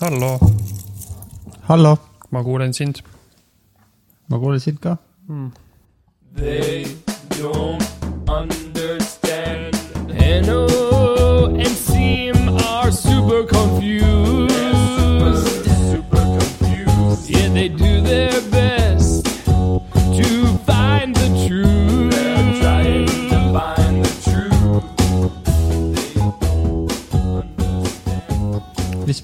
hallo, 0.00 0.38
hallo, 1.68 1.98
ma 2.30 2.42
kuulen 2.42 2.72
sind. 2.72 3.02
ma 4.28 4.38
kuulen 4.38 4.60
sind 4.60 4.80
ka. 4.80 4.98
They 6.36 6.84
don't 7.30 7.84
understand. 8.28 9.74
Hanno 10.18 10.66
and 11.54 11.66
Seam 11.86 12.34
are 12.48 12.90
super 12.90 13.44
confused. 13.44 14.50
super 15.92 16.24
confused. 16.38 17.30
Yeah, 17.30 17.48
they 17.54 17.68
do 17.68 18.00
their 18.02 18.33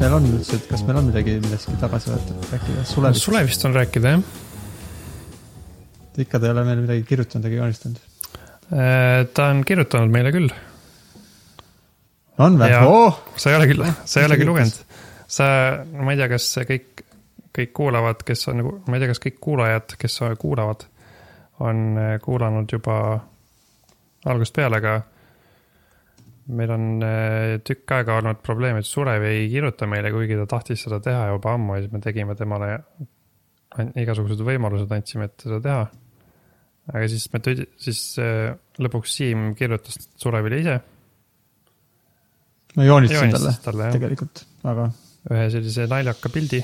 meil 0.00 0.14
on 0.16 0.28
üldse, 0.30 0.56
et 0.56 0.68
kas 0.70 0.82
meil 0.86 0.98
on 1.00 1.10
midagi 1.10 1.36
millestki 1.42 1.76
tagasi 1.80 2.14
rääkida 2.14 2.84
Sulevist? 2.88 3.26
Sulevist 3.26 3.66
on 3.68 3.76
rääkida, 3.76 4.14
jah. 4.14 4.22
ikka 6.24 6.40
ta 6.40 6.48
ei 6.48 6.54
ole 6.54 6.64
meil 6.68 6.80
midagi 6.86 7.04
kirjutanud 7.08 7.48
ega 7.48 7.60
joonistanud. 7.60 8.00
Äh, 8.70 9.26
ta 9.36 9.50
on 9.52 9.62
kirjutanud 9.66 10.12
meile 10.14 10.32
küll. 10.34 10.48
on 12.40 12.56
või 12.60 12.72
oh!? 12.80 13.20
sa 13.36 13.52
ei 13.52 13.58
ole 13.60 13.68
küll, 13.72 13.84
sa 14.10 14.22
ei 14.22 14.30
olegi 14.30 14.46
ta 14.46 14.50
lugenud. 14.50 14.80
sa, 15.26 15.46
ma 16.00 16.14
ei 16.14 16.20
tea, 16.22 16.30
kas 16.32 16.48
kõik, 16.72 17.04
kõik 17.58 17.76
kuulavad, 17.76 18.24
kes 18.26 18.48
on, 18.52 18.64
ma 18.86 18.96
ei 18.96 19.04
tea, 19.04 19.12
kas 19.12 19.20
kõik 19.26 19.40
kuulajad, 19.44 19.96
kes 20.00 20.20
kuulavad, 20.40 20.88
on 21.60 21.86
äh, 22.00 22.14
kuulanud 22.24 22.72
juba 22.72 23.00
algusest 24.24 24.56
peale, 24.56 24.80
aga 24.80 25.00
meil 26.56 26.74
on 26.74 26.84
äh, 27.06 27.56
tükk 27.66 27.96
aega 27.98 28.18
olnud 28.20 28.42
probleem, 28.44 28.80
et 28.80 28.88
Sulev 28.88 29.24
ei 29.28 29.48
kirjuta 29.52 29.88
meile, 29.90 30.12
kuigi 30.14 30.38
ta 30.40 30.46
tahtis 30.50 30.84
seda 30.86 31.00
teha 31.04 31.30
juba 31.34 31.54
ammu 31.56 31.76
ja 31.76 31.84
siis 31.84 31.94
me 31.94 32.02
tegime 32.04 32.36
temale 32.38 32.70
igasugused 34.00 34.42
võimalused 34.46 34.90
andsime, 34.94 35.28
et 35.30 35.46
seda 35.46 35.60
teha. 35.64 35.82
aga 36.90 37.10
siis 37.12 37.26
me 37.32 37.42
tüdi-, 37.44 37.68
siis 37.80 38.00
äh, 38.22 38.50
lõpuks 38.82 39.18
Siim 39.18 39.52
kirjutas 39.58 40.00
Sulevile 40.18 40.62
ise 40.62 40.80
ma 42.76 42.86
joonistasin 42.86 43.34
talle 43.34 43.54
talle 43.64 43.90
tegelikult, 43.94 44.44
aga 44.70 44.88
ühe 45.30 45.46
sellise 45.52 45.86
naljaka 45.90 46.32
pildi. 46.32 46.60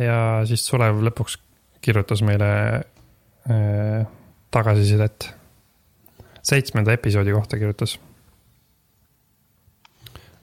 ja 0.00 0.18
siis 0.48 0.64
Sulev 0.66 1.02
lõpuks 1.08 1.38
kirjutas 1.80 2.22
meile 2.26 2.50
äh, 3.50 4.06
tagasisidet. 4.50 5.30
Seitsmenda 6.46 6.94
episoodi 6.96 7.34
kohta 7.36 7.58
kirjutas. 7.60 7.98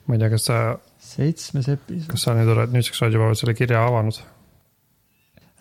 ma 0.08 0.16
ei 0.16 0.22
tea, 0.22 0.32
kas 0.32 0.48
sa, 0.48 0.58
seitsmes 1.04 1.70
episood. 1.74 2.10
kas 2.12 2.26
sa 2.28 2.36
nüüd 2.38 2.52
oled, 2.54 2.74
nüüdseks 2.76 3.06
juba 3.14 3.34
selle 3.36 3.56
kirja 3.58 3.84
avanud? 3.88 4.20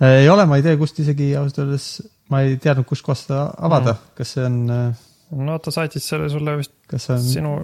ei 0.07 0.29
ole, 0.29 0.45
ma 0.49 0.59
ei 0.59 0.65
tea, 0.67 0.77
kust 0.81 0.99
isegi 1.03 1.31
ausalt 1.39 1.63
öeldes, 1.65 1.87
ma 2.33 2.43
ei 2.45 2.59
teadnud, 2.63 2.87
kustkohast 2.89 3.29
seda 3.29 3.47
avada 3.57 3.95
mm., 3.95 4.13
kas 4.19 4.35
see 4.37 4.45
on, 4.45 4.59
no 5.47 5.57
ta 5.63 5.73
saatis 5.75 6.07
selle 6.13 6.29
sulle 6.33 6.59
vist 6.61 6.75
kas 6.91 7.09
see 7.09 7.17
on 7.17 7.25
sinu, 7.25 7.55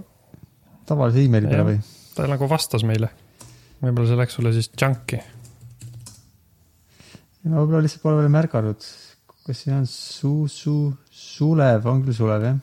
tavalise 0.89 1.23
emaili 1.27 1.51
peale 1.51 1.69
või? 1.69 1.79
ta 2.17 2.27
nagu 2.31 2.49
vastas 2.51 2.85
meile. 2.89 3.13
võib-olla 3.83 4.09
see 4.11 4.21
läks 4.21 4.39
sulle 4.39 4.53
siis 4.57 4.71
junk'i. 4.73 5.21
ma 7.45 7.61
võib-olla 7.61 7.85
lihtsalt 7.85 8.05
pole 8.05 8.23
veel 8.23 8.33
märganud, 8.33 8.89
kas 9.47 9.63
siin 9.65 9.77
on 9.81 9.87
Su-, 9.91 10.49
Su-, 10.51 10.95
Sulev, 11.33 11.87
on 11.89 12.03
küll 12.05 12.17
Sulev 12.17 12.45
jah? 12.45 12.59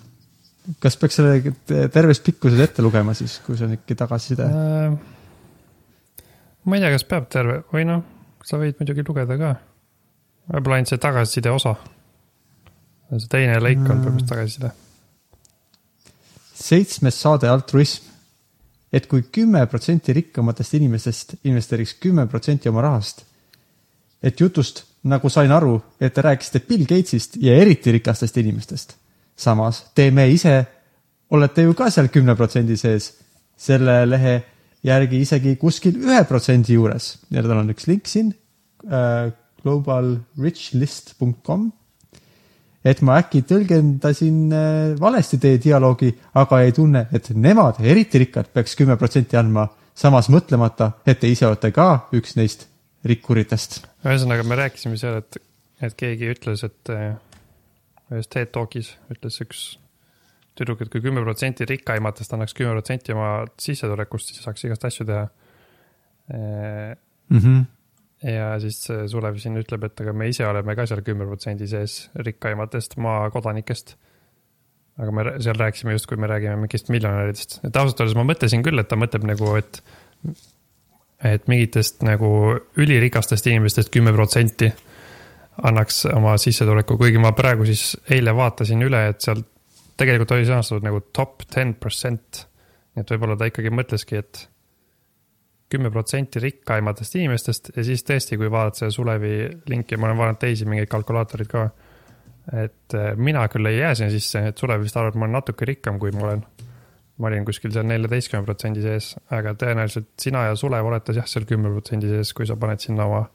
kas 0.83 0.97
peaks 1.01 1.15
selle 1.17 1.87
terves 1.89 2.19
pikkuses 2.21 2.59
ette 2.61 2.83
lugema 2.85 3.15
siis, 3.17 3.39
kui 3.45 3.57
see 3.57 3.65
on 3.65 3.71
ikkagi 3.77 3.95
tagasiside? 3.97 4.45
Äh, 4.45 4.97
ma 6.69 6.77
ei 6.77 6.83
tea, 6.83 6.91
kas 6.93 7.05
peab 7.09 7.29
terve 7.33 7.63
või 7.71 7.87
noh, 7.89 8.03
sa 8.45 8.59
võid 8.61 8.77
muidugi 8.77 9.05
lugeda 9.07 9.37
ka. 9.39 9.55
võib-olla 10.51 10.77
ainult 10.79 10.91
see 10.91 11.01
tagasiside 11.01 11.53
osa. 11.53 11.73
see 13.15 13.31
teine 13.31 13.57
lõik 13.57 13.81
on 13.81 13.87
Mm. 13.97 14.03
põhimõtteliselt 14.03 14.29
tagasiside. 14.29 14.71
seitsmes 16.53 17.15
saade 17.21 17.49
altruism. 17.49 18.03
et 18.91 19.07
kui 19.07 19.21
kümme 19.21 19.65
protsenti 19.69 20.13
rikkamatest 20.13 20.73
inimestest 20.73 21.35
investeeriks 21.43 21.93
kümme 22.01 22.27
protsenti 22.27 22.69
oma 22.69 22.81
rahast. 22.81 23.25
et 24.21 24.39
jutust, 24.39 24.83
nagu 25.03 25.29
sain 25.29 25.51
aru, 25.51 25.81
et 26.01 26.13
te 26.13 26.21
rääkisite 26.21 26.59
Bill 26.67 26.85
Gatesist 26.89 27.37
ja 27.41 27.55
eriti 27.55 27.91
rikastest 27.91 28.37
inimestest. 28.37 28.95
samas 29.39 29.85
teeme 29.95 30.29
ise, 30.29 30.65
olete 31.31 31.61
ju 31.61 31.73
ka 31.73 31.89
seal 31.89 32.07
kümne 32.11 32.35
protsendi 32.35 32.77
sees, 32.77 33.13
selle 33.57 34.09
lehe 34.09 34.43
järgi 34.83 35.21
isegi 35.23 35.55
kuskil 35.55 35.95
ühe 35.95 36.23
protsendi 36.27 36.73
juures 36.73 37.17
ja 37.31 37.41
tal 37.43 37.57
on 37.61 37.69
üks 37.71 37.87
link 37.87 38.07
siin 38.07 38.33
äh,, 38.91 39.31
globalrichlist.com 39.63 41.71
et 42.85 43.01
ma 43.03 43.17
äkki 43.19 43.43
tõlgendasin 43.47 44.39
äh, 44.55 44.95
valesti 44.99 45.39
teie 45.41 45.59
dialoogi, 45.61 46.13
aga 46.39 46.61
ei 46.63 46.73
tunne, 46.75 47.05
et 47.11 47.31
nemad, 47.35 47.81
eriti 47.83 48.21
rikkad, 48.23 48.51
peaks 48.53 48.77
kümme 48.79 48.97
protsenti 48.99 49.39
andma, 49.39 49.67
samas 49.95 50.29
mõtlemata, 50.31 50.93
et 51.05 51.19
te 51.19 51.31
ise 51.31 51.47
olete 51.47 51.73
ka 51.75 51.89
üks 52.15 52.37
neist 52.39 52.67
rikkuritest. 53.05 53.81
ühesõnaga, 54.05 54.45
me 54.47 54.55
rääkisime 54.59 54.97
seal, 54.99 55.19
et, 55.23 55.39
et 55.81 55.95
keegi 55.99 56.31
ütles, 56.33 56.63
et 56.67 56.93
äh, 56.93 57.13
ühes 58.13 58.29
TED 58.31 58.51
Talkis 58.55 58.93
ütles 59.13 59.39
üks 59.43 59.63
tüdruk, 60.59 60.83
et 60.83 60.91
kui 60.91 61.03
kümme 61.03 61.23
protsenti 61.23 61.67
rikkaimatest 61.69 62.35
annaks 62.35 62.55
kümme 62.57 62.73
protsenti 62.75 63.15
oma 63.15 63.31
sissetulekust, 63.61 64.33
siis 64.33 64.45
saaks 64.45 64.65
igast 64.67 64.87
asju 64.89 65.07
teha. 65.07 65.27
Mm 66.29 67.39
-hmm. 67.39 67.63
ja 68.29 68.51
siis 68.61 68.83
Sulev 69.09 69.37
siin 69.41 69.57
ütleb, 69.57 69.83
et 69.87 70.01
aga 70.01 70.13
me 70.13 70.27
ise 70.29 70.45
oleme 70.45 70.75
ka 70.75 70.85
seal 70.85 71.01
kümne 71.01 71.25
protsendi 71.25 71.67
sees 71.67 72.11
rikkaimatest 72.15 72.97
maakodanikest. 72.97 73.95
aga 74.99 75.11
me 75.11 75.23
seal 75.39 75.55
rääkisime 75.55 75.91
justkui 75.91 76.17
me 76.17 76.27
räägime 76.27 76.55
mingist 76.55 76.89
miljonäridest, 76.89 77.59
et 77.63 77.77
ausalt 77.77 77.99
öeldes 77.99 78.15
ma 78.15 78.23
mõtlesin 78.23 78.63
küll, 78.63 78.79
et 78.79 78.87
ta 78.87 78.95
mõtleb 78.95 79.23
nagu, 79.23 79.55
et. 79.55 79.81
Et 81.23 81.47
mingitest 81.51 82.03
nagu 82.07 82.29
ülirikastest 82.79 83.47
inimestest 83.51 83.91
kümme 83.91 84.13
protsenti 84.15 84.69
annaks 85.63 86.05
oma 86.13 86.37
sissetuleku, 86.39 86.97
kuigi 86.97 87.19
ma 87.19 87.33
praegu 87.35 87.65
siis 87.67 87.97
eile 88.11 88.31
vaatasin 88.35 88.83
üle, 88.85 89.01
et 89.11 89.19
seal 89.23 89.41
tegelikult 89.99 90.31
oli 90.35 90.47
sõnastatud 90.47 90.85
nagu 90.87 91.01
top 91.15 91.43
ten 91.51 91.73
percent. 91.75 92.45
nii 92.95 93.03
et 93.03 93.11
võib-olla 93.13 93.35
ta 93.37 93.49
ikkagi 93.49 93.71
mõtleski, 93.73 94.19
et 94.19 94.45
kümme 95.69 95.91
protsenti 95.93 96.41
rikkaimatest 96.41 97.15
inimestest 97.19 97.71
ja 97.75 97.83
siis 97.85 98.03
tõesti, 98.07 98.37
kui 98.39 98.49
vaadata 98.51 98.83
seda 98.83 98.95
Sulevi 98.95 99.33
linki, 99.69 99.97
ma 99.97 100.09
olen 100.09 100.17
vaadanud 100.17 100.41
teisi 100.41 100.65
mingeid 100.65 100.89
kalkulaatoreid 100.89 101.51
ka. 101.51 101.69
et 102.63 102.95
eh, 102.97 103.11
mina 103.15 103.43
küll 103.51 103.69
ei 103.69 103.77
jää 103.77 103.95
sinna 103.95 104.09
sisse, 104.09 104.41
et 104.49 104.57
Sulev 104.57 104.81
vist 104.81 104.97
arvab, 104.97 105.13
et 105.13 105.19
ma 105.19 105.27
olen 105.27 105.37
natuke 105.37 105.67
rikkam, 105.69 105.99
kui 106.01 106.11
ma 106.15 106.23
olen. 106.29 106.41
Ma 107.19 107.27
olin 107.27 107.45
kuskil 107.47 107.73
seal 107.75 107.87
neljateistkümne 107.89 108.47
protsendi 108.47 108.83
sees, 108.83 109.11
aga 109.35 109.53
tõenäoliselt 109.59 110.09
sina 110.21 110.45
ja 110.47 110.55
Sulev 110.59 110.87
olete 110.87 111.15
jah, 111.17 111.27
seal 111.27 111.45
kümne 111.49 111.71
protsendi 111.73 112.11
sees, 112.11 112.31
kui 112.35 112.47
sa 112.47 112.55
paned 112.59 112.79
sinna 112.83 113.07
oma 113.09 113.25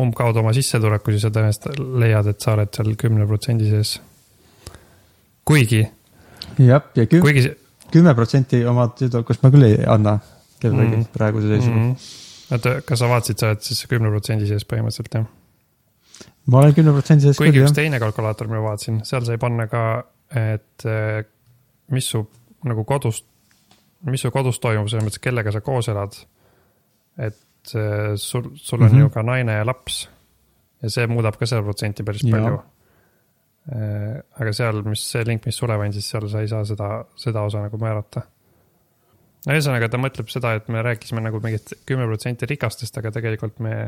umbkaudu 0.00 0.42
oma 0.42 0.54
sissetuleku, 0.54 1.14
siis 1.14 1.26
sa 1.26 1.32
tõenäoliselt 1.34 1.82
leiad, 2.02 2.30
et 2.30 2.44
sa 2.44 2.54
oled 2.54 2.70
seal 2.74 2.94
kümne 3.00 3.26
protsendi 3.30 3.70
sees. 3.70 3.96
kuigi, 5.44 5.82
jah, 6.58 6.86
ja 6.94 7.06
küm-, 7.10 7.24
kuigi 7.24 7.48
kümme 7.94 8.14
protsenti 8.16 8.62
oma 8.66 8.88
tüdrukust 8.98 9.42
ma 9.44 9.50
küll 9.54 9.68
ei 9.68 9.80
anna 9.86 10.18
kellelegi 10.62 10.96
Mm. 10.96 11.02
mm. 11.02 11.12
praeguse 11.12 11.50
seisuga 11.50 11.74
mm.. 11.74 11.88
mm,. 11.88 12.54
oota, 12.54 12.74
kas 12.86 13.02
sa 13.02 13.10
vaatasid, 13.10 13.40
sa 13.40 13.50
oled 13.50 13.66
siis 13.66 13.84
kümne 13.90 14.10
protsendi 14.14 14.48
sees 14.50 14.66
põhimõtteliselt 14.70 15.18
jah? 15.18 15.26
ma 16.46 16.62
olen 16.62 16.78
kümne 16.78 16.94
protsendi 16.94 17.26
sees 17.26 17.42
kuigi 17.42 17.60
üks 17.60 17.72
jah. 17.72 17.76
teine 17.82 18.00
kalkulaator, 18.02 18.50
ma 18.50 18.62
vaatasin, 18.64 19.02
seal 19.08 19.26
sai 19.26 19.38
panna 19.42 19.66
ka, 19.70 19.84
et 20.34 20.88
mis 21.94 22.08
su 22.14 22.22
nagu 22.64 22.84
kodus, 22.88 23.22
mis 24.08 24.24
su 24.24 24.30
kodus 24.34 24.60
toimub, 24.60 24.88
selles 24.88 25.06
mõttes, 25.06 25.22
kellega 25.22 25.52
sa 25.52 25.60
koos 25.64 25.88
elad. 25.92 26.16
et 27.18 27.74
eh, 27.74 28.14
sul, 28.16 28.50
sul 28.56 28.82
on 28.82 28.88
mm. 28.88 28.94
-hmm. 28.94 29.00
ju 29.00 29.10
ka 29.10 29.22
naine 29.22 29.52
ja 29.52 29.66
laps 29.66 30.08
ja 30.84 30.92
see 30.92 31.08
muudab 31.10 31.38
ka 31.40 31.48
seda 31.48 31.64
protsenti 31.64 32.04
päris 32.06 32.24
Jaa. 32.24 32.36
palju. 32.36 32.62
aga 34.40 34.52
seal, 34.52 34.82
mis 34.84 35.02
see 35.08 35.24
link, 35.24 35.46
mis 35.48 35.56
Sulev 35.56 35.80
andis, 35.80 36.08
seal 36.10 36.26
sa 36.28 36.42
ei 36.44 36.48
saa 36.48 36.64
seda, 36.68 36.88
seda 37.16 37.44
osa 37.48 37.62
nagu 37.64 37.78
määrata. 37.80 38.20
no 39.46 39.54
ühesõnaga, 39.54 39.88
ta 39.88 40.00
mõtleb 40.00 40.28
seda, 40.32 40.52
et 40.58 40.68
me 40.68 40.82
rääkisime 40.84 41.22
nagu 41.24 41.40
mingit 41.40 41.72
kümme 41.88 42.04
protsenti 42.10 42.48
rikastest, 42.50 42.98
aga 43.00 43.14
tegelikult 43.14 43.62
me 43.64 43.78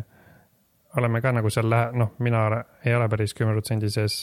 oleme 0.97 1.21
ka 1.21 1.35
nagu 1.37 1.53
seal 1.53 1.69
lähe-, 1.69 1.93
noh, 1.93 2.15
mina 2.25 2.47
ei 2.85 2.97
ole 2.97 3.09
päris 3.13 3.37
kümne 3.37 3.53
protsendi 3.53 3.91
sees. 3.93 4.23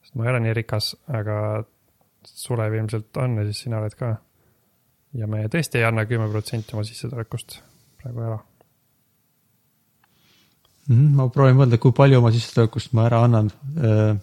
sest 0.00 0.14
ma 0.14 0.24
ei 0.24 0.30
ole 0.30 0.44
nii 0.46 0.54
rikas, 0.62 0.94
aga 1.08 1.64
Sulev 2.24 2.74
ilmselt 2.76 3.16
on 3.16 3.38
ja 3.40 3.44
siis 3.48 3.64
sina 3.64 3.80
oled 3.80 3.94
ka. 3.98 4.14
ja 5.16 5.26
me 5.26 5.42
tõesti 5.50 5.80
ei 5.80 5.84
anna 5.88 6.04
kümme 6.06 6.28
protsenti 6.30 6.76
oma 6.76 6.84
sissetulekust 6.86 7.60
praegu 8.00 8.24
ära. 8.28 8.38
mm. 10.88 10.96
-hmm. 10.96 11.14
ma 11.16 11.28
proovin 11.28 11.56
mõelda, 11.56 11.78
kui 11.78 11.92
palju 11.92 12.18
oma 12.18 12.32
sissetulekust 12.32 12.92
ma 12.92 13.06
ära 13.10 13.24
annan 13.28 13.52
äh,. 13.76 14.18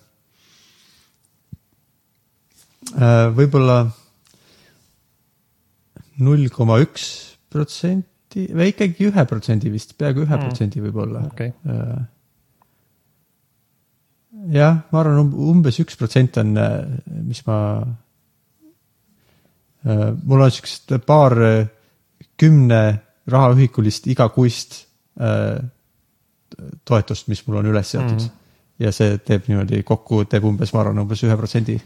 Äh, 2.88 3.28
võib-olla 3.36 3.90
null 6.24 6.48
koma 6.50 6.78
üks 6.80 7.36
protsenti 7.52 8.46
või 8.54 8.72
ikkagi 8.72 9.10
ühe 9.10 9.26
protsendi 9.28 9.72
vist, 9.74 9.98
peaaegu 9.98 10.24
ühe 10.24 10.36
Mm. 10.36 10.46
protsendi 10.46 10.82
võib-olla. 10.82 11.26
okei, 11.28 11.52
jah, 14.54 14.84
ma 14.92 15.00
arvan 15.02 15.24
um,, 15.24 15.32
umbes 15.56 15.80
üks 15.84 15.98
protsent 16.00 16.38
on, 16.42 16.54
mis 17.28 17.42
ma, 17.48 17.58
mul 19.84 20.46
on 20.46 20.54
siuksed 20.54 20.98
paar 21.08 21.36
äh, 21.44 21.68
kümne 22.38 22.82
rahaühikulist 23.28 24.08
igakuist 24.08 24.80
äh, 25.20 25.60
toetust, 26.88 27.28
mis 27.28 27.44
mul 27.48 27.62
on 27.62 27.70
üles 27.74 27.92
seatud 27.92 28.16
mm. 28.16 28.26
-hmm. 28.26 28.86
ja 28.86 28.92
see 28.92 29.18
teeb 29.18 29.50
niimoodi 29.50 29.84
kokku, 29.84 30.24
teeb 30.26 30.46
umbes, 30.48 30.74
ma 30.74 30.84
arvan, 30.84 31.04
umbes 31.04 31.24
ühe 31.24 31.38
protsendi. 31.38 31.80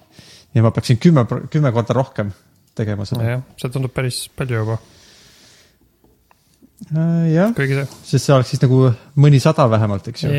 ja 0.53 0.63
ma 0.63 0.71
peaksin 0.71 0.98
kümme, 0.98 1.25
kümme 1.50 1.71
korda 1.71 1.94
rohkem 1.94 2.31
tegema 2.75 3.06
seda. 3.06 3.24
jah, 3.24 3.45
see 3.57 3.69
tundub 3.69 3.94
päris 3.94 4.30
palju 4.36 4.57
juba, 4.57 4.77
jah, 7.31 7.56
kuigi 7.56 7.80
see, 7.80 7.88
sest 8.03 8.25
see 8.25 8.36
oleks 8.36 8.53
siis 8.53 8.62
nagu 8.62 8.83
mõnisada 9.15 9.69
vähemalt, 9.69 10.07
eks 10.07 10.24
ju. 10.27 10.33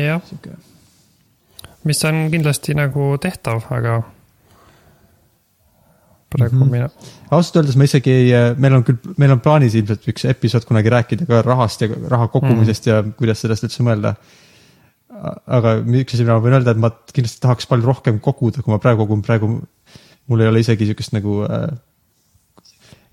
Mis 1.83 2.03
on 2.07 2.27
kindlasti 2.31 2.75
nagu 2.77 3.13
tehtav, 3.21 3.65
aga 3.75 4.01
praegu 6.33 6.55
mm. 6.55 6.61
-hmm. 6.61 6.71
mina, 6.71 6.89
ausalt 7.31 7.59
öeldes 7.61 7.77
ma 7.77 7.87
isegi 7.87 8.11
ei, 8.11 8.31
meil 8.57 8.77
on 8.79 8.85
küll, 8.87 9.13
meil 9.21 9.35
on 9.35 9.41
plaanis 9.43 9.75
ilmselt 9.77 10.07
üks 10.13 10.25
episood 10.29 10.65
kunagi 10.69 10.93
rääkida 10.93 11.27
ka 11.29 11.41
rahast 11.45 11.85
ja 11.85 11.89
raha 12.09 12.27
kogumisest 12.33 12.87
mm. 12.87 12.91
ja 12.91 13.17
kuidas 13.19 13.43
sellest 13.43 13.67
üldse 13.67 13.85
mõelda. 13.85 14.15
aga 15.57 15.75
üks 15.85 16.15
asi, 16.15 16.23
mida 16.25 16.35
ma 16.35 16.43
võin 16.43 16.57
öelda, 16.57 16.73
et 16.73 16.81
ma 16.81 16.89
kindlasti 16.89 17.41
tahaks 17.43 17.69
palju 17.69 17.85
rohkem 17.85 18.19
koguda, 18.19 18.63
kui 18.63 18.73
ma 18.73 18.79
praegu 18.81 19.05
kogun, 19.05 19.21
praegu 19.21 19.51
mul 20.27 20.41
ei 20.41 20.49
ole 20.49 20.63
isegi 20.63 20.89
sihukest 20.89 21.13
nagu 21.13 21.43
äh,. 21.45 21.67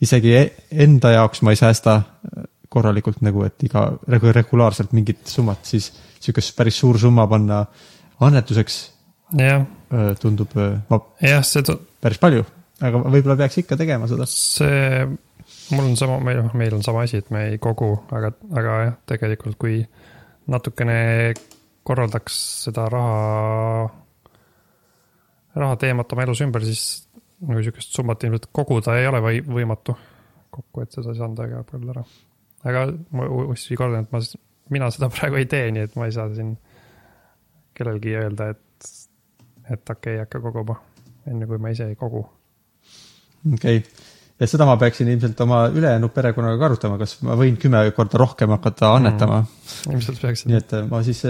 isegi 0.00 0.32
e- 0.36 0.52
enda 0.86 1.12
jaoks 1.12 1.42
ma 1.42 1.52
ei 1.52 1.60
säästa 1.60 1.96
äh, 2.00 2.48
korralikult 2.70 3.20
nagu, 3.26 3.44
et 3.44 3.62
iga 3.66 3.90
regu- 4.08 4.32
regulaarselt 4.32 4.92
mingit 4.96 5.26
summat, 5.28 5.64
siis 5.66 5.90
sihukest 6.20 6.56
päris 6.56 6.78
suur 6.78 6.98
summa 6.98 7.26
panna 7.26 7.64
annetuseks 8.26 8.80
jah, 9.38 9.66
äh, 9.92 10.12
tundub 10.20 10.54
äh, 10.58 10.78
ma, 10.90 11.00
jah, 11.22 11.44
see, 11.46 11.76
päris 12.02 12.20
palju, 12.22 12.44
aga 12.82 13.02
võib-olla 13.06 13.38
peaks 13.40 13.60
ikka 13.62 13.78
tegema 13.80 14.08
seda. 14.10 14.26
see, 14.28 15.06
mul 15.74 15.90
on 15.92 15.96
sama, 16.00 16.18
meil, 16.24 16.42
meil 16.58 16.76
on 16.76 16.84
sama 16.86 17.04
asi, 17.06 17.20
et 17.22 17.30
me 17.34 17.46
ei 17.52 17.60
kogu, 17.62 17.92
aga, 18.16 18.32
aga 18.56 18.76
jah, 18.84 18.98
tegelikult 19.14 19.58
kui 19.60 19.80
natukene 20.50 20.98
korraldaks 21.86 22.38
seda 22.66 22.86
raha, 22.92 23.84
raha 25.58 25.78
teemat 25.80 26.12
oma 26.14 26.26
elus 26.26 26.42
ümber, 26.44 26.64
siis 26.66 27.06
nagu 27.40 27.62
sihukest 27.64 27.94
summat 27.96 28.24
ilmselt 28.26 28.50
koguda 28.54 28.98
ei 29.00 29.08
ole 29.08 29.22
või 29.24 29.44
võimatu. 29.46 29.96
kokkuvõttes 30.50 31.06
ei 31.06 31.16
saanud 31.16 31.38
väga 31.38 31.62
palju 31.68 31.92
ära. 31.94 32.02
aga 32.68 32.86
ma 33.16 33.26
uuesti 33.26 33.78
kordan, 33.78 34.04
et 34.04 34.12
ma, 34.12 34.20
mina 34.74 34.90
seda 34.90 35.08
praegu 35.14 35.40
ei 35.40 35.46
tee, 35.46 35.70
nii 35.72 35.86
et 35.88 35.96
ma 35.96 36.08
ei 36.10 36.16
saa 36.16 36.28
siin 36.34 36.56
kellelgi 37.80 38.14
öelda, 38.20 38.50
et, 38.52 38.92
et 39.70 39.80
okei 39.96 40.16
okay,, 40.16 40.22
hakka 40.24 40.42
koguma, 40.44 40.76
enne 41.30 41.48
kui 41.48 41.60
ma 41.62 41.72
ise 41.72 41.88
ei 41.90 41.98
kogu 41.98 42.22
okei 43.54 43.80
okay., 43.80 44.08
ja 44.40 44.48
seda 44.48 44.66
ma 44.68 44.76
peaksin 44.80 45.08
ilmselt 45.12 45.40
oma 45.44 45.66
ülejäänud 45.68 46.12
perekonnaga 46.16 46.58
ka 46.60 46.68
arutama, 46.70 46.98
kas 47.00 47.18
ma 47.26 47.36
võin 47.40 47.58
kümme 47.60 47.82
korda 47.96 48.20
rohkem 48.20 48.52
hakata 48.56 48.94
annetama 48.96 49.42
mm.. 49.42 49.94
ilmselt 49.94 50.20
peaksid 50.22 50.52
nii 50.52 50.60
et 50.60 50.76
äh, 50.78 50.88
ma 50.90 51.02
siis, 51.06 51.22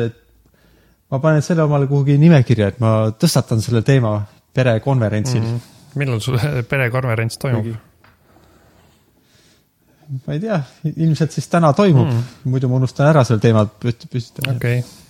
ma 1.10 1.22
panen 1.22 1.44
selle 1.46 1.66
omale 1.66 1.90
kuhugi 1.90 2.18
nimekirja, 2.22 2.72
et 2.74 2.82
ma 2.82 2.94
tõstatan 3.18 3.62
selle 3.64 3.82
teema 3.86 4.16
perekonverentsil 4.54 5.42
mm. 5.42 5.54
mm.. 5.58 6.02
millal 6.02 6.22
sul 6.24 6.38
perekonverents 6.72 7.40
toimub 7.42 7.72
ma 10.26 10.34
ei 10.34 10.40
tea, 10.42 10.56
ilmselt 10.90 11.34
siis 11.34 11.46
täna 11.50 11.72
toimub 11.76 12.08
Mm. 12.10 12.16
mm., 12.16 12.50
muidu 12.50 12.70
ma 12.70 12.80
unustan 12.80 13.10
ära 13.10 13.22
selle 13.26 13.42
teema 13.42 13.66
püst-, 13.66 14.08
püstitada 14.10 14.56
okei 14.56 14.80
okay.. 14.80 15.09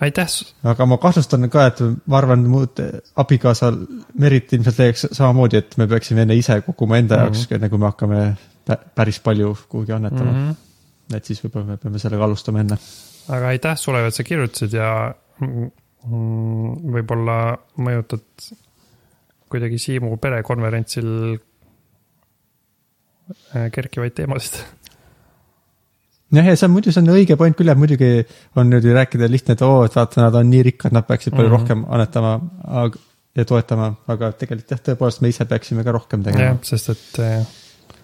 aitäh, 0.00 0.28
aga 0.64 0.86
ma 0.86 0.98
kahtlustan 1.00 1.48
ka, 1.52 1.66
et 1.70 1.80
ma 2.06 2.18
arvan, 2.18 2.44
muud 2.50 2.82
abikaasal 3.22 3.78
Merit 4.20 4.52
ilmselt 4.52 4.78
leiaks 4.82 5.06
samamoodi, 5.16 5.62
et 5.62 5.76
me 5.80 5.88
peaksime 5.90 6.26
enne 6.26 6.36
ise 6.36 6.60
koguma 6.66 6.98
enda 7.00 7.16
mm. 7.16 7.20
-hmm. 7.20 7.34
jaoks, 7.40 7.52
enne 7.58 7.68
kui 7.72 7.78
me 7.78 7.90
hakkame 7.90 8.20
pä- 8.68 8.82
päris 8.94 9.20
palju 9.20 9.56
kuhugi 9.68 9.92
annetama 9.92 10.32
mm. 10.32 10.50
-hmm. 10.50 11.16
et 11.16 11.24
siis 11.24 11.44
võib-olla 11.44 11.66
me 11.66 11.76
peame 11.76 11.98
sellega 11.98 12.24
alustama 12.24 12.60
enne. 12.60 12.78
aga 13.28 13.48
aitäh 13.54 13.76
sulle, 13.78 14.06
et 14.06 14.14
sa 14.14 14.22
kirjutasid 14.22 14.72
ja 14.72 15.14
võib-olla 16.96 17.56
mõjutad 17.78 18.52
kuidagi 19.50 19.78
Siimu 19.78 20.16
perekonverentsil 20.16 21.08
äh, 23.56 23.70
kerkivaid 23.72 24.14
teemasid. 24.14 24.60
jah, 26.34 26.46
ja 26.46 26.56
see 26.56 26.66
on 26.66 26.74
muidu, 26.74 26.94
see 26.94 27.02
on 27.04 27.12
õige 27.14 27.36
point 27.38 27.56
küll, 27.58 27.70
et 27.70 27.78
muidugi 27.78 28.10
on 28.56 28.70
niimoodi 28.70 28.94
rääkida 28.96 29.28
lihtne, 29.30 29.56
et 29.56 29.62
oo, 29.66 29.84
et 29.86 29.94
vaata, 29.94 30.24
nad 30.24 30.40
on 30.40 30.50
nii 30.50 30.64
rikkad, 30.70 30.96
nad 30.96 31.06
peaksid 31.06 31.34
palju 31.36 31.48
mm. 31.48 31.54
-hmm. 31.54 31.60
rohkem 31.60 31.84
annetama 31.88 32.32
ja 33.36 33.44
toetama, 33.44 33.92
aga 34.08 34.32
tegelikult 34.32 34.74
jah, 34.74 34.82
tõepoolest 34.90 35.22
me 35.22 35.30
ise 35.32 35.46
peaksime 35.48 35.84
ka 35.84 35.94
rohkem 35.94 36.24
tegema 36.26 36.50
jah, 36.50 36.60
sest 36.66 36.92
et 36.94 37.22
äh, 37.22 37.56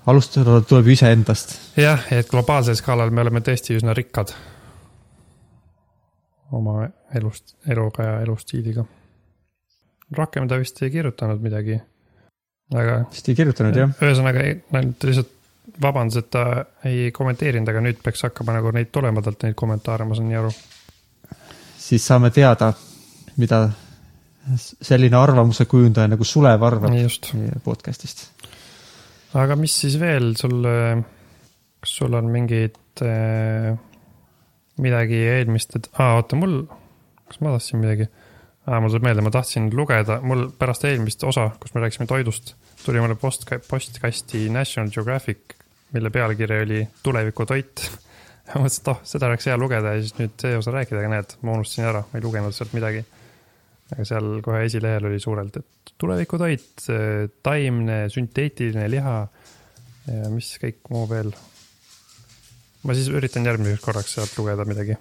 alustada 0.07 0.61
tuleb 0.69 0.91
ju 0.91 0.97
iseendast. 0.99 1.59
jah, 1.81 2.07
et 2.13 2.31
globaalsel 2.31 2.77
skaalal 2.79 3.11
me 3.11 3.25
oleme 3.25 3.41
tõesti 3.45 3.79
üsna 3.79 3.97
rikkad 3.97 4.35
oma 6.53 6.89
elust, 7.17 7.57
eluga 7.67 8.05
ja 8.05 8.19
elustiiliga. 8.21 8.85
rohkem 10.17 10.49
ta 10.49 10.59
vist 10.61 10.83
ei 10.83 10.91
kirjutanud 10.91 11.41
midagi. 11.41 11.81
aga 12.75 13.05
vist 13.11 13.29
ei 13.29 13.39
kirjutanud 13.39 13.77
jah? 13.77 13.95
ühesõnaga, 14.01 14.45
ta 14.71 15.09
lihtsalt 15.09 15.39
vabandas, 15.83 16.19
et 16.19 16.31
ta 16.33 16.45
ei 16.89 17.11
kommenteerinud, 17.15 17.69
aga 17.71 17.83
nüüd 17.85 18.01
peaks 18.03 18.25
hakkama 18.27 18.57
nagu 18.57 18.73
neid 18.75 18.91
tulema 18.95 19.23
talt 19.23 19.47
neid 19.47 19.57
kommentaare, 19.59 20.07
ma 20.09 20.19
saan 20.19 20.29
nii 20.31 20.41
aru. 20.41 20.51
siis 21.83 22.07
saame 22.07 22.31
teada, 22.35 22.73
mida 23.39 23.65
selline 24.59 25.17
arvamuse 25.17 25.67
kujundaja 25.71 26.11
nagu 26.11 26.27
Sulev 26.27 26.63
arvab 26.67 26.91
meie 26.91 27.61
podcast'ist. 27.65 28.27
aga 29.39 29.57
mis 29.57 29.75
siis 29.85 29.99
veel 30.01 30.35
sul, 30.37 30.67
kas 31.81 31.97
sul 32.01 32.19
on 32.19 32.31
mingid 32.33 33.05
äh, 33.07 33.71
midagi 34.83 35.23
eelmist, 35.37 35.77
et 35.79 35.89
aa, 35.99 36.17
oota, 36.19 36.37
mul, 36.39 36.63
kas 37.29 37.41
ma 37.41 37.55
tahtsin 37.55 37.83
midagi? 37.83 38.09
Mul 38.67 38.93
tuleb 38.93 39.07
meelde, 39.09 39.25
ma 39.27 39.33
tahtsin 39.35 39.71
lugeda, 39.75 40.21
mul 40.23 40.47
pärast 40.59 40.85
eelmist 40.87 41.25
osa, 41.27 41.49
kus 41.61 41.75
me 41.75 41.83
rääkisime 41.83 42.07
toidust, 42.11 42.55
tuli 42.85 43.01
mulle 43.03 43.17
post, 43.19 43.47
postkasti 43.69 44.49
National 44.55 44.91
Geographic, 44.95 45.57
mille 45.93 46.11
pealkiri 46.11 46.61
oli 46.63 46.83
tulevikutoit. 47.03 47.83
ma 48.53 48.63
mõtlesin, 48.63 48.85
et 48.85 48.93
oh, 48.93 49.03
seda 49.09 49.29
oleks 49.31 49.49
hea 49.51 49.59
lugeda 49.59 49.97
ja 49.97 50.03
siis 50.03 50.15
nüüd 50.19 50.35
see 50.43 50.57
osa 50.59 50.75
rääkida, 50.75 51.01
aga 51.03 51.11
näed, 51.17 51.37
ma 51.43 51.57
unustasin 51.57 51.89
ära, 51.91 52.05
ma 52.07 52.19
ei 52.19 52.25
lugenud 52.25 52.55
sealt 52.55 52.75
midagi. 52.77 53.05
aga 53.93 54.05
seal 54.09 54.29
kohe 54.45 54.63
esilehel 54.65 55.05
oli 55.11 55.19
suurelt, 55.21 55.57
et 55.61 55.95
tulevikutoit, 56.01 56.87
taimne, 57.45 57.99
sünteetiline 58.11 58.87
liha 58.91 59.17
ja 60.09 60.31
mis 60.33 60.55
kõik 60.63 60.81
muu 60.91 61.07
veel. 61.11 61.33
ma 62.83 62.95
siis 62.99 63.11
üritan 63.15 63.47
järgmiseks 63.47 63.85
korraks 63.85 64.15
sealt 64.19 64.39
lugeda 64.39 64.67
midagi. 64.67 64.97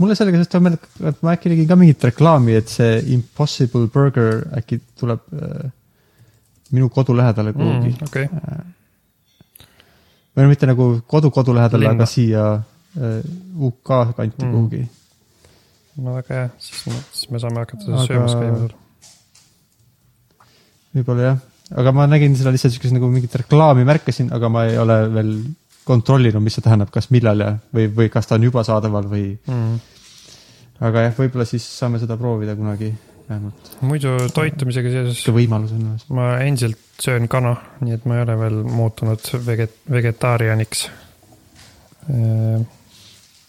Mulle 0.00 0.16
sellega 0.16 0.38
seoses 0.40 0.50
tuleb 0.52 0.64
meelde, 0.66 0.78
et 1.12 1.18
ma 1.26 1.34
äkki 1.36 1.52
nägin 1.52 1.68
ka 1.68 1.76
mingit 1.80 2.04
reklaami, 2.10 2.54
et 2.60 2.68
see 2.72 2.98
Impossible 3.14 3.86
Burger 3.92 4.42
äkki 4.58 4.80
tuleb 5.00 5.20
äh, 5.36 5.68
minu 6.72 6.88
kodu 6.94 7.14
lähedale 7.18 7.52
kuhugi 7.56 7.92
mm.. 7.92 8.08
okei, 8.08 8.28
või 10.36 10.44
no 10.46 10.48
mitte 10.52 10.68
nagu 10.70 10.86
kodu-kodu 11.10 11.52
lähedale, 11.56 11.84
Linna. 11.88 11.98
aga 11.98 12.06
siia 12.08 12.44
äh, 12.54 13.20
UK 13.58 13.90
kanti 14.16 14.44
Mm. 14.46 14.52
kuhugi. 14.54 14.82
no 16.00 16.14
väga 16.16 16.34
hea, 16.38 16.48
siis, 16.58 16.84
siis 17.12 17.30
me 17.30 17.38
saame 17.42 17.60
hakata 17.64 17.84
Aga- 17.92 18.06
söömas 18.06 18.34
käima 18.38 18.58
seal. 18.62 18.76
võib-olla 20.94 21.22
jah, 21.28 21.40
aga 21.82 21.92
ma 21.94 22.06
nägin 22.10 22.36
seda 22.38 22.50
lihtsalt 22.54 22.72
siukest 22.74 22.94
nagu 22.96 23.10
mingit 23.12 23.34
reklaami 23.42 23.84
märkasin, 23.86 24.30
aga 24.34 24.48
ma 24.50 24.64
ei 24.70 24.78
ole 24.80 24.96
veel 25.14 25.32
kontrollinud, 25.90 26.42
mis 26.44 26.56
see 26.58 26.64
tähendab, 26.64 26.92
kas 26.94 27.10
millal 27.14 27.44
ja, 27.44 27.52
või, 27.74 27.90
või 27.96 28.10
kas 28.12 28.30
ta 28.30 28.38
on 28.38 28.48
juba 28.48 28.64
saadaval 28.66 29.10
või, 29.10 29.28
Mm. 29.50 29.78
aga 30.88 31.06
jah, 31.08 31.14
võib-olla 31.18 31.46
siis 31.48 31.66
saame 31.66 32.00
seda 32.02 32.16
proovida 32.20 32.56
kunagi 32.56 32.92
vähemalt. 33.28 33.76
muidu 33.84 34.16
toitumisega 34.34 34.94
seoses 34.96 35.34
võimalus 35.34 35.76
on 35.76 35.84
olemas. 35.84 36.08
ma 36.08 36.32
endiselt 36.46 36.78
söön 37.00 37.28
kana, 37.28 37.56
nii 37.84 37.98
et 37.98 38.06
ma 38.06 38.18
ei 38.18 38.26
ole 38.26 38.36
veel 38.40 38.60
muutunud 38.80 39.32
veget-, 39.46 39.80
vegetaarianiks. 39.90 40.90
Mm 42.08 42.68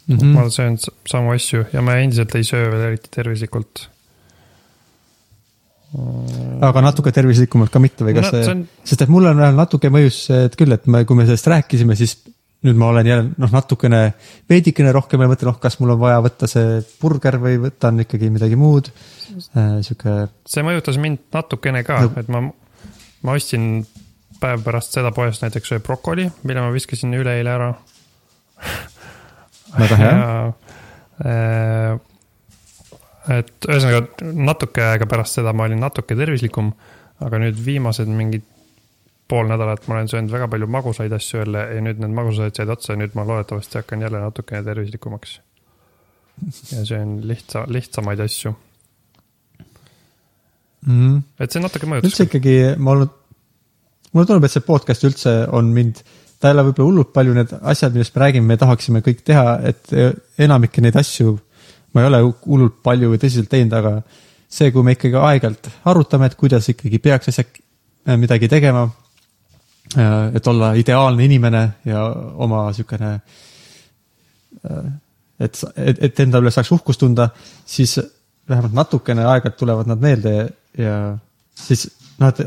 mm.. 0.08 0.34
ma 0.36 0.50
söön 0.50 0.78
samu 1.08 1.32
asju 1.32 1.66
ja 1.74 1.82
ma 1.82 1.98
endiselt 2.02 2.36
ei 2.36 2.44
söö 2.48 2.70
veel 2.72 2.88
eriti 2.92 3.12
tervislikult. 3.16 3.88
Aga 5.92 6.84
natuke 6.86 7.12
tervislikumalt 7.12 7.72
ka 7.72 7.82
mitte 7.84 8.06
või 8.08 8.14
kas 8.16 8.30
no, 8.30 8.32
see, 8.32 8.44
see 8.46 8.54
on, 8.54 8.62
sest 8.88 9.02
et 9.04 9.10
mulle 9.12 9.34
on 9.34 9.42
vähemalt 9.42 9.66
natuke 9.66 9.92
mõjus 9.92 10.22
see, 10.30 10.46
et 10.48 10.56
küll, 10.60 10.72
et 10.72 10.86
me, 10.88 11.04
kui 11.08 11.20
me 11.20 11.26
sellest 11.28 11.50
rääkisime, 11.52 11.98
siis 12.00 12.16
nüüd 12.64 12.78
ma 12.78 12.92
olen 12.94 13.10
jälle 13.10 13.26
noh, 13.42 13.52
natukene, 13.52 14.02
veidikene 14.50 14.94
rohkem 14.96 15.24
ja 15.24 15.28
mõtlen, 15.32 15.50
noh, 15.50 15.58
kas 15.60 15.80
mul 15.82 15.96
on 15.96 16.00
vaja 16.00 16.22
võtta 16.24 16.48
see 16.50 16.78
burger 17.02 17.40
või 17.42 17.58
võtan 17.64 18.04
ikkagi 18.06 18.30
midagi 18.34 18.60
muud 18.60 18.92
äh,. 18.92 19.82
sihuke, 19.84 20.16
see 20.48 20.64
mõjutas 20.66 21.02
mind 21.02 21.26
natukene 21.34 21.84
ka 21.88 22.04
No. 22.06 22.14
et 22.22 22.30
ma, 22.32 22.46
ma 23.26 23.36
ostsin 23.36 23.82
päev 24.42 24.64
pärast 24.66 24.96
seda 24.96 25.12
poest 25.16 25.44
näiteks 25.44 25.74
sööb 25.74 25.84
brokoli, 25.86 26.28
mille 26.48 26.64
ma 26.64 26.72
viskasin 26.74 27.14
üleeile 27.14 27.52
ära. 27.52 27.74
väga 29.78 29.98
hea. 30.00 30.16
Äh, 31.22 32.00
et 33.30 33.68
ühesõnaga 33.68 34.32
natuke 34.34 34.82
aega 34.86 35.06
pärast 35.06 35.38
seda 35.38 35.54
ma 35.54 35.68
olin 35.68 35.80
natuke 35.84 36.16
tervislikum, 36.18 36.72
aga 37.22 37.38
nüüd 37.44 37.60
viimased 37.66 38.10
mingid 38.10 38.48
pool 39.30 39.48
nädalat 39.48 39.86
ma 39.88 39.96
olen 39.96 40.10
söönud 40.12 40.34
väga 40.34 40.48
palju 40.52 40.68
magusaid 40.68 41.14
asju 41.16 41.40
jälle 41.44 41.62
ja 41.76 41.84
nüüd 41.86 42.02
need 42.02 42.16
magusad 42.18 42.58
said 42.58 42.70
otsa 42.74 42.94
ja 42.94 43.00
nüüd 43.04 43.14
ma 43.16 43.24
loodetavasti 43.28 43.80
hakkan 43.80 44.02
jälle 44.02 44.20
natukene 44.20 44.64
tervislikumaks. 44.64 45.40
ja 46.72 46.86
söön 46.86 47.20
lihtsa, 47.28 47.66
lihtsamaid 47.68 48.20
asju, 48.20 48.56
Mm. 50.82 51.22
et 51.38 51.54
see 51.54 51.62
natuke 51.62 51.86
mõjutas 51.86 52.10
üldse. 52.10 52.26
ikkagi 52.26 52.56
ma 52.82 52.96
olnud, 52.96 53.12
mulle 54.16 54.26
tundub, 54.26 54.48
et 54.48 54.54
see 54.56 54.64
podcast 54.66 55.04
üldse 55.06 55.34
on 55.54 55.70
mind, 55.76 56.00
ta 56.42 56.50
ei 56.50 56.56
ole 56.56 56.64
võib-olla 56.66 56.88
hullult 56.90 57.12
palju 57.14 57.36
need 57.38 57.54
asjad, 57.62 57.94
millest 57.94 58.16
me 58.16 58.24
räägime, 58.24 58.50
me 58.50 58.58
tahaksime 58.58 59.04
kõik 59.06 59.22
teha, 59.28 59.60
et 59.70 59.94
enamikke 60.42 60.82
neid 60.82 60.98
asju 60.98 61.36
ma 61.94 62.04
ei 62.04 62.08
ole 62.08 62.22
hullult 62.24 62.80
palju 62.84 63.12
või 63.12 63.22
tõsiselt 63.22 63.50
teinud, 63.52 63.74
aga 63.78 63.94
see, 64.52 64.72
kui 64.72 64.84
me 64.84 64.96
ikkagi 64.96 65.20
aeg-ajalt 65.20 65.70
arutame, 65.92 66.28
et 66.28 66.38
kuidas 66.40 66.68
ikkagi 66.72 67.00
peaks 67.04 67.32
asja, 67.32 67.46
midagi 68.18 68.50
tegema, 68.52 68.88
et 70.34 70.48
olla 70.48 70.74
ideaalne 70.80 71.26
inimene 71.26 71.64
ja 71.86 72.04
oma 72.42 72.66
niisugune, 72.70 73.14
et, 75.42 75.64
et, 75.76 76.04
et 76.08 76.24
enda 76.26 76.42
üle 76.44 76.54
saaks 76.54 76.72
uhkust 76.76 77.02
tunda, 77.04 77.30
siis 77.66 77.98
vähemalt 78.50 78.76
natukene 78.76 79.26
aeg-ajalt 79.26 79.60
tulevad 79.60 79.90
nad 79.92 80.02
meelde 80.04 80.36
ja, 80.78 80.96
siis 81.56 81.88
noh, 82.22 82.32
et 82.32 82.42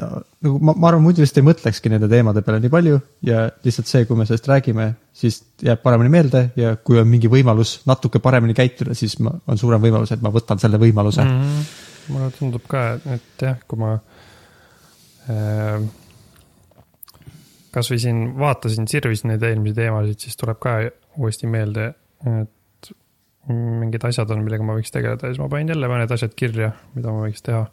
nagu 0.45 0.59
ma, 0.61 0.75
ma 0.75 0.91
arvan, 0.91 1.05
muidu 1.05 1.25
vist 1.25 1.39
ei 1.39 1.47
mõtlekski 1.47 1.93
nende 1.93 2.09
teemade 2.11 2.43
peale 2.45 2.63
nii 2.63 2.73
palju 2.73 3.01
ja 3.27 3.47
lihtsalt 3.65 3.91
see, 3.91 4.05
kui 4.09 4.19
me 4.19 4.27
sellest 4.29 4.49
räägime, 4.51 4.91
siis 5.15 5.41
jääb 5.63 5.83
paremini 5.83 6.11
meelde 6.11 6.49
ja 6.59 6.75
kui 6.77 6.99
on 6.99 7.09
mingi 7.09 7.31
võimalus 7.31 7.77
natuke 7.87 8.19
paremini 8.23 8.55
käituda, 8.57 8.97
siis 8.99 9.17
ma, 9.23 9.33
on 9.47 9.61
suurem 9.61 9.83
võimalus, 9.83 10.13
et 10.15 10.23
ma 10.25 10.33
võtan 10.35 10.59
selle 10.63 10.81
võimaluse 10.83 11.23
mm. 11.23 11.37
mm. 11.37 11.53
-hmm. 11.53 12.15
mulle 12.15 12.31
tundub 12.39 12.65
ka, 12.69 12.87
et 13.15 13.45
jah, 13.47 13.61
kui 13.69 13.79
ma 13.79 13.93
äh, 15.31 15.85
kasvõi 17.75 18.01
siin 18.03 18.25
vaatasin, 18.39 18.89
sirvisin 18.91 19.33
neid 19.33 19.47
eelmisi 19.47 19.79
teemasid, 19.79 20.27
siis 20.27 20.39
tuleb 20.41 20.59
ka 20.63 20.77
uuesti 21.19 21.51
meelde, 21.51 21.93
et 22.43 22.91
mingid 23.49 24.05
asjad 24.09 24.31
on, 24.35 24.43
millega 24.43 24.67
ma 24.67 24.77
võiks 24.79 24.93
tegeleda 24.95 25.29
ja 25.29 25.35
siis 25.35 25.43
ma 25.43 25.51
panin 25.53 25.71
jälle 25.75 25.91
mõned 25.91 26.11
asjad 26.15 26.35
kirja, 26.39 26.73
mida 26.97 27.13
ma 27.13 27.27
võiks 27.27 27.45
teha. 27.45 27.67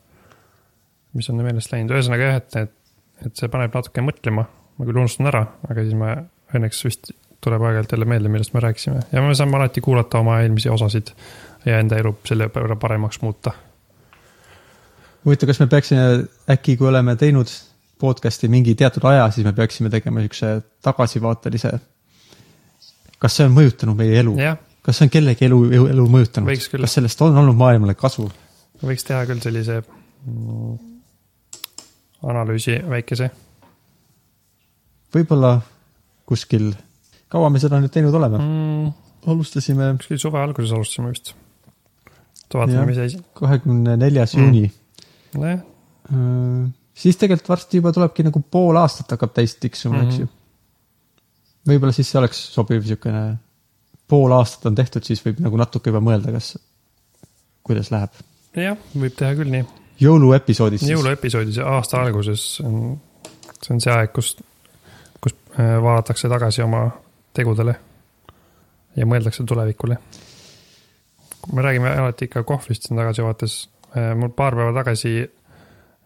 mis 1.13 1.27
on 1.29 1.41
meelest 1.43 1.73
läinud, 1.73 1.91
ühesõnaga 1.91 2.27
jah, 2.29 2.37
et, 2.39 2.55
et, 2.55 3.25
et 3.25 3.35
see 3.35 3.49
paneb 3.51 3.73
natuke 3.75 4.03
mõtlema, 4.05 4.45
ma 4.77 4.87
küll 4.87 5.01
unustan 5.01 5.27
ära, 5.31 5.41
aga 5.67 5.83
siis 5.83 5.97
ma 5.97 6.13
õnneks 6.55 6.85
vist 6.85 7.11
tuleb 7.41 7.63
aeg-ajalt 7.65 7.91
jälle 7.91 8.05
meelde, 8.05 8.29
millest 8.29 8.53
me 8.53 8.59
rääkisime 8.63 8.99
ja 9.11 9.21
me 9.21 9.35
saame 9.35 9.57
alati 9.57 9.81
kuulata 9.81 10.19
oma 10.19 10.39
eelmisi 10.41 10.69
osasid 10.69 11.13
ja 11.65 11.79
enda 11.79 11.97
elu 11.97 12.15
selle 12.25 12.49
võrra 12.53 12.77
paremaks 12.79 13.21
muuta 13.21 13.53
huvitav, 15.25 15.49
kas 15.51 15.59
me 15.61 15.67
peaksime 15.67 16.05
äkki, 16.49 16.77
kui 16.77 16.89
oleme 16.89 17.15
teinud 17.19 17.49
podcast'i 18.01 18.49
mingi 18.49 18.75
teatud 18.75 19.05
aja, 19.09 19.27
siis 19.31 19.45
me 19.45 19.53
peaksime 19.53 19.89
tegema 19.93 20.21
niisuguse 20.21 20.61
tagasivaatelise. 20.81 21.71
kas 23.21 23.35
see 23.37 23.45
on 23.45 23.53
mõjutanud 23.53 23.97
meie 23.97 24.19
elu? 24.19 24.35
kas 24.81 24.97
see 24.97 25.07
on 25.07 25.13
kellegi 25.13 25.45
elu, 25.45 25.59
elu 25.93 26.07
mõjutanud 26.15 26.69
kas 26.81 26.97
sellest 26.97 27.21
on 27.21 27.37
olnud 27.37 27.57
maailmale 27.57 27.95
kasu? 27.95 28.29
võiks 28.81 29.05
teha 29.05 29.25
küll 29.29 29.43
sellise 29.43 29.81
mm, 29.81 30.77
analüüsi 32.33 32.79
väikese. 32.89 33.29
võib-olla 35.13 35.59
kuskil, 36.25 36.71
kaua 37.31 37.49
me 37.53 37.59
seda 37.63 37.79
nüüd 37.81 37.93
teinud 37.93 38.15
oleme? 38.17 38.37
Mm, 38.41 38.91
alustasime 39.31 39.93
kuskil 40.01 40.19
suve 40.21 40.39
alguses 40.41 40.71
alustasime 40.75 41.13
vist. 41.13 41.33
vaatame, 42.53 42.85
mis 42.89 42.97
asi, 42.99 43.19
kahekümne 43.39 43.95
neljas 43.97 44.35
Mm. 44.35 44.41
juuni. 44.43 44.71
nojah, 45.37 45.61
siis 46.93 47.17
tegelikult 47.17 47.49
varsti 47.53 47.79
juba 47.79 47.91
tulebki 47.95 48.25
nagu 48.27 48.41
pool 48.51 48.75
aastat 48.81 49.11
hakkab 49.15 49.33
täis 49.33 49.55
tiksuma 49.55 49.95
mm, 49.95 50.01
-hmm. 50.01 50.07
eks 50.07 50.17
Mhm. 50.19 50.21
ju. 50.21 50.27
võib-olla 51.71 51.93
siis 51.95 52.09
see 52.11 52.19
oleks 52.19 52.41
sobiv 52.53 52.81
niisugune, 52.81 53.37
pool 54.07 54.31
aastat 54.35 54.65
on 54.65 54.75
tehtud, 54.75 55.03
siis 55.03 55.21
võib 55.25 55.39
nagu 55.39 55.57
natuke 55.57 55.89
juba 55.89 55.99
mõelda, 56.03 56.31
kas, 56.35 56.57
kuidas 57.63 57.91
läheb. 57.91 58.09
jah, 58.55 58.77
võib 58.95 59.15
teha 59.15 59.35
küll 59.35 59.51
nii. 59.51 59.65
jõuluepisoodis 60.01 60.79
siis. 60.81 60.91
jõuluepisoodis 60.91 61.57
aasta 61.63 62.01
alguses 62.01 62.59
on, 62.65 62.99
see 63.63 63.73
on 63.73 63.81
see 63.81 63.93
aeg, 63.93 64.11
kus, 64.13 64.35
kus 65.21 65.33
äh, 65.59 65.77
vaadatakse 65.81 66.29
tagasi 66.29 66.61
oma 66.61 66.91
tegudele 67.33 67.75
ja 68.95 69.07
mõeldakse 69.07 69.45
tulevikule. 69.47 69.97
me 71.53 71.61
räägime 71.61 71.89
alati 71.97 72.25
ikka 72.25 72.43
kohvist 72.43 72.83
siin 72.87 72.97
tagasivaates. 72.97 73.69
mul 74.15 74.29
paar 74.29 74.55
päeva 74.55 74.73
tagasi 74.73 75.29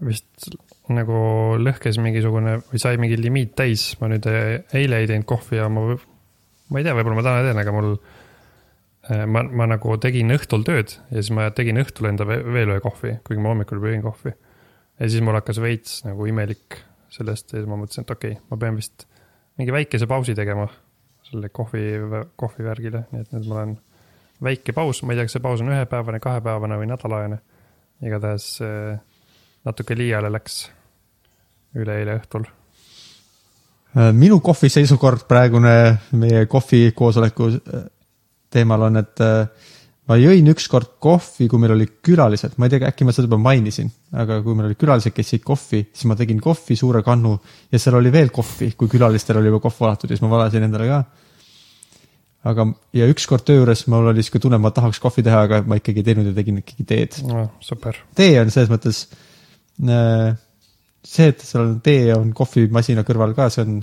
vist 0.03 0.50
nagu 0.91 1.17
lõhkes 1.62 1.98
mingisugune 2.01 2.60
või 2.67 2.82
sai 2.82 3.00
mingi 3.01 3.17
limiit 3.20 3.55
täis, 3.58 3.94
ma 4.01 4.10
nüüd 4.12 4.27
äh, 4.29 4.65
eile 4.75 5.01
ei 5.01 5.10
teinud 5.10 5.27
kohvi 5.29 5.58
ja 5.58 5.70
ma, 5.72 5.86
ma 6.70 6.82
ei 6.82 6.86
tea, 6.86 6.96
võib-olla 6.98 7.17
ma 7.17 7.25
täna 7.25 7.46
teen, 7.48 7.62
aga 7.62 7.74
mul 7.75 7.91
äh, 7.96 9.24
ma, 9.25 9.46
ma 9.46 9.70
nagu 9.72 9.96
tegin 10.03 10.36
õhtul 10.36 10.65
tööd 10.67 10.98
ja 10.98 11.22
siis 11.22 11.32
ma 11.36 11.48
tegin 11.55 11.79
õhtul 11.82 12.12
enda 12.12 12.27
ve- 12.27 12.44
veel 12.44 12.75
ühe 12.75 12.84
kohvi, 12.84 13.15
kuigi 13.25 13.41
ma 13.41 13.53
hommikul 13.53 13.82
jõin 13.82 14.03
kohvi. 14.05 14.36
ja 15.00 15.10
siis 15.10 15.24
mul 15.25 15.39
hakkas 15.39 15.62
veits 15.63 16.01
nagu 16.05 16.27
imelik 16.29 16.82
sellest 17.15 17.53
ja 17.53 17.62
siis 17.62 17.70
ma 17.70 17.79
mõtlesin, 17.79 18.05
et 18.05 18.17
okei 18.17 18.36
okay,, 18.36 18.44
ma 18.51 18.60
pean 18.62 18.77
vist 18.77 19.08
mingi 19.55 19.74
väikese 19.74 20.10
pausi 20.12 20.36
tegema 20.36 20.67
selle 21.29 21.50
kohvi, 21.50 21.84
kohvivärgile, 22.36 23.05
nii 23.12 23.25
et 23.25 23.34
nüüd 23.34 23.50
mul 23.50 23.62
on 23.62 23.75
väike 24.46 24.75
paus, 24.75 25.01
ma 25.03 25.13
ei 25.13 25.20
tea, 25.20 25.27
kas 25.27 25.38
see 25.38 25.44
paus 25.44 25.63
on 25.63 25.72
ühepäevane, 25.74 26.20
kahepäevane 26.24 26.79
või 26.82 26.89
nädalajane. 26.91 27.39
igatahes 28.05 28.46
äh, 28.62 29.00
natuke 29.65 29.96
liiale 29.98 30.29
läks 30.32 30.65
üleeile 31.75 32.17
õhtul. 32.20 32.46
Äh, 33.96 34.12
minu 34.13 34.39
kohvi 34.44 34.70
seisukord 34.70 35.24
praegune 35.27 35.75
meie 36.12 36.46
kohvikoosoleku 36.51 37.50
äh, 37.55 37.88
teemal 38.51 38.89
on, 38.89 38.98
et 39.01 39.24
ma 40.09 40.17
jõin 40.21 40.45
ükskord 40.51 40.95
kohvi, 41.01 41.47
kui 41.50 41.62
meil 41.62 41.74
olid 41.74 41.95
külalised, 42.05 42.55
ma 42.62 42.67
ei 42.67 42.75
tea, 42.75 42.89
äkki 42.91 43.07
ma 43.07 43.13
seda 43.15 43.25
juba 43.25 43.39
mainisin, 43.41 43.89
aga 44.13 44.38
kui 44.45 44.57
meil 44.57 44.69
olid 44.69 44.79
külalised, 44.81 45.13
kes 45.15 45.33
jõid 45.33 45.45
kohvi, 45.47 45.81
siis 45.89 46.09
ma 46.09 46.17
tegin 46.19 46.41
kohvi 46.43 46.77
suure 46.77 47.01
kannu 47.05 47.33
ja 47.74 47.81
seal 47.81 47.97
oli 47.97 48.12
veel 48.13 48.29
kohvi, 48.35 48.71
kui 48.77 48.91
külalistel 48.91 49.41
oli 49.41 49.50
juba 49.50 49.63
kohv 49.65 49.79
valatud 49.81 50.12
ja 50.12 50.17
siis 50.17 50.25
ma 50.25 50.33
valasin 50.35 50.67
endale 50.67 50.89
ka. 50.91 51.03
aga, 52.51 52.67
ja 52.93 53.09
ükskord 53.09 53.47
töö 53.47 53.63
juures 53.63 53.88
mul 53.89 54.12
oli 54.12 54.24
sihuke 54.25 54.43
tunne, 54.43 54.62
ma 54.62 54.69
tahaks 54.75 55.01
kohvi 55.01 55.25
teha, 55.25 55.41
aga 55.47 55.63
ma 55.65 55.79
ikkagi 55.81 56.03
ei 56.03 56.09
teinud 56.12 56.29
ja 56.29 56.35
tegin 56.38 56.62
ikkagi 56.62 56.85
teed. 56.85 57.19
no 57.25 57.47
super, 57.65 57.97
tee 58.13 58.38
on 58.43 58.53
selles 58.53 58.69
mõttes, 58.69 59.07
see, 59.81 61.31
et 61.31 61.41
seal 61.41 61.65
on 61.65 61.79
tee 61.85 62.13
on 62.13 62.29
kohvimasina 62.38 63.01
kõrval 63.07 63.33
ka, 63.38 63.50
see 63.53 63.65
on, 63.65 63.79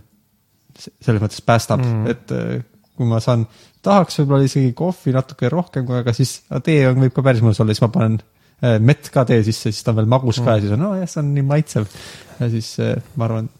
selles 0.79 1.23
mõttes 1.23 1.43
päästab 1.43 1.83
Mm. 1.83 1.99
mm., 1.99 2.15
et 2.15 2.33
äh, 2.39 2.63
kui 2.97 3.09
ma 3.09 3.19
saan, 3.25 3.47
tahaks 3.83 4.21
võib-olla 4.21 4.47
isegi 4.47 4.73
kohvi 4.79 5.15
natuke 5.15 5.51
rohkem, 5.53 5.89
aga 5.99 6.15
siis 6.17 6.39
tee 6.65 6.85
on, 6.89 7.01
võib 7.03 7.15
ka 7.17 7.25
päris 7.27 7.43
mõnus 7.45 7.61
olla, 7.63 7.75
siis 7.75 7.85
ma 7.85 7.91
panen 7.95 8.19
äh, 8.21 8.77
mett 8.83 9.11
ka 9.15 9.25
tee 9.29 9.41
sisse, 9.47 9.73
siis 9.73 9.83
ta 9.85 9.95
on 9.95 10.03
veel 10.03 10.13
magus 10.13 10.43
ka 10.43 10.57
ja 10.57 10.65
siis 10.65 10.77
on, 10.77 10.85
nojah, 10.87 11.11
see 11.11 11.23
on 11.23 11.33
nii 11.37 11.47
maitsev. 11.49 11.89
ja 12.39 12.51
siis 12.53 12.75
äh, 12.83 12.95
ma 13.17 13.29
arvan, 13.29 13.51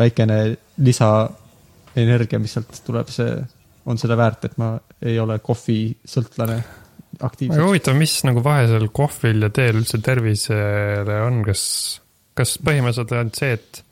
väikene 0.00 0.38
lisaenergia, 0.84 2.40
mis 2.42 2.56
sealt 2.56 2.80
tuleb, 2.86 3.12
see 3.14 3.36
on 3.84 4.00
seda 4.00 4.16
väärt, 4.18 4.48
et 4.48 4.56
ma 4.60 4.74
ei 5.04 5.18
ole 5.20 5.38
kohvisõltlane 5.44 6.58
aktiivselt. 7.20 7.62
huvitav, 7.62 7.96
mis 7.98 8.16
nagu 8.26 8.42
vahe 8.44 8.66
seal 8.70 8.88
kohvil 8.94 9.46
ja 9.46 9.50
teel 9.54 9.82
üldse 9.82 10.00
tervisele 10.04 11.20
on, 11.26 11.42
kas, 11.46 11.64
kas 12.38 12.56
põhimõtteliselt 12.64 13.18
on 13.20 13.34
see, 13.36 13.58
et 13.58 13.84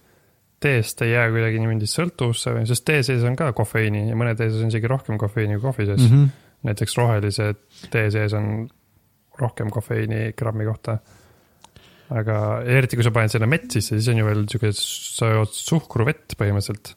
teest 0.63 1.03
ei 1.05 1.13
jää 1.13 1.27
kuidagi 1.35 1.59
niimoodi 1.63 1.89
sõltuvusse 1.91 2.55
või, 2.55 2.67
sest 2.71 2.85
tee 2.89 3.03
sees 3.07 3.25
on 3.29 3.37
ka 3.39 3.51
kofeiini 3.57 4.07
ja 4.11 4.19
mõne 4.19 4.37
tee 4.39 4.49
sees 4.51 4.63
on 4.63 4.71
isegi 4.73 4.91
rohkem 4.91 5.19
kofeiini 5.21 5.59
kui 5.59 5.67
kohvi 5.69 5.89
sees 5.91 6.05
mm. 6.05 6.15
-hmm. 6.15 6.47
näiteks 6.71 6.97
rohelise 7.01 7.51
tee 7.91 8.07
sees 8.15 8.33
on 8.39 8.69
rohkem 9.41 9.71
kofeiini 9.73 10.33
grammi 10.39 10.65
kohta. 10.69 10.99
aga 12.13 12.35
eriti, 12.69 12.99
kui 12.99 13.05
sa 13.07 13.11
paned 13.15 13.33
sinna 13.33 13.47
mett 13.49 13.71
sisse, 13.73 13.97
siis 13.97 14.09
on 14.13 14.19
ju 14.21 14.27
veel 14.27 14.43
sihuke, 14.51 14.73
sa 14.77 15.31
jood 15.33 15.55
suhkruvett 15.57 16.35
põhimõtteliselt. 16.37 16.91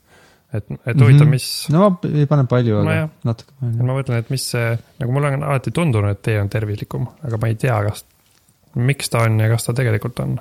et, 0.55 0.65
et 0.85 0.99
huvitav, 0.99 1.25
Mhm. 1.25 1.29
mis 1.31 1.45
no 1.71 1.89
ma 1.89 2.09
ei 2.09 2.25
pane 2.31 2.43
palju, 2.47 2.81
aga 2.81 2.97
no, 3.05 3.09
natuke 3.27 3.51
et 3.51 3.59
panen. 3.61 3.85
ma 3.87 3.95
mõtlen, 3.95 4.19
et 4.19 4.29
mis 4.29 4.43
see, 4.51 4.77
nagu 4.99 5.15
mulle 5.15 5.31
on 5.35 5.43
alati 5.43 5.71
tundunud, 5.71 6.11
et 6.11 6.21
tee 6.21 6.35
on 6.39 6.49
tervislikum, 6.51 7.07
aga 7.23 7.39
ma 7.41 7.47
ei 7.47 7.55
tea, 7.59 7.79
kas, 7.87 8.05
miks 8.75 9.09
ta 9.09 9.23
on 9.25 9.39
ja 9.39 9.49
kas 9.51 9.65
ta 9.65 9.73
tegelikult 9.73 10.19
on. 10.19 10.37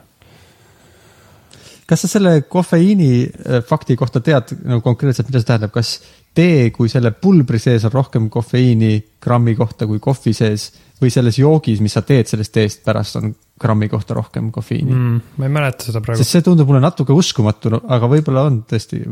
Kas 1.87 2.05
sa 2.05 2.09
selle 2.09 2.35
kofeiini 2.49 3.11
äh, 3.25 3.63
fakti 3.67 3.97
kohta 3.97 4.23
tead 4.25 4.55
nagu 4.65 4.81
konkreetselt, 4.85 5.29
mida 5.29 5.43
see 5.43 5.51
tähendab, 5.51 5.73
kas 5.75 5.99
tee 6.35 6.71
kui 6.75 6.91
selle 6.91 7.13
pulbri 7.15 7.61
sees 7.63 7.85
on 7.87 7.93
rohkem 7.95 8.29
kofeiini 8.33 8.97
grammi 9.23 9.55
kohta 9.59 9.87
kui 9.91 10.01
kohvi 10.03 10.35
sees 10.37 10.71
või 11.03 11.13
selles 11.13 11.39
joogis, 11.39 11.83
mis 11.85 11.95
sa 11.95 12.03
teed 12.07 12.31
sellest 12.31 12.55
teest 12.55 12.83
pärast 12.87 13.21
on 13.21 13.35
grammi 13.61 13.89
kohta 13.93 14.17
rohkem 14.17 14.51
kofeiini 14.55 14.95
mm. 14.95 15.21
ma 15.39 15.49
ei 15.49 15.55
mäleta 15.59 15.89
seda 15.89 16.03
praegu. 16.05 16.23
sest 16.23 16.39
see 16.39 16.47
tundub 16.47 16.71
mulle 16.71 16.83
natuke 16.83 17.15
uskumatu, 17.15 17.77
aga 17.85 18.11
võib-olla 18.11 18.49
on 18.49 18.63
tõesti, 18.71 19.05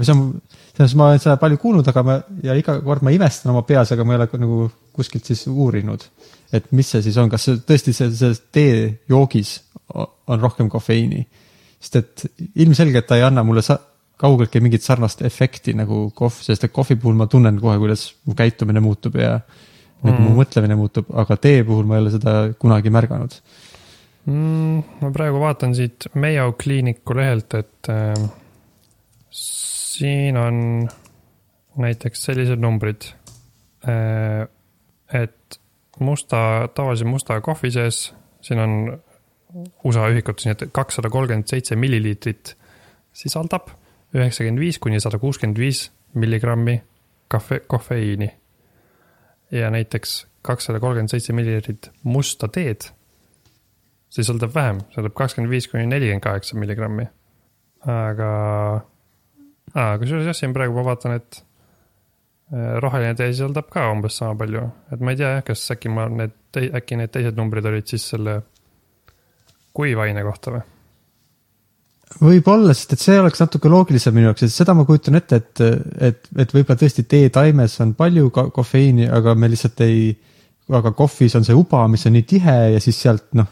see 0.00 0.14
on, 0.14 0.26
selles 0.72 0.94
ma 0.98 1.10
olen 1.10 1.22
seda 1.22 1.36
palju 1.42 1.60
kuulnud, 1.62 1.88
aga 1.92 2.06
ma 2.06 2.18
ja 2.44 2.56
iga 2.58 2.78
kord 2.84 3.04
ma 3.06 3.14
imestan 3.14 3.52
oma 3.54 3.64
peas, 3.68 3.92
aga 3.94 4.06
ma 4.06 4.16
ei 4.16 4.22
ole 4.22 4.42
nagu 4.42 4.70
kuskilt 4.96 5.28
siis 5.28 5.44
uurinud, 5.50 6.06
et 6.54 6.70
mis 6.74 6.88
see 6.94 7.04
siis 7.04 7.18
on, 7.20 7.30
kas 7.32 7.46
see 7.48 7.60
tõesti 7.68 7.94
see, 7.96 8.10
see 8.16 8.40
tee 8.54 8.80
joogis 9.10 9.60
on 9.94 10.40
rohkem 10.40 10.68
kofeiini. 10.72 11.26
sest 11.82 11.96
et 11.96 12.26
ilmselgelt 12.62 13.06
ta 13.06 13.16
ei 13.16 13.24
anna 13.26 13.42
mulle 13.42 13.62
sa- 13.62 13.80
kaugeltki 14.22 14.60
mingit 14.62 14.84
sarnast 14.86 15.22
efekti 15.26 15.74
nagu 15.74 16.04
kohv, 16.14 16.38
sest 16.46 16.66
et 16.66 16.74
kohvi 16.74 16.96
puhul 17.00 17.18
ma 17.18 17.26
tunnen 17.30 17.58
kohe, 17.60 17.78
kuidas 17.82 18.12
mu 18.28 18.36
käitumine 18.38 18.82
muutub 18.84 19.18
ja 19.18 19.38
nagu 20.02 20.14
mm. 20.18 20.28
mu 20.28 20.36
mõtlemine 20.38 20.76
muutub, 20.78 21.10
aga 21.22 21.36
tee 21.42 21.62
puhul 21.66 21.88
ma 21.88 21.98
ei 21.98 22.04
ole 22.04 22.14
seda 22.14 22.36
kunagi 22.58 22.92
märganud. 22.94 23.34
mm,. 24.26 24.82
ma 25.02 25.10
praegu 25.14 25.42
vaatan 25.42 25.74
siit 25.78 26.06
Mayo 26.14 26.52
Clinicu 26.58 27.16
lehelt, 27.18 27.54
et 27.58 27.90
äh, 27.90 28.14
siin 29.30 30.38
on 30.38 30.88
näiteks 31.82 32.26
sellised 32.28 32.62
numbrid 32.62 33.10
äh,. 33.88 34.46
et 35.12 35.58
musta, 36.00 36.68
tavalise 36.74 37.04
musta 37.04 37.40
kohvi 37.40 37.70
sees, 37.74 38.04
siin 38.42 38.62
on 38.62 38.76
USA 39.84 40.08
ühikutes, 40.08 40.46
nii 40.46 40.54
et 40.56 40.64
kakssada 40.72 41.10
kolmkümmend 41.12 41.50
seitse 41.50 41.76
milliliitrit 41.76 42.54
sisaldab 43.12 43.68
üheksakümmend 44.14 44.60
viis 44.60 44.78
kuni 44.78 45.00
sada 45.00 45.18
kuuskümmend 45.18 45.58
viis 45.60 45.90
milligrammi 46.14 46.82
kahve, 47.28 47.60
kofeiini. 47.66 48.30
ja 49.50 49.70
näiteks 49.70 50.26
kakssada 50.42 50.80
kolmkümmend 50.80 51.08
seitse 51.08 51.32
milliliitrit 51.32 51.90
musta 52.02 52.48
teed 52.48 52.88
sisaldab 54.12 54.54
vähem, 54.54 54.80
sisaldab 54.90 55.14
kakskümmend 55.16 55.52
viis 55.52 55.68
kuni 55.68 55.86
nelikümmend 55.86 56.24
kaheksa 56.24 56.58
milligrammi. 56.58 57.06
aga, 57.86 58.30
kusjuures 59.98 60.28
jah, 60.28 60.36
siin 60.36 60.52
praegu 60.52 60.76
ma 60.76 60.84
vaatan, 60.86 61.16
et 61.16 61.42
äh, 62.52 62.76
roheline 62.84 63.14
tee 63.18 63.32
sisaldab 63.32 63.70
ka 63.72 63.88
umbes 63.92 64.20
sama 64.20 64.36
palju, 64.38 64.68
et 64.92 65.00
ma 65.00 65.14
ei 65.14 65.20
tea 65.20 65.32
jah, 65.36 65.44
kas 65.46 65.64
äkki 65.74 65.92
ma 65.92 66.08
need, 66.12 66.36
äkki 66.62 67.00
need 67.00 67.12
teised 67.14 67.40
numbrid 67.40 67.66
olid 67.68 67.88
siis 67.88 68.08
selle 68.14 68.42
kuivaine 69.76 70.24
kohta 70.26 70.56
või? 70.56 70.62
võib-olla, 72.20 72.74
sest 72.76 72.92
et 72.96 73.02
see 73.02 73.16
oleks 73.20 73.40
natuke 73.40 73.70
loogilisem 73.72 74.14
minu 74.14 74.28
jaoks, 74.30 74.44
et 74.44 74.52
seda 74.52 74.74
ma 74.76 74.84
kujutan 74.88 75.16
ette, 75.18 75.38
et, 75.40 75.62
et, 76.10 76.28
et 76.44 76.52
võib-olla 76.52 76.78
tõesti 76.80 77.06
teetaimes 77.08 77.78
on 77.84 77.94
palju 77.98 78.28
kofeiini, 78.34 79.08
aga 79.08 79.34
me 79.38 79.48
lihtsalt 79.52 79.80
ei, 79.86 80.12
aga 80.76 80.92
kohvis 80.96 81.36
on 81.38 81.46
see 81.46 81.56
uba, 81.56 81.86
mis 81.90 82.04
on 82.08 82.16
nii 82.16 82.28
tihe 82.28 82.56
ja 82.74 82.82
siis 82.84 83.00
sealt 83.04 83.30
noh, 83.38 83.48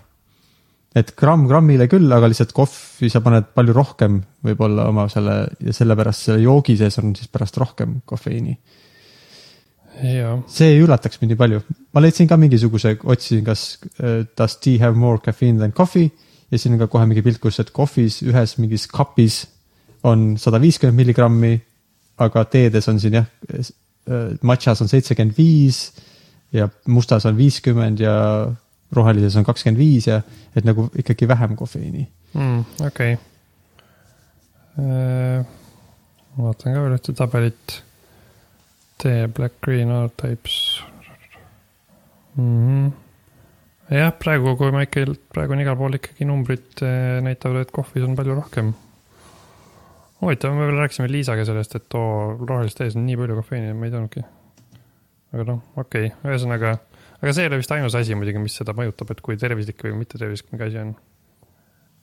et 0.97 1.13
gramm 1.19 1.47
grammile 1.49 1.87
küll, 1.91 2.11
aga 2.13 2.31
lihtsalt 2.31 2.53
kohvi 2.57 3.11
sa 3.13 3.23
paned 3.25 3.53
palju 3.55 3.75
rohkem 3.77 4.21
võib-olla 4.47 4.89
oma 4.91 5.07
selle 5.13 5.43
ja 5.63 5.75
sellepärast 5.77 6.29
selle 6.29 6.45
joogi 6.45 6.77
sees 6.81 6.99
on 7.03 7.15
siis 7.19 7.31
pärast 7.31 7.59
rohkem 7.63 8.01
kofeiini. 8.05 8.57
see 10.51 10.75
ei 10.75 10.83
üllataks 10.83 11.21
mind 11.21 11.35
nii 11.35 11.41
palju. 11.41 11.63
Ma 11.93 12.03
leidsin 12.03 12.29
ka 12.29 12.37
mingisuguse, 12.41 12.97
otsisin, 13.05 13.45
kas 13.45 13.79
uh, 14.03 14.23
does 14.39 14.57
tea 14.63 14.79
have 14.79 14.99
more 14.99 15.19
caffeine 15.19 15.59
than 15.59 15.73
coffee 15.73 16.11
ja 16.51 16.59
siin 16.59 16.75
on 16.75 16.81
ka 16.83 16.89
kohe 16.91 17.07
mingi 17.07 17.23
pilt, 17.23 17.39
kus, 17.43 17.61
et 17.63 17.71
kohvis 17.75 18.23
ühes 18.27 18.57
mingis 18.59 18.87
kapis 18.91 19.45
on 20.07 20.37
sada 20.41 20.61
viiskümmend 20.63 20.97
milligrammi, 20.97 21.53
aga 22.25 22.45
teedes 22.51 22.89
on 22.91 22.99
siin 23.01 23.15
jah, 23.21 23.27
matšas 24.43 24.81
on 24.83 24.91
seitsekümmend 24.91 25.37
viis 25.37 25.93
ja 26.57 26.69
mustas 26.91 27.27
on 27.29 27.37
viiskümmend 27.39 28.01
ja 28.03 28.15
rohelises 28.97 29.37
on 29.39 29.47
kakskümmend 29.47 29.79
viis 29.79 30.09
ja 30.09 30.23
et 30.57 30.65
nagu 30.67 30.89
ikkagi 30.99 31.29
vähem 31.29 31.57
kofeiini. 31.57 32.09
mm, 32.35 32.65
okei 32.87 33.15
okay.. 33.15 33.27
vaatan 36.39 36.75
ka 36.75 36.83
veel 36.83 36.99
ühte 36.99 37.13
tabelit. 37.15 37.83
tee 38.99 39.29
black 39.29 39.55
green 39.65 39.89
R-types 39.95 40.83
mm. 42.41 42.91
-hmm. 42.91 43.97
jah, 43.97 44.13
praegu, 44.19 44.55
kui 44.57 44.73
ma 44.75 44.85
ikka, 44.87 45.05
praegu 45.35 45.57
on 45.57 45.65
igal 45.65 45.79
pool 45.79 45.99
ikkagi 45.99 46.29
numbrid 46.29 46.85
eh, 46.87 47.19
näitavad, 47.25 47.67
et 47.67 47.75
kohvis 47.75 48.07
on 48.07 48.17
palju 48.19 48.37
rohkem. 48.39 48.75
huvitav, 50.21 50.55
me 50.55 50.69
veel 50.69 50.83
rääkisime 50.83 51.09
Liisaga 51.09 51.45
sellest, 51.49 51.75
et 51.75 51.95
oo, 51.97 52.37
rohelises 52.45 52.77
tees 52.79 52.97
on 52.97 53.07
nii 53.07 53.17
palju 53.21 53.41
kofeiini, 53.41 53.73
ma 53.73 53.89
ei 53.89 53.95
teadnudki. 53.95 54.25
aga 55.33 55.47
noh, 55.53 55.63
okei 55.77 56.11
okay., 56.11 56.33
ühesõnaga, 56.33 56.77
aga 57.21 57.33
see 57.33 57.47
ei 57.47 57.53
ole 57.53 57.63
vist 57.63 57.73
ainus 57.77 57.97
asi 57.99 58.19
muidugi, 58.19 58.43
mis 58.43 58.59
seda 58.61 58.77
mõjutab, 58.77 59.15
et 59.15 59.25
kui 59.25 59.39
tervislik 59.41 59.87
või 59.87 59.97
mitte 60.03 60.19
tervislik 60.19 60.53
mingi 60.53 60.69
asi 60.69 60.85
on. 60.85 60.95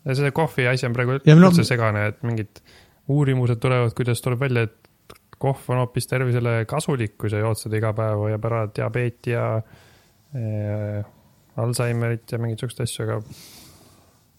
ja 0.06 0.18
see 0.18 0.32
kohvi 0.42 0.68
asi 0.68 0.90
on 0.90 0.98
praegu 0.98 1.22
Ja 1.26 1.36
no- 1.36 1.50
üldse 1.50 1.64
segane, 1.68 2.08
et 2.14 2.22
mingid 2.24 2.62
uurimused 3.08 3.60
tulevad, 3.64 3.94
kuidas 3.96 4.22
tuleb 4.22 4.40
välja, 4.40 4.68
et 4.68 4.76
kohv 5.38 5.70
on 5.70 5.78
hoopis 5.84 6.08
tervisele 6.10 6.64
kasulik, 6.66 7.14
kui 7.18 7.30
sa 7.30 7.38
jood 7.38 7.60
seda 7.60 7.78
iga 7.78 7.92
päev, 7.94 8.18
hoiab 8.26 8.46
ära 8.50 8.64
diabeeti 8.74 9.36
ja 9.36 9.44
äh, 9.60 9.84
Alžeimerit 11.58 12.32
ja 12.32 12.40
mingeid 12.42 12.60
siukseid 12.62 12.84
asju, 12.86 13.06
aga 13.06 13.20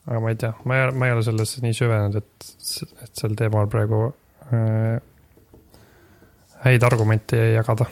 aga 0.08 0.20
ma 0.24 0.32
ei 0.32 0.36
tea, 0.40 0.52
ma 0.64 0.76
ei, 0.76 0.90
ma 0.96 1.08
ei 1.08 1.14
ole 1.16 1.24
sellesse 1.26 1.62
nii 1.64 1.76
süvenenud, 1.76 2.18
et, 2.20 2.50
et 3.04 3.22
sel 3.22 3.34
teemal 3.38 3.68
praegu 3.72 4.02
äh, 4.52 4.98
häid 6.64 6.86
argumente 6.88 7.40
jagada 7.54 7.88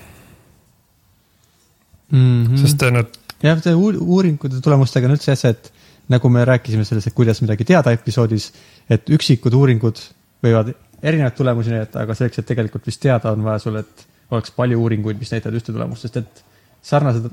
Mm 2.07 2.19
mm, 2.19 2.47
-hmm. 2.47 2.57
sest 2.63 2.83
nad 2.95 3.07
jah, 3.43 3.59
see 3.63 3.75
uur- 3.75 3.99
uuringute 3.99 4.61
tulemustega 4.63 5.09
on 5.09 5.17
üldse 5.17 5.33
asja, 5.33 5.51
et 5.51 5.73
nagu 6.09 6.29
me 6.29 6.45
rääkisime 6.45 6.85
selles, 6.85 7.07
et 7.07 7.15
kuidas 7.15 7.41
midagi 7.43 7.65
teada 7.65 7.91
episoodis, 7.93 8.53
et 8.91 9.11
üksikud 9.11 9.55
uuringud 9.59 9.99
võivad 10.45 10.71
erinevaid 11.03 11.35
tulemusi 11.35 11.75
näidata, 11.75 12.05
aga 12.05 12.15
selleks, 12.15 12.39
et 12.39 12.47
tegelikult 12.47 12.87
vist 12.87 13.03
teada, 13.03 13.33
on 13.33 13.43
vaja 13.45 13.59
sul, 13.59 13.81
et 13.83 14.07
oleks 14.31 14.55
palju 14.55 14.79
uuringuid, 14.83 15.19
mis 15.19 15.33
näitavad 15.35 15.59
ühte 15.59 15.75
tulemust, 15.75 16.07
sest 16.07 16.21
et 16.23 16.45
sarnased 16.83 17.27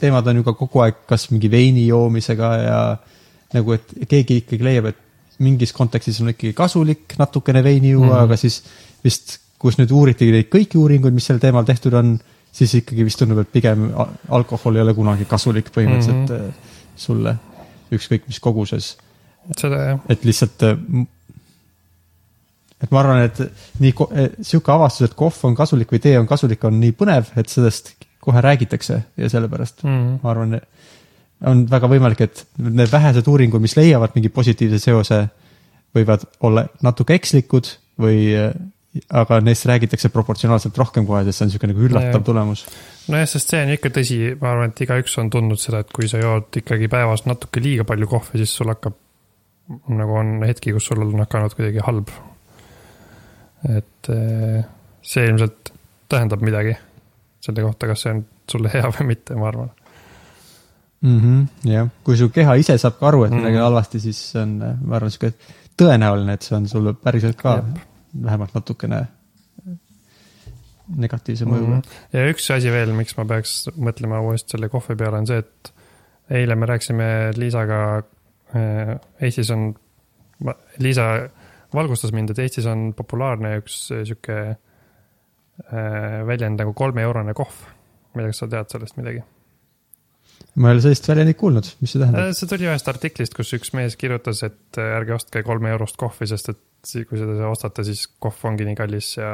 teemad 0.00 0.26
on 0.26 0.40
ju 0.40 0.46
ka 0.46 0.54
kogu 0.56 0.82
aeg 0.84 1.02
kas 1.08 1.28
mingi 1.30 1.50
veini 1.52 1.86
joomisega 1.86 2.52
ja 2.60 2.78
nagu, 3.54 3.76
et 3.76 4.08
keegi 4.08 4.40
ikkagi 4.42 4.66
leiab, 4.66 4.90
et 4.90 5.42
mingis 5.44 5.72
kontekstis 5.76 6.20
on 6.22 6.32
ikkagi 6.32 6.54
kasulik 6.56 7.16
natukene 7.20 7.62
veini 7.64 7.92
juua 7.92 8.06
mm. 8.06 8.12
-hmm. 8.12 8.24
aga 8.24 8.36
siis 8.36 8.62
vist, 9.04 9.38
kus 9.58 9.78
nüüd 9.78 9.92
uuriti 9.92 10.30
neid 10.32 10.48
kõiki 10.52 10.80
uuringuid, 10.80 11.14
mis 11.14 11.26
sel 11.28 11.40
teemal 11.42 11.64
tehtud 11.68 11.94
on, 11.96 12.16
siis 12.52 12.74
ikkagi 12.80 13.04
vist 13.04 13.20
tundub, 13.20 13.42
et 13.42 13.52
pigem 13.52 13.90
alkohol 14.28 14.76
ei 14.76 14.84
ole 14.86 14.94
kunagi 14.94 15.24
kasulik 15.28 15.68
põhimõtteliselt 15.74 16.30
mm. 16.30 16.46
-hmm. 16.46 16.72
sulle, 16.96 17.36
ükskõik 17.92 18.26
mis 18.30 18.40
koguses, 18.40 18.96
seda 19.56 19.82
jah, 19.90 20.00
et 20.08 20.24
lihtsalt. 20.24 20.62
et 22.82 22.90
ma 22.90 23.00
arvan, 23.00 23.22
et 23.24 23.38
nii 23.80 23.92
eh, 24.10 24.30
sihuke 24.40 24.72
avastus, 24.72 25.10
et 25.10 25.14
kohv 25.14 25.44
on 25.44 25.54
kasulik 25.54 25.92
või 25.92 26.00
tee 26.00 26.18
on 26.18 26.26
kasulik, 26.26 26.64
on 26.64 26.80
nii 26.80 26.92
põnev, 26.92 27.30
et 27.36 27.48
sellest 27.48 27.94
kohe 28.26 28.42
räägitakse 28.42 29.00
ja 29.16 29.30
sellepärast 29.30 29.84
mm 29.84 29.96
-hmm. 29.96 30.18
ma 30.22 30.30
arvan, 30.30 30.60
on 31.44 31.66
väga 31.70 31.88
võimalik, 31.90 32.22
et 32.24 32.46
need 32.58 32.92
vähesed 32.92 33.26
uuringud, 33.28 33.62
mis 33.62 33.76
leiavad 33.76 34.14
mingi 34.16 34.32
positiivse 34.32 34.78
seose, 34.82 35.26
võivad 35.96 36.24
olla 36.44 36.66
natuke 36.84 37.16
ekslikud 37.16 37.70
või, 38.00 38.36
aga 39.20 39.40
neist 39.44 39.66
räägitakse 39.68 40.08
proportsionaalselt 40.12 40.78
rohkem 40.78 41.06
kohe, 41.08 41.22
sest 41.24 41.38
see 41.38 41.46
on 41.46 41.50
niisugune 41.50 41.74
nagu 41.74 41.88
üllatav 41.88 42.20
Jaa. 42.20 42.26
tulemus. 42.30 42.66
nojah, 43.12 43.28
sest 43.28 43.52
see 43.52 43.62
on 43.64 43.74
ikka 43.76 43.92
tõsi, 43.98 44.20
ma 44.40 44.52
arvan, 44.54 44.72
et 44.72 44.84
igaüks 44.86 45.18
on 45.22 45.30
tundnud 45.32 45.60
seda, 45.60 45.82
et 45.84 45.92
kui 45.92 46.08
sa 46.08 46.20
jood 46.22 46.60
ikkagi 46.62 46.88
päevas 46.92 47.26
natuke 47.28 47.62
liiga 47.64 47.84
palju 47.88 48.08
kohvi, 48.14 48.40
siis 48.42 48.56
sul 48.56 48.72
hakkab, 48.72 48.96
nagu 49.92 50.18
on 50.22 50.38
hetki, 50.46 50.72
kus 50.76 50.88
sul 50.90 51.04
on 51.04 51.24
hakanud 51.24 51.56
kuidagi 51.58 51.84
halb. 51.84 52.10
et 53.66 54.10
eh, 54.12 54.64
see 55.02 55.24
ilmselt 55.26 55.72
tähendab 56.08 56.42
midagi 56.44 56.76
selle 57.46 57.62
kohta, 57.66 57.88
kas 57.90 58.04
see 58.06 58.14
on 58.14 58.22
sulle 58.50 58.70
hea 58.72 58.88
või 58.98 59.06
mitte, 59.12 59.36
ma 59.38 59.48
arvan. 59.52 59.70
mm. 61.00 61.18
-hmm, 61.20 61.70
jah, 61.72 61.88
kui 62.04 62.16
su 62.18 62.28
keha 62.34 62.54
ise 62.62 62.78
saab 62.78 62.98
ka 63.00 63.08
aru, 63.12 63.24
et 63.26 63.34
midagi 63.34 63.54
Mhm. 63.56 63.60
on 63.62 63.68
halvasti, 63.70 64.00
siis 64.00 64.22
on, 64.42 64.56
ma 64.84 64.96
arvan, 64.96 65.10
sihuke 65.10 65.32
tõenäoline, 65.76 66.32
et 66.34 66.42
see 66.42 66.56
on 66.56 66.68
sulle 66.68 66.94
päriselt 66.94 67.36
ka 67.36 67.56
Jep. 67.60 67.78
vähemalt 68.24 68.54
natukene 68.54 69.06
negatiivse 70.96 71.46
mõjuga. 71.48 71.80
ja 72.12 72.26
üks 72.30 72.50
asi 72.54 72.70
veel, 72.70 72.92
miks 72.94 73.16
ma 73.18 73.24
peaks 73.24 73.68
mõtlema 73.76 74.20
uuesti 74.22 74.54
selle 74.54 74.68
kohvi 74.72 74.96
peale, 74.96 75.18
on 75.18 75.26
see, 75.26 75.38
et 75.42 75.72
eile 76.30 76.54
me 76.54 76.66
rääkisime 76.66 77.08
Liisaga, 77.36 77.80
Eestis 79.20 79.50
on, 79.50 79.74
Liisa 80.78 81.06
valgustas 81.74 82.12
mind, 82.14 82.30
et 82.30 82.38
Eestis 82.38 82.66
on 82.70 82.92
populaarne 82.96 83.56
üks 83.60 83.90
eh, 83.94 84.04
sihuke 84.06 84.36
äh, 84.50 84.56
väljend 86.28 86.60
nagu 86.60 86.74
kolmeeurone 86.76 87.32
kohv. 87.36 87.64
ma 88.14 88.22
ei 88.22 88.26
tea, 88.26 88.34
kas 88.34 88.42
sa 88.42 88.48
tead 88.52 88.74
sellest 88.74 88.98
midagi? 89.00 89.24
ma 90.56 90.70
ei 90.70 90.76
ole 90.76 90.84
sellist 90.84 91.08
väljendit 91.08 91.38
kuulnud, 91.40 91.68
mis 91.80 91.92
see 91.92 92.00
tähendab? 92.00 92.32
see 92.36 92.48
tuli 92.50 92.68
ühest 92.68 92.88
artiklist, 92.92 93.34
kus 93.36 93.52
üks 93.56 93.72
mees 93.76 93.96
kirjutas, 94.00 94.42
et 94.46 94.80
äh, 94.80 94.96
ärge 94.98 95.16
ostke 95.16 95.42
kolme 95.46 95.72
eurost 95.74 95.98
kohvi, 96.00 96.28
sest 96.30 96.52
et 96.52 96.62
kui 97.08 97.18
seda 97.18 97.48
ostate, 97.50 97.84
siis 97.86 98.06
kohv 98.22 98.44
ongi 98.50 98.66
nii 98.68 98.76
kallis 98.78 99.16
ja 99.18 99.30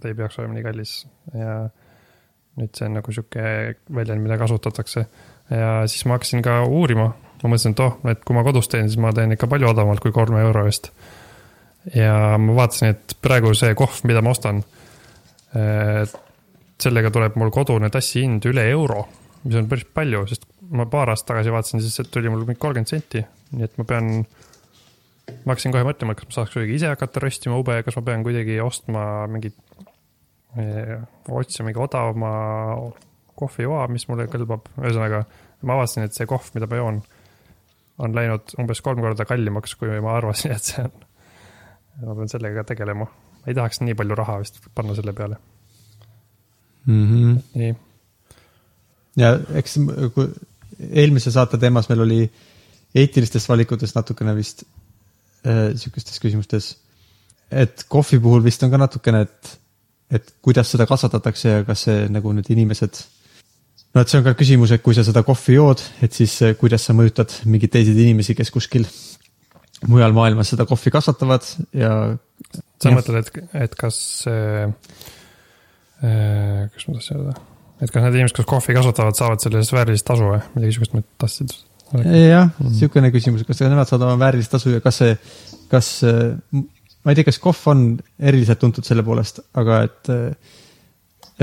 ta 0.00 0.10
ei 0.10 0.16
peaks 0.18 0.38
olema 0.40 0.56
nii 0.56 0.66
kallis 0.66 0.94
ja 1.36 1.58
nüüd 2.60 2.74
see 2.74 2.88
on 2.88 2.96
nagu 2.98 3.14
sihuke 3.14 3.44
väljend, 3.94 4.22
mida 4.22 4.38
kasutatakse. 4.40 5.06
ja 5.50 5.70
siis 5.90 6.06
ma 6.06 6.18
hakkasin 6.18 6.42
ka 6.44 6.62
uurima, 6.66 7.10
ma 7.42 7.50
mõtlesin, 7.50 7.74
et 7.74 7.82
oh, 7.84 7.98
et 8.10 8.22
kui 8.24 8.36
ma 8.36 8.44
kodus 8.46 8.70
teen, 8.72 8.88
siis 8.88 9.00
ma 9.02 9.12
teen 9.14 9.34
ikka 9.34 9.50
palju 9.50 9.68
odavamalt 9.70 10.02
kui 10.02 10.14
kolme 10.14 10.40
euro 10.42 10.64
eest. 10.70 10.90
ja 11.94 12.38
ma 12.40 12.56
vaatasin, 12.62 12.94
et 12.94 13.16
praegu 13.22 13.52
see 13.58 13.74
kohv, 13.78 14.00
mida 14.08 14.22
ma 14.24 14.34
ostan, 14.34 14.62
sellega 15.54 17.12
tuleb 17.14 17.36
mul 17.40 17.52
kodune 17.54 17.90
tassi 17.92 18.24
hind 18.24 18.46
üle 18.50 18.64
euro, 18.72 19.04
mis 19.44 19.58
on 19.60 19.68
päris 19.70 19.86
palju, 19.94 20.24
sest 20.30 20.48
ma 20.74 20.86
paar 20.90 21.12
aastat 21.12 21.34
tagasi 21.34 21.52
vaatasin, 21.54 21.84
siis 21.84 22.10
tuli 22.12 22.32
mul 22.32 22.44
mingi 22.48 22.60
kolmkümmend 22.60 22.90
senti, 22.90 23.22
nii 23.54 23.66
et 23.66 23.78
ma 23.78 23.86
pean, 23.88 24.10
ma 25.44 25.54
hakkasin 25.54 25.74
kohe 25.74 25.86
mõtlema, 25.86 26.16
kas 26.18 26.30
ma 26.30 26.38
saaks 26.38 26.54
kuidagi 26.56 26.78
ise 26.78 26.90
hakata 26.90 27.22
röstima 27.22 27.58
ube, 27.60 27.78
kas 27.86 27.98
ma 28.00 28.04
pean 28.08 28.24
kuidagi 28.26 28.58
ostma 28.64 29.04
mingit, 29.30 29.56
otsima 30.54 31.68
mingi 31.68 31.82
odavama 31.82 32.32
kohvijoa, 33.38 33.86
mis 33.92 34.06
mulle 34.10 34.28
kõlbab, 34.30 34.70
ühesõnaga 34.82 35.24
ma 35.64 35.78
avastasin, 35.78 36.08
et 36.08 36.16
see 36.16 36.28
kohv, 36.30 36.52
mida 36.56 36.68
ma 36.70 36.80
joon, 36.80 37.02
on 38.04 38.14
läinud 38.16 38.56
umbes 38.60 38.82
kolm 38.84 39.02
korda 39.02 39.26
kallimaks, 39.28 39.76
kui 39.78 40.00
ma 40.02 40.16
arvasin, 40.18 40.54
et 40.54 40.72
see 40.72 40.84
on. 40.84 41.04
ma 42.04 42.16
pean 42.18 42.30
sellega 42.30 42.64
tegelema, 42.66 43.06
ei 43.46 43.54
tahaks 43.54 43.80
nii 43.80 43.94
palju 43.94 44.14
raha 44.14 44.38
vist 44.42 44.60
panna 44.74 44.94
selle 44.94 45.12
peale, 45.12 45.36
Mm 46.86 47.04
-hmm. 47.08 47.42
nii 47.54 47.74
ja 49.16 49.34
eks 49.60 49.78
kui 50.14 50.28
eelmise 51.02 51.32
saate 51.34 51.58
teemas 51.60 51.88
meil 51.90 52.04
oli 52.04 52.20
eetilistest 52.94 53.48
valikutest 53.50 53.96
natukene 53.98 54.34
vist 54.36 54.64
äh, 55.46 55.72
sihukestes 55.78 56.20
küsimustes. 56.22 56.74
et 57.50 57.84
kohvi 57.88 58.18
puhul 58.18 58.42
vist 58.44 58.62
on 58.62 58.70
ka 58.70 58.78
natukene, 58.80 59.20
et, 59.20 59.58
et 60.10 60.34
kuidas 60.42 60.70
seda 60.72 60.86
kasvatatakse 60.90 61.48
ja 61.48 61.64
kas 61.64 61.84
see 61.86 62.08
nagu 62.10 62.32
need 62.32 62.50
inimesed. 62.50 63.02
no 63.94 64.00
et 64.00 64.10
see 64.10 64.18
on 64.18 64.26
ka 64.26 64.34
küsimus, 64.38 64.74
et 64.74 64.82
kui 64.82 64.94
sa 64.94 65.04
seda 65.06 65.22
kohvi 65.22 65.58
jood, 65.58 65.82
et 66.02 66.12
siis 66.12 66.40
äh, 66.42 66.56
kuidas 66.58 66.86
sa 66.86 66.96
mõjutad 66.96 67.34
mingeid 67.44 67.74
teisi 67.76 67.94
inimesi, 67.94 68.34
kes 68.34 68.50
kuskil 68.54 68.88
mujal 69.88 70.14
maailmas 70.16 70.54
seda 70.54 70.66
kohvi 70.66 70.90
kasvatavad 70.90 71.46
ja 71.76 72.16
sa 72.84 72.92
Jah. 72.92 72.98
mõtled, 73.00 73.20
et, 73.24 73.42
et 73.66 73.74
kas 73.80 73.98
äh,, 74.30 74.70
äh, 76.04 76.64
kas 76.74 76.88
ma 76.88 76.96
tahtsin 76.98 77.20
öelda, 77.20 77.36
et 77.82 77.90
kas 77.92 78.04
need 78.06 78.18
inimesed, 78.20 78.36
kes 78.38 78.48
kohvi 78.50 78.76
kasvatavad, 78.78 79.18
saavad 79.18 79.42
selle 79.44 79.62
eest 79.62 79.74
väärilist 79.74 80.06
tasu 80.08 80.28
või 80.30 80.40
midagi 80.56 80.76
sihukest 80.76 80.96
ma 80.96 81.04
tahtsin. 81.24 81.52
jah, 81.94 82.48
Mhm. 82.58 82.72
niisugune 82.72 83.10
küsimus, 83.14 83.44
kas 83.46 83.60
nemad 83.64 83.88
saavad 83.90 84.08
oma 84.08 84.18
väärilist 84.26 84.50
tasu 84.54 84.72
ja 84.74 84.80
kas 84.84 84.98
see, 85.02 85.16
kas, 85.70 85.88
ma 87.04 87.12
ei 87.12 87.18
tea, 87.18 87.24
kas 87.28 87.38
kohv 87.42 87.60
on 87.70 87.86
eriliselt 88.18 88.58
tuntud 88.62 88.84
selle 88.86 89.02
poolest, 89.06 89.40
aga 89.54 89.82
et, 89.86 90.10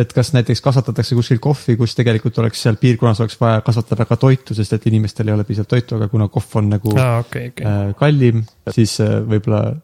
et 0.01 0.13
kas 0.15 0.31
näiteks 0.33 0.61
kasvatatakse 0.63 1.15
kuskil 1.15 1.39
kohvi, 1.43 1.75
kus 1.79 1.95
tegelikult 1.95 2.37
oleks 2.43 2.61
seal 2.65 2.75
piirkonnas 2.81 3.19
oleks 3.23 3.37
vaja 3.39 3.61
kasvatada 3.65 4.05
ka 4.09 4.15
toitu, 4.17 4.55
sest 4.57 4.73
et 4.73 4.87
inimestel 4.91 5.27
ei 5.29 5.33
ole 5.37 5.43
piisavalt 5.47 5.69
toitu, 5.75 5.95
aga 5.99 6.07
kuna 6.11 6.27
kohv 6.31 6.57
on 6.61 6.69
nagu 6.75 6.97
aa, 6.97 7.19
okei, 7.25 7.49
okei, 7.53 7.65
äh, 7.67 7.93
kallim, 7.99 8.43
siis 8.75 8.97
äh, 9.03 9.19
võib-olla 9.27 9.75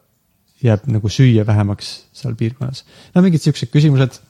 jääb 0.64 0.86
nagu 0.90 1.08
süüa 1.12 1.44
vähemaks 1.46 1.90
seal 2.12 2.34
piirkonnas. 2.38 2.84
no 3.14 3.22
mingid 3.22 3.44
siuksed 3.44 3.70
küsimused, 3.70 4.20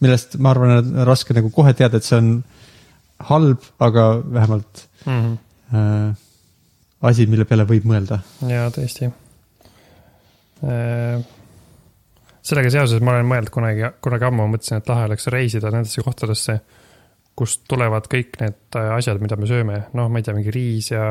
millest 0.00 0.36
ma 0.38 0.50
arvan, 0.54 0.76
on 0.78 1.06
raske 1.06 1.34
nagu 1.34 1.50
kohe 1.50 1.72
teada, 1.74 1.96
et 1.98 2.06
see 2.06 2.18
on 2.18 2.44
halb, 3.30 3.62
aga 3.80 4.22
vähemalt 4.22 4.88
Mhm. 5.06 5.32
äh, 5.74 6.14
asi, 7.02 7.26
mille 7.26 7.44
peale 7.44 7.64
võib 7.66 7.86
mõelda. 7.88 8.20
jaa, 8.46 8.68
tõesti. 8.70 9.10
sellega 12.42 12.70
seoses 12.70 13.00
ma 13.02 13.16
olen 13.16 13.26
mõelnud 13.26 13.50
kunagi, 13.50 13.88
kunagi 14.00 14.24
ammu 14.28 14.46
mõtlesin, 14.52 14.78
et 14.78 14.88
lahe 14.88 15.08
oleks 15.08 15.26
reisida 15.26 15.70
nendesse 15.74 16.02
kohtadesse, 16.06 16.60
kust 17.34 17.64
tulevad 17.68 18.06
kõik 18.10 18.38
need 18.40 18.78
äh, 18.78 18.92
asjad, 18.96 19.20
mida 19.22 19.36
me 19.36 19.48
sööme, 19.50 19.78
noh, 19.94 20.08
ma 20.08 20.20
ei 20.20 20.26
tea, 20.26 20.34
mingi 20.36 20.54
riis 20.54 20.92
ja 20.92 21.06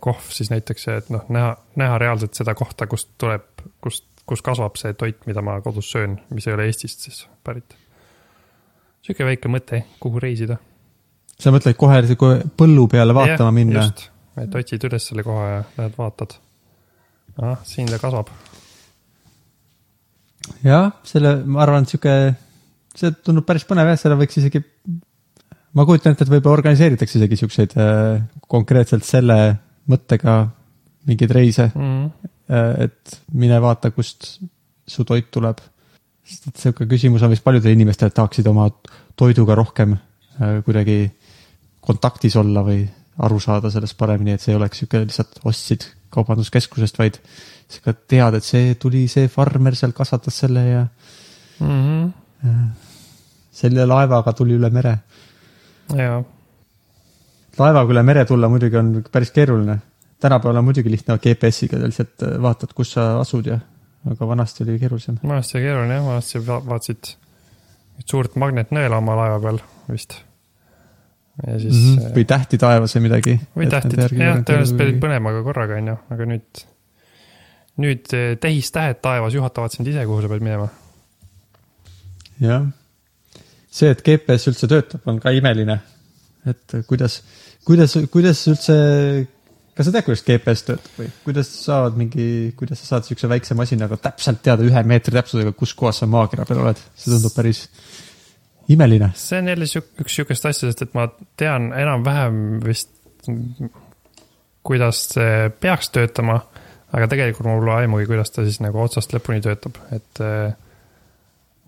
kohv 0.00 0.30
siis 0.30 0.50
näiteks, 0.52 0.88
et 0.92 1.08
noh, 1.10 1.24
näha, 1.34 1.54
näha 1.80 1.98
reaalselt 1.98 2.36
seda 2.38 2.54
kohta, 2.54 2.86
kust 2.90 3.10
tuleb, 3.18 3.46
kust, 3.82 4.06
kus 4.26 4.42
kasvab 4.44 4.78
see 4.80 4.94
toit, 4.98 5.24
mida 5.26 5.42
ma 5.44 5.58
kodus 5.64 5.90
söön, 5.90 6.18
mis 6.34 6.46
ei 6.46 6.54
ole 6.54 6.68
Eestist 6.70 7.08
siis 7.08 7.24
pärit. 7.44 7.76
sihuke 9.02 9.26
väike 9.26 9.50
mõte, 9.50 9.82
kuhu 10.00 10.22
reisida. 10.22 10.56
sa 11.38 11.50
mõtled 11.50 11.76
kohe 11.76 12.16
kohe 12.16 12.40
põllu 12.56 12.88
peale 12.88 13.14
vaatama 13.14 13.50
minna? 13.50 13.82
just, 13.82 14.08
et 14.40 14.54
otsid 14.54 14.86
üles 14.90 15.10
selle 15.10 15.26
koha 15.26 15.48
ja 15.48 15.62
lähed 15.78 15.98
vaatad. 15.98 16.38
ah, 17.42 17.58
siin 17.64 17.90
ta 17.90 17.98
kasvab 17.98 18.30
jah, 20.62 20.92
selle, 21.04 21.36
ma 21.46 21.64
arvan, 21.64 21.82
et 21.82 21.92
sihuke, 21.92 22.14
see 22.94 23.10
tundub 23.24 23.46
päris 23.48 23.66
põnev 23.68 23.90
jah, 23.90 24.00
selle 24.00 24.18
võiks 24.20 24.38
isegi, 24.38 24.62
ma 25.74 25.86
kujutan 25.86 26.14
ette, 26.14 26.26
et 26.26 26.32
võib-olla 26.32 26.60
organiseeritakse 26.60 27.18
isegi 27.18 27.38
siukseid 27.40 27.76
äh, 27.80 28.22
konkreetselt 28.50 29.06
selle 29.06 29.38
mõttega 29.90 30.38
mingeid 31.08 31.34
reise 31.36 31.68
mm.. 31.70 32.28
äh,, 32.50 32.88
et 32.88 33.16
mine 33.36 33.60
vaata, 33.62 33.92
kust 33.94 34.36
su 34.86 35.06
toit 35.08 35.30
tuleb. 35.34 35.60
sest 36.24 36.48
et 36.48 36.60
sihuke 36.62 36.86
küsimus 36.88 37.22
on 37.22 37.32
vist 37.32 37.44
paljudel 37.44 37.74
inimestel, 37.76 38.12
et 38.12 38.16
tahaksid 38.16 38.46
oma 38.48 38.68
toiduga 39.16 39.56
rohkem 39.58 39.96
äh, 39.96 40.60
kuidagi 40.66 40.98
kontaktis 41.84 42.36
olla 42.40 42.64
või 42.64 42.84
aru 43.24 43.38
saada 43.40 43.70
sellest 43.70 43.96
paremini, 43.98 44.34
et 44.34 44.42
see 44.42 44.54
ei 44.54 44.58
oleks 44.58 44.80
sihuke 44.80 45.04
lihtsalt 45.04 45.42
ostsid 45.44 45.84
kaubanduskeskusest, 46.14 46.98
vaid 46.98 47.18
sa 47.70 47.92
tead, 47.92 48.38
et 48.38 48.46
see 48.46 48.74
tuli, 48.80 49.04
see 49.10 49.28
farmer 49.28 49.76
seal 49.78 49.92
kasvatas 49.96 50.38
selle 50.44 50.64
ja 50.68 50.86
Mm 51.60 52.12
-hmm. 52.42 52.68
selle 53.50 53.86
laevaga 53.86 54.32
tuli 54.32 54.54
üle 54.54 54.70
mere. 54.70 54.98
Üle 57.94 58.02
mere 58.02 58.24
tulla 58.24 58.48
muidugi 58.48 58.76
on 58.76 58.94
päris 59.12 59.30
keeruline. 59.30 59.78
tänapäeval 60.20 60.56
on 60.56 60.64
muidugi 60.64 60.90
lihtne 60.90 61.18
GPS-iga 61.18 61.78
lihtsalt 61.82 62.22
äh, 62.22 62.36
vaatad, 62.42 62.72
kus 62.74 62.94
sa 62.96 63.20
asud 63.20 63.46
ja, 63.46 63.58
aga 64.10 64.28
vanasti 64.28 64.64
oli 64.64 64.78
keerulisem. 64.78 65.18
vanasti 65.22 65.58
oli 65.58 65.66
keeruline 65.66 65.94
jah, 65.94 66.06
vanasti 66.06 66.46
va- 66.46 66.62
vaatasid 66.66 67.16
suurt 68.06 68.36
magnetnõela 68.40 68.98
oma 68.98 69.16
laeva 69.18 69.40
peal 69.40 69.60
vist. 69.90 70.16
ja 71.46 71.58
siis 71.58 71.74
Mm 71.74 71.90
mm, 71.90 71.98
-hmm. 71.98 72.14
või 72.16 72.24
tähti 72.24 72.58
taevas 72.58 72.96
või 72.96 73.02
midagi. 73.08 73.40
või 73.56 73.70
tähtid, 73.70 73.98
jah, 73.98 74.38
tõenäoliselt 74.42 74.78
pidid 74.78 75.02
põlema 75.02 75.32
ka 75.32 75.42
korraga, 75.42 75.74
onju, 75.82 75.96
aga 76.10 76.30
nüüd, 76.30 76.64
nüüd 77.76 78.14
eh, 78.14 78.36
tehistähed 78.40 79.02
taevas 79.02 79.34
juhatavad 79.34 79.70
sind 79.70 79.86
ise, 79.88 80.06
kuhu 80.06 80.22
sa 80.22 80.28
pead 80.28 80.42
minema. 80.42 80.68
jah, 82.40 82.66
see, 83.74 83.90
et 83.90 84.02
GPS 84.06 84.50
üldse 84.52 84.70
töötab, 84.70 85.04
on 85.10 85.20
ka 85.22 85.34
imeline. 85.34 85.80
et 86.44 86.74
kuidas, 86.88 87.22
kuidas, 87.64 87.96
kuidas 88.12 88.42
üldse, 88.52 88.74
kas 89.74 89.88
sa 89.88 89.94
tead, 89.94 90.06
kuidas 90.06 90.24
GPS 90.26 90.66
töötab 90.68 90.98
või 91.00 91.10
kuidas 91.24 91.52
sa 91.52 91.60
saad 91.64 92.00
mingi, 92.00 92.26
kuidas 92.58 92.82
sa 92.82 92.94
saad 92.94 93.08
siukse 93.08 93.30
väikse 93.30 93.56
masinaga 93.58 93.96
täpselt 94.08 94.42
teada 94.44 94.66
ühe 94.66 94.82
meetri 94.86 95.16
täpsusega, 95.16 95.54
kus 95.56 95.72
kohas 95.78 96.02
sa 96.02 96.10
maakera 96.10 96.46
peal 96.48 96.60
oled, 96.66 96.82
see 96.94 97.14
tundub 97.14 97.32
päris 97.36 97.64
imeline. 98.68 99.12
see 99.16 99.38
on 99.40 99.48
jälle 99.48 99.70
siuk- 99.70 100.04
üks 100.04 100.18
sihukest 100.18 100.50
asja, 100.50 100.68
sest 100.68 100.84
et 100.84 100.94
ma 100.94 101.08
tean 101.40 101.72
enam-vähem 101.72 102.60
vist, 102.64 102.92
kuidas 104.64 105.06
see 105.14 105.48
peaks 105.60 105.90
töötama, 105.92 106.38
aga 106.94 107.08
tegelikult 107.10 107.48
mul 107.48 107.64
pole 107.64 107.78
aimugi, 107.80 108.06
kuidas 108.08 108.30
ta 108.32 108.44
siis 108.44 108.60
nagu 108.64 108.80
otsast 108.84 109.16
lõpuni 109.16 109.42
töötab, 109.44 109.80
et 109.96 110.22
eh, 110.24 110.52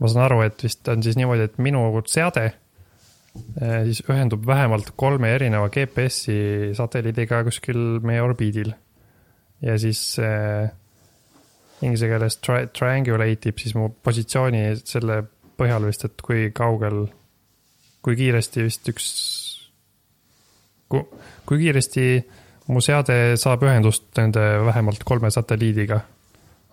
ma 0.00 0.08
saan 0.12 0.24
aru, 0.26 0.40
et 0.46 0.64
vist 0.66 0.88
on 0.92 1.02
siis 1.04 1.16
niimoodi, 1.18 1.46
et 1.48 1.60
minu 1.62 1.84
seade 2.10 2.46
eh, 2.46 3.82
siis 3.88 4.02
ühendub 4.08 4.46
vähemalt 4.46 4.92
kolme 4.96 5.32
erineva 5.34 5.70
GPS-i 5.72 6.72
satelliidiga 6.76 7.42
kuskil 7.46 8.00
meie 8.04 8.24
orbiidil. 8.24 8.74
ja 9.62 9.78
siis 9.80 10.18
eh, 10.20 10.68
inglise 11.82 12.08
keeles 12.08 12.38
tri-, 12.40 12.66
triangulate 12.72 13.52
ib 13.52 13.60
siis 13.60 13.76
mu 13.76 13.88
positsiooni 14.02 14.64
selle 14.84 15.22
põhjal 15.56 15.88
vist, 15.88 16.04
et 16.04 16.24
kui 16.24 16.50
kaugel, 16.56 17.06
kui 18.04 18.16
kiiresti 18.18 18.66
vist 18.66 18.88
üks, 18.92 19.06
kui, 20.92 21.04
kui 21.48 21.62
kiiresti 21.64 22.06
mu 22.72 22.82
seade 22.84 23.36
saab 23.40 23.64
ühendust 23.66 24.10
nende 24.18 24.42
vähemalt 24.66 25.04
kolme 25.06 25.30
satelliidiga. 25.32 26.00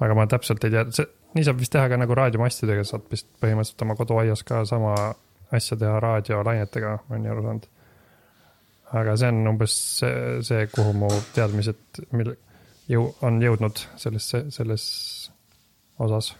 Aga 0.03 0.17
ma 0.17 0.27
täpselt 0.29 0.63
ei 0.67 0.73
tea, 0.73 0.85
see, 0.95 1.07
nii 1.37 1.47
saab 1.47 1.61
vist 1.61 1.73
teha 1.73 1.89
ka 1.91 1.99
nagu 1.99 2.17
raadiomastidega, 2.17 2.85
saad 2.87 3.05
vist 3.11 3.29
põhimõtteliselt 3.41 3.85
oma 3.85 3.97
koduaias 3.99 4.43
ka 4.47 4.63
sama 4.69 4.95
asja 5.53 5.77
teha 5.79 5.99
raadiolainetega, 6.03 6.95
ma 7.07 7.15
olen 7.15 7.25
nii 7.25 7.33
aru 7.33 7.47
saanud. 7.47 7.67
aga 9.01 9.17
see 9.17 9.33
on 9.33 9.51
umbes 9.53 9.75
see, 9.99 10.15
see, 10.45 10.67
kuhu 10.73 10.93
mu 10.97 11.09
teadmised, 11.33 12.05
mil-, 12.13 12.35
jõu-, 12.91 13.11
on 13.25 13.41
jõudnud 13.41 13.85
selles, 14.01 14.31
selles 14.53 14.87
osas 16.03 16.33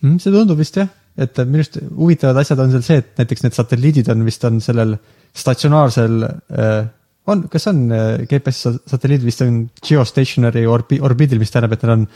Mm, 0.00 0.16
see 0.20 0.32
tundub 0.32 0.60
vist 0.60 0.78
jah, 0.80 0.88
et 1.20 1.36
minu 1.44 1.60
arust 1.60 1.76
huvitavad 1.82 2.40
asjad 2.40 2.62
on 2.62 2.72
seal 2.72 2.84
see, 2.86 3.02
et 3.02 3.20
näiteks 3.20 3.44
need 3.44 3.56
satelliidid 3.56 4.08
on 4.12 4.24
vist 4.24 4.46
on 4.48 4.60
sellel 4.64 4.94
statsionaarsel 5.36 6.24
äh, 6.24 6.78
on, 7.26 7.44
kas 7.52 7.68
on 7.70 7.84
äh, 7.92 8.22
GPS 8.28 8.62
satelliidid 8.88 9.26
vist 9.26 9.42
on 9.44 9.62
geostationary 9.86 10.64
orbi-, 10.68 11.00
orbiidil, 11.04 11.40
mis 11.42 11.52
tähendab, 11.52 11.76
et 11.76 11.84
nad 11.86 11.96
on, 11.96 12.06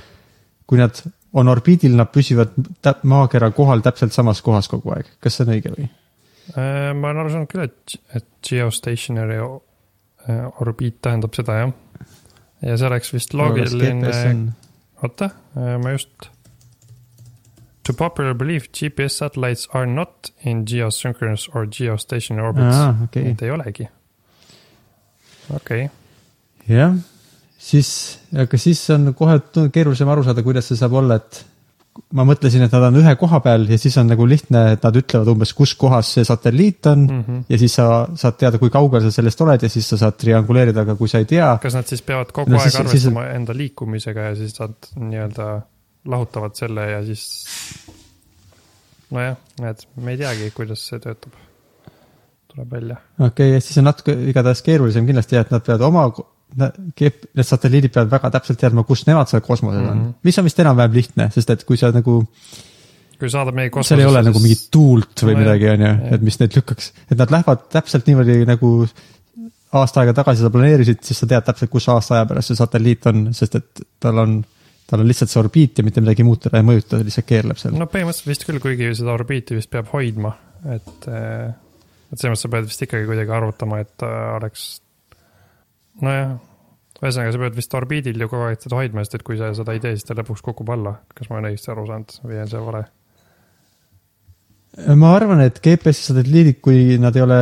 kui 0.71 0.81
nad 0.81 1.01
on 1.35 1.51
orbiidil, 1.51 1.97
nad 1.99 2.13
püsivad 2.15 2.55
maakera 3.11 3.51
kohal 3.57 3.85
täpselt 3.85 4.15
samas 4.17 4.43
kohas 4.45 4.71
kogu 4.71 4.95
aeg, 4.95 5.09
kas 5.23 5.39
see 5.39 5.47
on 5.47 5.55
õige 5.57 5.73
või? 5.75 5.89
Äh, 6.55 6.91
ma 6.97 7.11
olen 7.11 7.25
aru 7.25 7.35
saanud 7.35 7.51
küll, 7.53 7.67
et, 7.69 7.97
et 8.17 8.29
geostationary 8.49 9.41
äh, 9.41 10.45
orbiit 10.65 11.01
tähendab 11.05 11.37
seda 11.37 11.63
jah. 11.63 11.75
ja 12.65 12.79
see 12.79 12.89
oleks 12.89 13.13
vist 13.13 13.35
loogiline, 13.37 14.15
oota, 15.03 15.35
ma 15.55 15.97
just. 15.97 16.31
To 17.85 17.93
popular 17.93 18.33
belief 18.33 18.71
GPS 18.73 19.19
satellites 19.21 19.67
are 19.77 19.85
not 19.85 20.31
in 20.49 20.63
geosynchronous 20.65 21.51
or 21.53 21.67
geostationary 21.69 22.47
orbits. 22.49 22.79
aa, 22.81 22.95
okei, 23.05 23.27
Neid 23.29 23.43
ei 23.45 23.53
olegi. 23.53 23.89
Okei 25.53 25.85
okay., 25.87 26.77
jah, 26.77 26.95
siis, 27.61 27.91
aga 28.37 28.59
siis 28.61 28.81
on 28.95 29.11
kohe 29.19 29.41
keerulisem 29.73 30.09
aru 30.09 30.25
saada, 30.25 30.43
kuidas 30.47 30.71
see 30.71 30.79
saab 30.81 30.95
olla, 31.03 31.19
et 31.21 31.43
ma 32.17 32.25
mõtlesin, 32.27 32.65
et 32.67 32.73
nad 32.75 32.83
on 32.89 32.97
ühe 32.99 33.13
koha 33.21 33.39
peal 33.45 33.69
ja 33.71 33.77
siis 33.79 33.95
on 34.01 34.09
nagu 34.11 34.25
lihtne, 34.27 34.65
et 34.75 34.83
nad 34.83 34.97
ütlevad 34.99 35.29
umbes, 35.31 35.53
kus 35.55 35.77
kohas 35.79 36.09
see 36.17 36.25
satelliit 36.27 36.89
on 36.91 37.05
mm. 37.07 37.21
Mhm. 37.21 37.43
ja 37.53 37.59
siis 37.61 37.77
sa 37.79 37.85
saad 38.19 38.39
teada, 38.41 38.59
kui 38.59 38.73
kaugel 38.75 39.05
sa 39.05 39.13
sellest 39.15 39.45
oled 39.47 39.63
ja 39.63 39.71
siis 39.71 39.87
sa 39.93 40.01
saad 40.01 40.17
trianguleerida, 40.19 40.83
aga 40.83 40.97
kui 40.99 41.09
sa 41.13 41.21
ei 41.23 41.29
tea, 41.31 41.53
kas 41.63 41.77
nad 41.79 41.87
siis 41.87 42.03
peavad 42.03 42.33
kogu 42.35 42.51
No 42.51 42.59
aeg 42.59 42.67
siis- 42.71 42.81
arvestama 42.81 43.27
siis... 43.29 43.37
enda 43.39 43.55
liikumisega 43.61 44.27
ja 44.31 44.35
siis 44.41 44.59
nad 44.59 44.91
nii-öelda 44.97 45.49
lahutavad 46.11 46.57
selle 46.59 46.89
ja 46.91 46.99
siis. 47.07 47.23
nojah, 49.15 49.37
näed, 49.63 49.85
me 50.03 50.15
ei 50.17 50.19
teagi, 50.21 50.51
kuidas 50.57 50.83
see 50.89 50.99
töötab. 51.01 51.37
Tuleb 52.55 52.77
välja. 52.79 53.01
okei 53.19 53.57
okay,, 53.57 53.65
siis 53.65 53.81
on 53.83 53.89
natuke 53.91 54.17
igatahes 54.31 54.63
keerulisem 54.67 55.07
kindlasti, 55.09 55.41
et 55.41 55.51
nad 55.55 55.65
peavad 55.67 55.87
oma, 55.89 56.07
need 56.55 57.49
satelliidid 57.49 57.95
peavad 57.95 58.13
väga 58.13 58.31
täpselt 58.37 58.61
teadma, 58.61 58.87
kus 58.87 59.07
nemad 59.09 59.31
seal 59.31 59.43
kosmoses 59.45 59.81
mm 59.81 59.89
-hmm. 59.89 59.97
Mhm. 59.97 60.13
on, 60.15 60.23
mis 60.23 60.39
on 60.39 60.45
vist 60.45 60.63
enam-vähem 60.65 60.95
lihtne, 61.01 61.31
sest 61.35 61.51
et 61.51 61.65
kui 61.65 61.77
sa 61.77 61.91
nagu 61.91 62.23
kui 63.19 63.31
saadab 63.31 63.55
meie 63.55 63.71
seal 63.87 64.01
ei 64.03 64.07
ole 64.07 64.23
nagu 64.27 64.41
mingit 64.43 64.69
tuult 64.75 65.23
või 65.23 65.35
No 65.37 65.43
midagi, 65.45 65.69
on 65.71 65.85
ju, 65.87 65.93
et 66.17 66.23
mis 66.23 66.39
neid 66.41 66.57
lükkaks, 66.57 66.93
et 67.11 67.19
nad 67.19 67.31
lähevad 67.31 67.69
täpselt 67.73 68.07
niimoodi 68.07 68.45
nagu 68.49 68.73
aasta 69.75 70.03
aega 70.03 70.15
tagasi 70.21 70.45
sa 70.45 70.51
planeerisid, 70.55 71.03
siis 71.03 71.21
sa 71.23 71.29
tead 71.31 71.47
täpselt, 71.47 71.71
kus 71.73 71.89
aasta 71.93 72.19
aja 72.19 72.29
pärast 72.31 72.53
see 72.53 72.59
satelliit 72.59 73.07
on, 73.11 73.27
sest 73.37 73.59
et 73.59 73.85
tal 74.03 74.21
on, 74.23 74.39
tal 74.91 75.03
on 75.03 75.11
lihtsalt 75.11 75.33
see 75.33 75.41
orbiit 75.43 75.79
ja 75.79 75.87
mitte 75.87 76.05
midagi 76.05 76.27
muud 76.27 76.43
teda 76.45 76.61
ei 76.61 76.67
mõjuta, 76.67 77.01
lihtsalt 77.03 77.29
keerleb 77.31 77.61
seal 77.61 77.75
no.. 77.75 77.85
no 77.85 77.91
põhimõtteliselt 77.91 78.33
vist 78.33 78.47
küll, 78.49 78.63
kuigi 78.63 78.93
seda 78.99 79.15
orbiiti 79.17 79.59
vist 79.59 79.73
peab 79.73 79.91
hoidma, 79.95 80.35
et, 80.77 81.09
et 82.15 82.23
selles 82.23 82.35
mõttes 82.35 82.47
sa 82.47 82.51
pead 82.53 82.69
vist 82.71 82.85
ikkagi 82.87 83.09
kuidagi 83.09 83.35
arvutama, 83.35 83.81
et 83.83 83.93
ta 84.01 84.11
oleks. 84.39 84.67
nojah, 86.03 86.37
ühesõnaga 87.01 87.35
sa 87.35 87.43
pead 87.43 87.59
vist 87.59 87.77
orbiidil 87.79 88.25
ju 88.25 88.31
kogu 88.31 88.49
aeg 88.49 88.63
teda 88.63 88.79
hoidma, 88.79 89.05
sest 89.05 89.19
et 89.19 89.27
kui 89.27 89.39
sa 89.41 89.51
seda 89.57 89.75
ei 89.75 89.83
tee, 89.83 89.97
siis 89.99 90.07
ta 90.09 90.17
lõpuks 90.19 90.45
kukub 90.47 90.71
alla. 90.75 90.97
kas 91.15 91.31
ma 91.31 91.39
olen 91.39 91.51
õigesti 91.53 91.75
aru 91.75 91.87
saanud 91.91 92.19
või 92.25 92.41
on 92.45 92.53
see 92.53 92.65
vale? 92.71 92.85
ma 94.99 95.13
arvan, 95.15 95.45
et 95.45 95.61
GPS 95.63 96.09
satelliidid, 96.11 96.59
kui 96.65 96.97
nad 96.99 97.15
ei 97.15 97.23
ole 97.23 97.41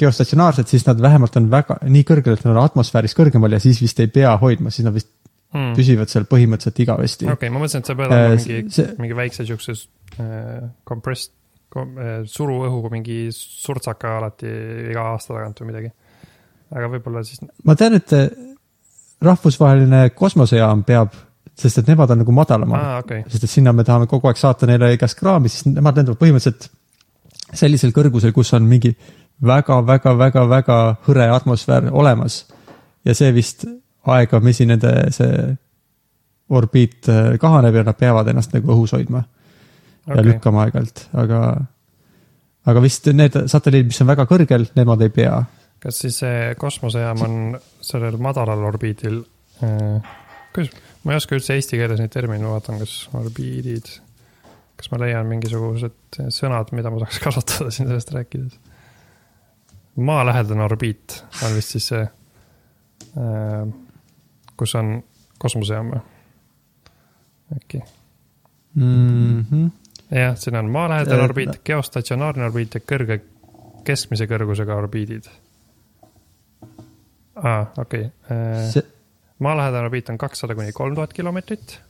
geostatsionaarsed, 0.00 0.70
siis 0.70 0.86
nad 0.86 0.98
vähemalt 1.02 1.36
on 1.38 1.50
väga 1.52 1.76
nii 1.84 2.06
kõrgel, 2.08 2.38
et 2.38 2.46
nad 2.46 2.56
on 2.56 2.62
atmosfääris 2.64 3.14
kõrgemal 3.14 3.52
ja 3.52 3.60
siis 3.62 3.82
vist 3.84 4.00
ei 4.00 4.08
pea 4.10 4.32
hoidma, 4.40 4.72
siis 4.74 4.86
nad 4.88 4.96
vist 4.96 5.12
Hmm. 5.54 5.70
püsivad 5.78 6.10
seal 6.10 6.24
põhimõtteliselt 6.26 6.80
igavesti 6.82 7.28
okei 7.28 7.36
okay,, 7.36 7.50
ma 7.54 7.60
mõtlesin, 7.62 7.84
et 7.84 7.86
sa 7.86 7.94
pead 7.94 8.10
Äh, 8.10 8.24
olema 8.26 8.40
mingi 8.42 8.86
mingi 8.98 9.16
väikse 9.20 9.44
siukse 9.46 9.74
äh, 10.18 10.64
compressed 10.82 11.30
kom,, 11.74 11.98
äh, 11.98 12.16
suruõhuga 12.30 12.92
mingi 12.92 13.18
surtsaka 13.34 14.16
alati 14.20 14.50
iga 14.92 15.10
aasta 15.12 15.34
tagant 15.34 15.60
või 15.60 15.70
midagi. 15.72 15.92
aga 16.74 16.90
võib-olla 16.94 17.22
siis, 17.26 17.42
ma 17.64 17.76
tean, 17.78 17.98
et 17.98 18.12
eh, 18.16 18.28
rahvusvaheline 19.24 20.08
kosmosejaam 20.16 20.84
peab, 20.86 21.12
sest 21.54 21.82
et 21.82 21.90
nemad 21.92 22.10
on 22.10 22.22
nagu 22.24 22.34
madalamal 22.34 22.86
okei 23.02 23.22
okay., 23.22 23.32
sest 23.32 23.46
et 23.46 23.52
sinna 23.52 23.74
me 23.76 23.84
tahame 23.86 24.08
kogu 24.10 24.30
aeg 24.30 24.40
saata 24.40 24.66
neile 24.70 24.92
igast 24.94 25.18
kraami, 25.20 25.52
siis 25.52 25.68
nemad 25.70 26.00
lendavad 26.00 26.20
põhimõtteliselt 26.22 26.70
sellisel 27.54 27.92
kõrgusel, 27.94 28.32
kus 28.34 28.50
on 28.56 28.66
mingi 28.66 28.94
väga-väga-väga-väga 29.44 30.78
hõre 31.06 31.28
atmosfäär 31.34 31.90
olemas. 31.92 32.44
ja 33.04 33.14
see 33.14 33.30
vist 33.34 33.66
aegamisi 34.06 34.66
nende 34.66 34.92
see 35.14 35.54
orbiit 36.54 37.08
eh, 37.08 37.36
kahaneb 37.40 37.80
ja 37.80 37.86
nad 37.86 37.98
peavad 37.98 38.28
ennast 38.30 38.54
nagu 38.54 38.72
õhus 38.74 38.94
hoidma 38.96 39.24
okay. 40.06 40.16
ja 40.18 40.26
lükkama 40.26 40.64
aeg-ajalt, 40.64 41.04
aga, 41.20 41.40
aga 42.70 42.84
vist 42.84 43.08
need 43.12 43.36
satelliidid, 43.50 43.92
mis 43.92 44.02
on 44.04 44.10
väga 44.10 44.26
kõrgel, 44.30 44.66
nemad 44.78 45.04
ei 45.04 45.12
pea. 45.14 45.38
kas 45.82 46.00
siis 46.04 46.18
see 46.22 46.54
kosmosejaam 46.60 47.24
on 47.26 47.38
sellel 47.84 48.18
madalal 48.22 48.64
orbiidil 48.70 49.20
äh,, 49.64 50.14
kuidas, 50.54 50.72
ma 51.04 51.14
ei 51.14 51.20
oska 51.20 51.38
üldse 51.38 51.58
eesti 51.58 51.80
keeles 51.80 52.00
neid 52.00 52.12
termineid, 52.14 52.44
ma 52.46 52.56
vaatan, 52.56 52.80
kas 52.82 52.96
orbiidid, 53.16 53.90
kas 54.80 54.90
ma 54.92 55.00
leian 55.02 55.28
mingisugused 55.30 56.20
sõnad, 56.34 56.72
mida 56.76 56.92
ma 56.92 57.02
saaks 57.04 57.20
kasutada 57.26 57.72
siin 57.74 57.90
sellest 57.90 58.14
rääkides. 58.16 58.60
maalähedane 59.96 60.64
orbiit 60.64 61.20
on 61.44 61.56
vist 61.56 61.76
siis 61.76 61.90
see 61.92 62.04
äh,, 62.04 63.66
kus 64.56 64.74
on 64.78 64.96
kosmosejaam 65.38 65.94
või? 65.94 66.02
äkki, 67.54 67.82
Mm 68.74 69.44
-hmm. 69.50 69.70
jah, 70.14 70.36
siin 70.36 70.56
on 70.56 70.70
maalähedane 70.70 71.18
Äh, 71.18 71.24
orbiit, 71.24 71.60
geostatsionaarne 71.64 72.44
orbiit 72.46 72.74
ja 72.74 72.80
kõrge 72.80 73.20
keskmise 73.84 74.26
kõrgusega 74.30 74.76
orbiidid. 74.76 75.28
aa, 77.36 77.72
okei 77.78 78.06
okay. 78.06 78.68
see, 78.70 78.84
maalähedane 79.38 79.88
orbiit 79.88 80.12
on 80.12 80.18
kakssada 80.18 80.54
kuni 80.54 80.72
kolm 80.72 80.94
tuhat 80.94 81.12
kilomeetrit. 81.12 81.80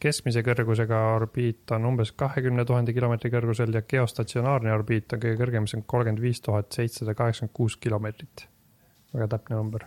keskmise 0.00 0.42
kõrgusega 0.42 1.00
orbiit 1.14 1.70
on 1.76 1.84
umbes 1.86 2.10
kahekümne 2.12 2.64
tuhande 2.64 2.92
kilomeetri 2.92 3.30
kõrgusel 3.30 3.74
ja 3.74 3.82
geostatsionaarne 3.82 4.72
orbiit 4.72 5.12
on 5.12 5.20
kõige 5.22 5.38
kõrgem, 5.38 5.68
see 5.70 5.78
on 5.78 5.84
kolmkümmend 5.86 6.22
viis 6.22 6.40
tuhat 6.40 6.72
seitsesada 6.72 7.14
kaheksakümmend 7.14 7.54
kuus 7.54 7.76
kilomeetrit. 7.76 8.48
väga 9.14 9.28
täpne 9.28 9.56
number. 9.56 9.84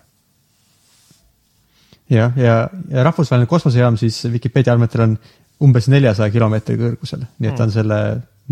jah, 2.10 2.38
ja, 2.38 2.70
ja 2.90 3.04
rahvusvaheline 3.04 3.50
kosmosejaam 3.50 3.98
siis 3.98 4.24
Vikipeedia 4.32 4.74
andmetel 4.74 5.02
on 5.02 5.20
umbes 5.64 5.88
neljasaja 5.90 6.34
kilomeetri 6.34 6.78
kõrgusel, 6.80 7.24
nii 7.40 7.52
et 7.52 7.58
ta 7.58 7.66
on 7.66 7.74
selle 7.74 8.00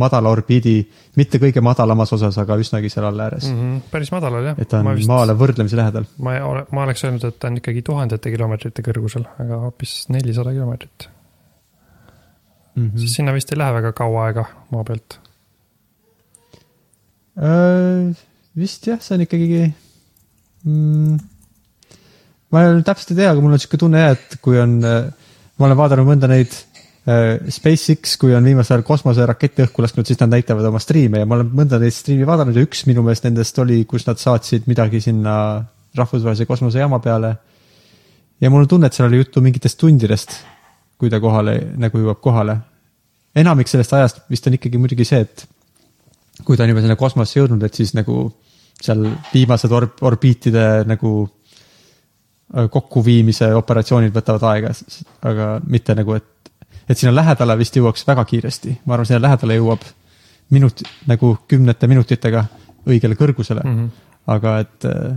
madala 0.02 0.32
orbiidi, 0.34 0.76
mitte 1.20 1.40
kõige 1.40 1.62
madalamas 1.64 2.12
osas, 2.16 2.36
aga 2.42 2.58
üsnagi 2.60 2.90
seal 2.92 3.08
all 3.08 3.22
ääres 3.28 3.48
mm. 3.48 3.60
-hmm. 3.60 3.84
päris 3.92 4.12
madalal 4.12 4.52
jah. 4.52 4.58
et 4.60 4.70
ta 4.70 4.82
on 4.82 4.92
vist... 4.96 5.08
maale 5.08 5.36
võrdlemisi 5.40 5.80
lähedal. 5.80 6.08
ma 6.20 6.36
ma 6.72 6.84
oleks 6.84 7.04
öelnud, 7.08 7.24
et 7.24 7.40
ta 7.40 7.48
on 7.52 7.62
ikkagi 7.62 7.82
tuhandete 7.82 8.32
kilomeetrite 8.32 8.84
kõrgusel, 8.90 9.28
aga 9.40 9.62
hoopis 9.68 10.06
nelisada 10.10 10.52
kilomeetrit 10.56 11.10
Mm 12.76 12.84
mm.. 12.92 12.98
siis 13.00 13.14
sinna 13.16 13.32
vist 13.32 13.52
ei 13.52 13.58
lähe 13.58 13.72
väga 13.74 13.94
kaua 13.96 14.26
aega 14.26 14.44
maa 14.72 14.84
pealt. 14.84 15.20
Äh, 17.40 18.12
vist 18.58 18.88
jah, 18.88 19.00
see 19.00 19.16
on 19.16 19.24
ikkagi 19.24 19.62
mm,. 20.64 21.18
ma 22.52 22.64
täpselt 22.84 23.14
ei 23.16 23.22
tea, 23.22 23.32
aga 23.32 23.40
mul 23.40 23.56
on 23.56 23.64
sihuke 23.64 23.80
tunne 23.80 24.04
jah, 24.04 24.18
et 24.18 24.36
kui 24.44 24.60
on, 24.60 24.76
ma 24.84 25.70
olen 25.70 25.80
vaadanud 25.80 26.10
mõnda 26.10 26.28
neid 26.28 26.52
äh, 26.52 26.75
SpaceX, 27.06 28.16
kui 28.18 28.34
on 28.34 28.48
viimasel 28.48 28.80
ajal 28.80 28.86
kosmoserakette 28.88 29.68
õhku 29.68 29.84
lasknud, 29.86 30.08
siis 30.10 30.18
nad 30.24 30.32
näitavad 30.34 30.66
oma 30.66 30.80
striime 30.82 31.22
ja 31.22 31.28
ma 31.30 31.38
olen 31.38 31.52
mõnda 31.54 31.78
neid 31.82 31.94
striimi 31.94 32.26
vaadanud 32.26 32.58
ja 32.58 32.64
üks 32.66 32.88
minu 32.90 33.04
meelest 33.06 33.28
nendest 33.28 33.60
oli, 33.62 33.84
kus 33.86 34.08
nad 34.08 34.18
saatsid 34.18 34.66
midagi 34.66 35.04
sinna 35.06 35.36
rahvusvahelise 35.96 36.48
kosmosejaama 36.50 37.00
peale. 37.00 37.36
ja 38.42 38.50
mul 38.50 38.66
on 38.66 38.68
tunne, 38.68 38.88
et 38.88 38.98
seal 38.98 39.08
oli 39.08 39.22
juttu 39.22 39.42
mingitest 39.42 39.78
tundidest, 39.80 40.40
kui 40.98 41.14
ta 41.14 41.20
kohale 41.22 41.60
nagu 41.78 42.02
jõuab 42.02 42.22
kohale. 42.26 42.58
enamik 43.36 43.68
sellest 43.68 43.94
ajast 43.94 44.26
vist 44.30 44.48
on 44.48 44.58
ikkagi 44.58 44.82
muidugi 44.82 45.06
see, 45.06 45.22
et 45.22 45.48
kui 46.44 46.58
ta 46.58 46.64
on 46.64 46.74
juba 46.74 46.82
sinna 46.82 46.96
kosmosesse 46.96 47.40
jõudnud, 47.40 47.64
et 47.64 47.74
siis 47.74 47.94
nagu 47.94 48.32
seal 48.82 49.06
viimased 49.34 49.72
orb-, 49.72 50.02
orbiitide 50.02 50.84
nagu 50.90 51.12
äh, 51.26 52.66
kokkuviimise 52.72 53.54
operatsioonid 53.56 54.16
võtavad 54.16 54.50
aega, 54.52 54.74
aga 55.22 55.50
mitte 55.64 55.96
nagu, 55.96 56.18
et, 56.18 56.32
et 56.90 56.98
sinna 56.98 57.14
lähedale 57.16 57.58
vist 57.58 57.76
jõuaks 57.76 58.08
väga 58.08 58.26
kiiresti, 58.26 58.80
ma 58.86 58.94
arvan, 58.98 59.10
sinna 59.10 59.22
lähedale 59.28 59.58
jõuab 59.58 59.86
minut, 60.56 60.84
nagu 61.10 61.36
kümnete 61.48 61.88
minutitega 61.88 62.46
õigele 62.86 63.18
kõrgusele 63.18 63.64
mm. 63.64 63.78
-hmm. 63.78 64.10
aga 64.36 64.58
et 64.62 64.86
äh, 64.90 65.16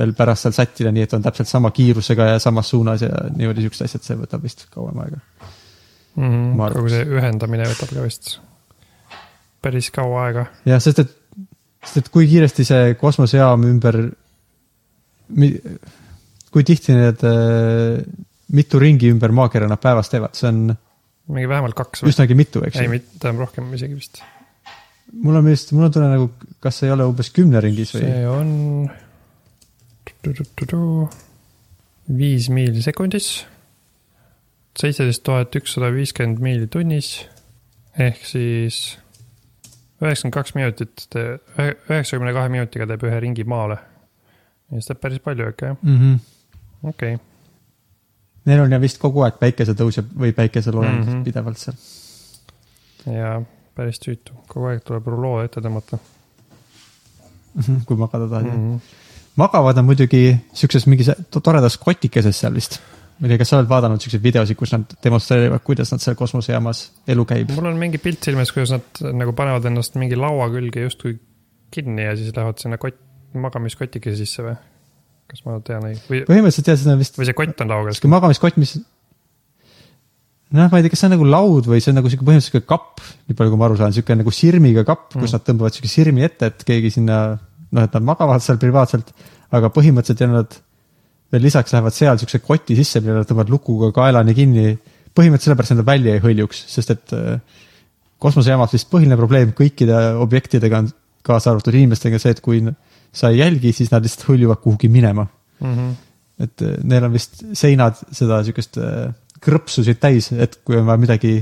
veel 0.00 0.14
pärast 0.16 0.46
seal 0.46 0.56
sättida, 0.56 0.92
nii 0.92 1.04
et 1.04 1.16
on 1.16 1.24
täpselt 1.24 1.48
sama 1.48 1.70
kiirusega 1.76 2.30
ja 2.32 2.38
samas 2.38 2.70
suunas 2.72 3.02
ja 3.04 3.10
niimoodi 3.36 3.66
siuksed 3.66 3.88
asjad, 3.88 4.06
see 4.06 4.20
võtab 4.20 4.44
vist 4.46 4.66
kauem 4.70 4.98
aega. 5.04 5.18
Mm 6.16 6.30
-hmm. 6.30 6.72
Kogu 6.74 6.88
see 6.88 7.04
ühendamine 7.04 7.68
võtab 7.68 7.94
ka 7.94 8.04
vist 8.04 8.38
päris 9.62 9.90
kaua 9.90 10.24
aega. 10.24 10.46
jah, 10.64 10.80
sest 10.80 10.98
et, 11.04 11.16
sest 11.84 11.96
et 11.96 12.08
kui 12.08 12.26
kiiresti 12.30 12.64
see 12.64 12.94
kosmosejaam 13.00 13.64
ümber, 13.68 14.00
kui 16.50 16.64
tihti 16.64 16.96
need 16.96 17.24
äh, 17.28 18.00
mitu 18.52 18.78
ringi 18.78 19.10
ümber 19.12 19.32
maakera 19.32 19.68
nad 19.68 19.80
päevas 19.82 20.08
teevad, 20.10 20.34
see 20.34 20.48
on 20.48 20.76
mingi 21.30 21.48
vähemalt 21.50 21.76
kaks 21.78 22.04
või? 22.04 22.12
üsnagi 22.12 22.36
mitu, 22.38 22.62
eks 22.66 22.80
ei, 22.80 22.88
ju. 22.88 22.94
mitte 22.96 23.32
rohkem 23.38 23.72
isegi 23.76 23.96
vist. 23.98 24.22
mul 25.12 25.40
on 25.40 25.46
meelest, 25.46 25.72
mul 25.76 25.88
on 25.88 25.94
tunne 25.96 26.10
nagu, 26.12 26.30
kas 26.62 26.80
see 26.80 26.90
ei 26.90 26.94
ole 26.96 27.08
umbes 27.10 27.32
kümne 27.36 27.62
ringis 27.64 27.94
või? 27.96 28.04
see 28.06 28.24
on 28.30 28.54
viis 32.20 32.48
miili 32.52 32.82
sekundis, 32.84 33.28
seitseteist 34.78 35.22
tuhat 35.26 35.54
ükssada 35.60 35.92
viiskümmend 35.94 36.42
miili 36.42 36.68
tunnis 36.70 37.14
ehk 38.00 38.26
siis 38.26 38.80
üheksakümmend 40.00 40.34
kaks 40.34 40.54
minutit, 40.56 41.06
üheksakümne 41.16 42.34
kahe 42.36 42.52
minutiga 42.52 42.86
teeb 42.88 43.04
ühe 43.08 43.22
ringi 43.22 43.44
maale. 43.48 43.78
ja 44.70 44.84
teeb 44.86 45.00
päris 45.02 45.22
palju 45.24 45.50
ikka 45.50 45.72
jah, 45.72 45.82
mm. 45.82 45.98
-hmm. 45.98 46.20
okei 46.88 47.14
okay.. 47.14 47.29
Neil 48.48 48.60
on 48.62 48.72
ja 48.72 48.78
vist 48.80 48.98
kogu 48.98 49.22
aeg 49.26 49.34
päikesetõus 49.40 49.96
ja, 50.00 50.02
või 50.02 50.32
päikeseloojang 50.32 50.96
mm 50.96 51.02
Mhm. 51.04 51.16
-hmm. 51.16 51.24
pidevalt 51.24 51.58
seal. 51.58 51.76
ja 53.06 53.42
päris 53.74 54.00
tüütu, 54.00 54.32
kogu 54.48 54.66
aeg 54.66 54.82
tuleb 54.84 55.06
ruloo 55.06 55.42
ette 55.42 55.60
tõmmata 55.60 55.98
kui 57.86 57.96
magada 57.96 58.28
tahad 58.28 58.44
mm. 58.46 58.56
mm. 58.56 58.76
-hmm. 58.76 58.80
magavad 59.36 59.76
nad 59.76 59.84
muidugi 59.84 60.36
siukses 60.54 60.86
mingis 60.86 61.10
to- 61.30 61.40
toredas 61.40 61.78
kotikeses 61.78 62.40
seal 62.40 62.54
vist. 62.54 62.80
ma 63.18 63.26
ei 63.26 63.28
tea, 63.34 63.38
kas 63.38 63.48
sa 63.52 63.58
oled 63.58 63.68
vaadanud 63.68 64.00
siukseid 64.00 64.22
videosid, 64.22 64.56
kus 64.56 64.72
nad 64.72 64.94
demonstreerivad, 65.04 65.60
kuidas 65.64 65.90
nad 65.92 66.00
seal 66.00 66.16
kosmosejaamas 66.16 66.92
elu 67.08 67.24
käib? 67.24 67.50
mul 67.56 67.66
on 67.72 67.76
mingi 67.76 67.98
pilt 67.98 68.22
silmes, 68.24 68.52
kuidas 68.52 68.70
nad 68.70 69.12
nagu 69.12 69.32
panevad 69.32 69.64
ennast 69.64 69.94
mingi 69.94 70.16
laua 70.16 70.48
külge 70.50 70.80
justkui 70.80 71.18
kinni 71.70 72.02
ja 72.04 72.16
siis 72.16 72.36
lähevad 72.36 72.58
sinna 72.58 72.78
kott, 72.78 72.96
magamiskotikese 73.34 74.16
sisse 74.16 74.42
või? 74.42 74.56
Kas 75.30 75.44
ma 75.46 75.58
tean 75.64 75.84
õige 75.86 76.00
või, 76.08 76.22
põhimõtteliselt 76.28 76.70
jah, 76.72 76.86
on 76.92 77.00
vist 77.00 77.18
või 77.18 77.28
see 77.28 77.36
kott 77.38 77.62
on 77.64 77.70
laua 77.70 77.94
sihuke 77.94 78.10
magamiskott, 78.10 78.58
mis. 78.60 78.76
noh, 80.56 80.70
ma 80.72 80.80
ei 80.80 80.86
tea, 80.86 80.92
kas 80.94 81.04
see 81.04 81.10
on 81.10 81.14
nagu 81.16 81.28
laud 81.28 81.68
või 81.70 81.82
see 81.82 81.92
on 81.92 82.00
nagu 82.00 82.10
sihuke 82.10 82.26
põhimõtteliselt 82.26 82.58
sihuke 82.58 82.70
kapp, 82.70 83.04
nii 83.30 83.38
palju 83.38 83.54
kui 83.54 83.60
ma 83.60 83.68
aru 83.68 83.78
saan, 83.80 83.94
sihuke 83.96 84.16
nagu 84.18 84.34
sirmiga 84.34 84.84
kapp 84.88 85.14
mm., 85.14 85.22
kus 85.22 85.36
nad 85.36 85.46
tõmbavad 85.46 85.76
sihuke 85.76 85.92
sirmi 85.92 86.26
ette, 86.26 86.50
et 86.50 86.66
keegi 86.66 86.92
sinna, 86.98 87.20
noh, 87.70 87.86
et 87.86 87.94
nad 87.98 88.08
magavad 88.10 88.44
seal 88.44 88.60
privaatselt. 88.62 89.14
aga 89.50 89.70
põhimõtteliselt 89.74 90.20
ja 90.22 90.30
nad 90.30 90.60
veel 91.30 91.42
lisaks 91.46 91.72
lähevad 91.74 91.94
seal 91.94 92.18
siukse 92.18 92.38
koti 92.42 92.76
sisse, 92.78 93.02
mille 93.02 93.20
nad 93.20 93.28
tõmbavad 93.28 93.50
lukuga 93.50 93.90
kaelani 93.94 94.34
kinni. 94.34 94.78
põhimõtteliselt 95.14 95.50
sellepärast, 95.50 95.74
et 95.74 95.80
nad 95.80 95.86
välja 95.88 96.14
ei 96.14 96.22
hõljuks, 96.22 96.64
sest 96.70 96.90
et 96.94 97.14
äh, 97.16 97.40
kosmosejaamas 98.22 98.74
vist 98.76 98.90
põhiline 98.92 99.16
probleem 99.18 99.50
kõikide 99.56 99.96
objektidega 100.22 100.84
on, 100.84 100.90
kaasa 101.26 101.50
arvatud 101.50 101.74
inimestega, 101.74 102.18
see, 102.22 102.34
et 102.36 102.40
kui 102.44 102.60
sa 103.12 103.30
ei 103.30 103.40
jälgi, 103.40 103.72
siis 103.74 103.90
nad 103.92 104.04
lihtsalt 104.06 104.28
hõljuvad 104.28 104.62
kuhugi 104.62 104.88
minema 104.88 105.26
mm. 105.60 105.72
-hmm. 105.72 105.94
et 106.46 106.62
äh, 106.66 106.76
neil 106.84 107.08
on 107.08 107.12
vist 107.12 107.42
seinad 107.52 107.98
seda 108.12 108.42
siukest 108.46 108.78
äh, 108.78 109.10
krõpsusid 109.40 110.00
täis, 110.00 110.32
et 110.32 110.60
kui 110.64 110.76
on 110.76 110.86
vaja 110.86 111.00
midagi 111.00 111.34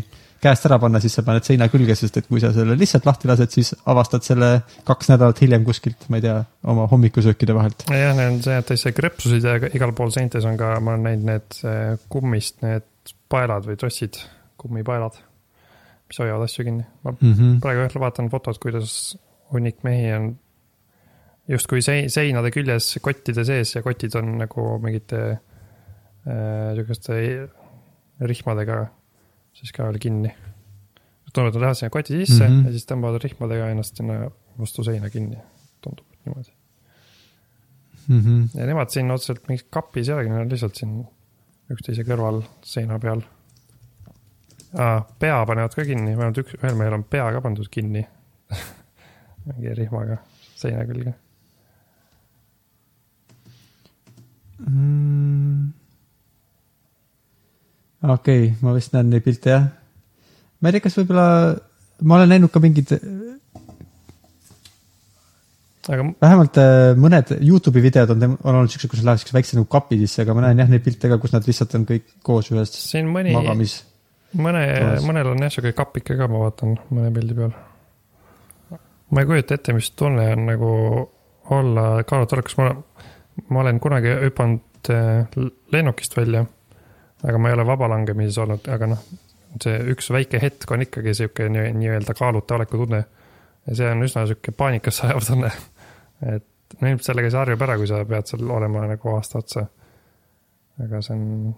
käest 0.42 0.66
ära 0.68 0.78
panna, 0.78 1.00
siis 1.02 1.16
sa 1.18 1.24
paned 1.26 1.46
seina 1.46 1.66
külge, 1.70 1.94
sest 1.98 2.20
et 2.20 2.26
kui 2.30 2.40
sa 2.42 2.52
selle 2.54 2.76
lihtsalt 2.78 3.06
lahti 3.08 3.30
lased, 3.30 3.50
siis 3.54 3.72
avastad 3.90 4.22
selle 4.26 4.50
kaks 4.86 5.10
nädalat 5.10 5.40
hiljem 5.42 5.64
kuskilt, 5.66 6.06
ma 6.12 6.20
ei 6.20 6.26
tea, 6.28 6.36
oma 6.70 6.86
hommikusöökide 6.90 7.56
vahelt. 7.56 7.86
jah, 7.90 8.14
need 8.16 8.36
on 8.36 8.42
see, 8.46 8.58
et 8.62 8.74
see 8.84 8.94
krõpsusid 8.94 9.48
ja 9.48 9.56
igal 9.74 9.94
pool 9.98 10.14
seintes 10.14 10.46
on 10.48 10.58
ka, 10.60 10.76
ma 10.78 10.94
olen 10.94 11.08
näinud 11.08 11.30
need 11.32 11.62
eh, 11.66 11.94
kummist 12.12 12.62
need 12.62 12.86
paelad 13.30 13.66
või 13.66 13.78
trossid, 13.80 14.20
kummipaelad, 14.60 15.18
mis 16.08 16.22
hoiavad 16.22 16.46
asju 16.46 16.68
kinni. 16.70 16.86
ma 17.02 17.16
Mm 17.18 17.32
-hmm. 17.32 17.58
praegu 17.64 17.86
jah 17.86 18.00
vaatan 18.00 18.30
fotot, 18.30 18.58
kuidas 18.62 19.18
hunnik 19.52 19.82
mehi 19.82 20.12
on 20.12 20.36
justkui 21.48 21.82
sein-, 21.84 22.10
seinade 22.12 22.50
küljes 22.54 22.90
kottide 23.04 23.44
sees 23.48 23.74
ja 23.74 23.82
kotid 23.84 24.14
on 24.20 24.36
nagu 24.42 24.66
mingite 24.84 25.22
äh, 25.32 26.74
sihukeste 26.76 27.18
rihmadega 28.28 28.82
siis 29.58 29.72
ka 29.74 29.88
veel 29.88 29.98
kinni. 30.02 30.34
tundub, 31.32 31.50
et 31.50 31.58
nad 31.58 31.62
lähevad 31.62 31.78
sinna 31.78 31.90
koti 31.92 32.20
sisse 32.24 32.44
mm. 32.48 32.54
-hmm. 32.54 32.66
ja 32.66 32.72
siis 32.72 32.86
tõmbavad 32.88 33.22
rihmadega 33.22 33.70
ennast 33.72 33.96
sinna 33.96 34.30
vastu 34.58 34.84
seina 34.84 35.10
kinni. 35.10 35.38
tundub, 35.80 36.06
niimoodi. 36.24 36.52
Mm 38.08 38.20
-hmm. 38.20 38.58
ja 38.60 38.66
nemad 38.66 38.90
siin 38.90 39.10
otseselt 39.10 39.48
mingis 39.48 39.66
kapis 39.70 40.08
ei 40.08 40.14
olegi, 40.14 40.30
nad 40.30 40.40
on 40.40 40.50
lihtsalt 40.50 40.74
siin 40.74 41.06
üksteise 41.72 42.04
kõrval 42.08 42.42
seina 42.64 42.98
peal 42.98 43.22
ah,. 44.74 45.04
pea 45.18 45.46
panevad 45.46 45.74
ka 45.74 45.84
kinni, 45.84 46.16
vähemalt 46.16 46.38
üks, 46.38 46.56
ühel 46.62 46.74
mehel 46.74 46.96
on 46.98 47.04
pea 47.04 47.32
ka 47.32 47.40
pandud 47.40 47.68
kinni 47.70 48.06
mingi 49.46 49.74
rihmaga 49.74 50.16
seina 50.56 50.84
külge. 50.86 51.14
mm.. 54.66 55.72
okei 58.02 58.44
okay,, 58.44 58.54
ma 58.62 58.74
vist 58.76 58.94
näen 58.94 59.10
neid 59.12 59.24
pilte 59.26 59.54
jah. 59.54 59.66
ma 60.60 60.70
ei 60.70 60.76
tea, 60.76 60.84
kas 60.86 60.98
võib-olla, 61.00 61.28
ma 62.02 62.18
olen 62.18 62.32
näinud 62.34 62.52
ka 62.54 62.62
mingid, 62.62 62.94
aga 65.88 66.06
vähemalt 66.20 66.58
äh, 66.60 66.92
mõned 67.00 67.34
Youtube'i 67.38 67.84
videod 67.84 68.12
on, 68.14 68.24
on 68.36 68.58
olnud 68.60 68.72
siuksed, 68.72 68.90
kus 68.90 69.00
nad 69.00 69.10
lähevad 69.10 69.22
siukse 69.22 69.36
väikse 69.36 69.58
nagu 69.58 69.68
kapi 69.72 70.00
sisse, 70.02 70.24
aga 70.24 70.36
ma 70.36 70.44
näen 70.46 70.64
jah 70.64 70.72
neid 70.72 70.84
pilte 70.84 71.10
ka, 71.10 71.20
kus 71.22 71.34
nad 71.34 71.46
lihtsalt 71.48 71.76
on 71.78 71.86
kõik 71.88 72.10
koos 72.26 72.50
ühes 72.52 72.74
mõni, 73.06 73.32
magamis. 73.36 73.78
mõne 74.36 74.64
mõnel 75.06 75.32
on 75.32 75.46
jah 75.46 75.54
sihuke 75.54 75.72
kapike 75.78 76.18
ka, 76.18 76.28
ma 76.30 76.44
vaatan 76.46 76.76
mõne 76.90 77.12
pildi 77.14 77.38
peal. 77.38 77.54
ma 79.14 79.24
ei 79.24 79.30
kujuta 79.30 79.56
ette, 79.56 79.76
mis 79.76 79.92
tunne 79.96 80.26
on 80.34 80.44
nagu 80.50 80.72
olla 81.56 81.86
kaalutolukas, 82.04 82.58
ma, 82.60 82.74
ma 83.48 83.60
olen 83.60 83.80
kunagi 83.80 84.14
hüpanud 84.24 84.90
eh, 84.94 85.40
lennukist 85.72 86.16
välja. 86.16 86.44
aga 87.22 87.38
ma 87.38 87.50
ei 87.50 87.56
ole 87.56 87.66
vabalangemises 87.66 88.38
olnud, 88.38 88.68
aga 88.70 88.86
noh, 88.92 89.00
see 89.62 89.78
üks 89.94 90.10
väike 90.14 90.38
hetk 90.42 90.70
on 90.70 90.84
ikkagi 90.84 91.14
sihuke 91.18 91.48
nii- 91.50 91.72
nii-öelda 91.80 92.14
kaaluta 92.14 92.54
oleku 92.58 92.84
tunne. 92.84 93.04
ja 93.66 93.74
see 93.74 93.90
on 93.90 94.04
üsna 94.06 94.26
sihuke 94.26 94.52
paanikasse 94.52 95.08
ajav 95.08 95.24
tunne. 95.26 95.50
et 96.36 96.46
no 96.76 96.90
ilmselt 96.90 97.10
sellega 97.10 97.30
sa 97.32 97.42
harjub 97.42 97.64
ära, 97.64 97.76
kui 97.80 97.88
sa 97.90 98.02
pead 98.08 98.30
seal 98.30 98.50
olema 98.54 98.84
nagu 98.90 99.14
aasta 99.14 99.42
otsa. 99.42 99.66
aga 100.84 101.02
see 101.04 101.16
on, 101.16 101.54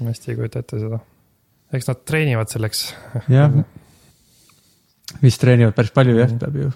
ma 0.00 0.12
hästi 0.12 0.32
ei 0.32 0.38
kujuta 0.38 0.62
ette 0.62 0.80
seda. 0.80 1.00
eks 1.72 1.90
nad 1.90 2.04
treenivad 2.08 2.52
selleks. 2.52 2.84
jah, 3.32 3.58
vist 5.26 5.42
treenivad 5.42 5.76
päris 5.76 5.94
palju 5.96 6.16
jah, 6.20 6.36
peab 6.44 6.60
ju. 6.62 6.70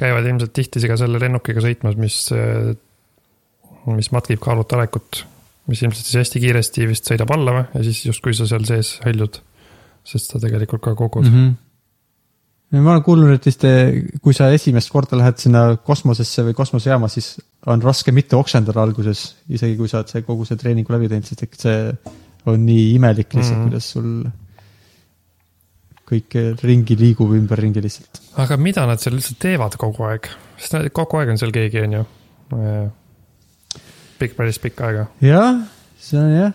käivad 0.00 0.26
ilmselt 0.30 0.52
tihti 0.56 0.84
ka 0.90 0.98
selle 1.00 1.22
lennukiga 1.22 1.64
sõitmas, 1.64 1.96
mis, 2.00 2.18
mis 3.92 4.10
matkib 4.14 4.40
kaaluta 4.42 4.78
olekut, 4.78 5.24
mis 5.70 5.82
ilmselt 5.84 6.06
siis 6.06 6.20
hästi 6.22 6.42
kiiresti 6.42 6.88
vist 6.88 7.10
sõidab 7.10 7.32
alla 7.34 7.58
või, 7.58 7.66
ja 7.74 7.84
siis 7.86 8.04
justkui 8.06 8.36
sa 8.36 8.48
seal 8.48 8.64
sees 8.68 8.96
hõljud. 9.04 9.40
sest 10.04 10.34
sa 10.34 10.38
tegelikult 10.40 10.82
ka 10.84 10.92
kogud 10.94 11.24
mm. 11.24 11.36
mm. 11.36 11.54
-hmm. 12.72 12.82
ma 12.84 12.92
olen 12.92 13.02
kuulnud, 13.02 13.32
et 13.32 13.46
vist 13.46 13.64
eh, 13.64 14.02
kui 14.22 14.34
sa 14.36 14.50
esimest 14.52 14.90
korda 14.92 15.16
lähed 15.16 15.38
sinna 15.40 15.76
kosmosesse 15.76 16.44
või 16.44 16.54
kosmosejaama, 16.54 17.08
siis 17.08 17.38
on 17.66 17.82
raske 17.82 18.12
mitte 18.12 18.36
oksendada 18.36 18.82
alguses, 18.82 19.36
isegi 19.48 19.76
kui 19.76 19.88
sa 19.88 20.02
oled 20.02 20.12
see 20.12 20.22
kogu 20.22 20.44
see 20.44 20.60
treeningu 20.60 20.92
läbi 20.92 21.08
teinud, 21.08 21.28
sest 21.28 21.42
et 21.42 21.60
see 21.60 21.78
on 22.46 22.66
nii 22.66 22.94
imelik 22.94 23.32
lihtsalt 23.32 23.58
mm, 23.58 23.68
kuidas 23.68 23.90
sul 23.94 24.10
kõik 26.04 26.36
ringi 26.60 26.96
liigub 27.00 27.32
ümberringi 27.32 27.80
lihtsalt. 27.84 28.20
aga 28.36 28.58
mida 28.60 28.84
nad 28.88 29.00
seal 29.00 29.16
üldse 29.16 29.36
teevad 29.40 29.78
kogu 29.80 30.04
aeg, 30.10 30.28
sest 30.58 30.76
nad 30.76 30.90
kogu 30.92 31.20
aeg 31.20 31.32
on 31.32 31.40
seal 31.40 31.54
keegi, 31.54 31.80
on 31.86 31.98
ju. 31.98 32.04
pikk, 34.20 34.36
päris 34.38 34.60
pikka 34.62 34.88
aega. 34.88 35.06
jah, 35.24 35.60
see 36.04 36.20
on 36.20 36.32
jah, 36.32 36.54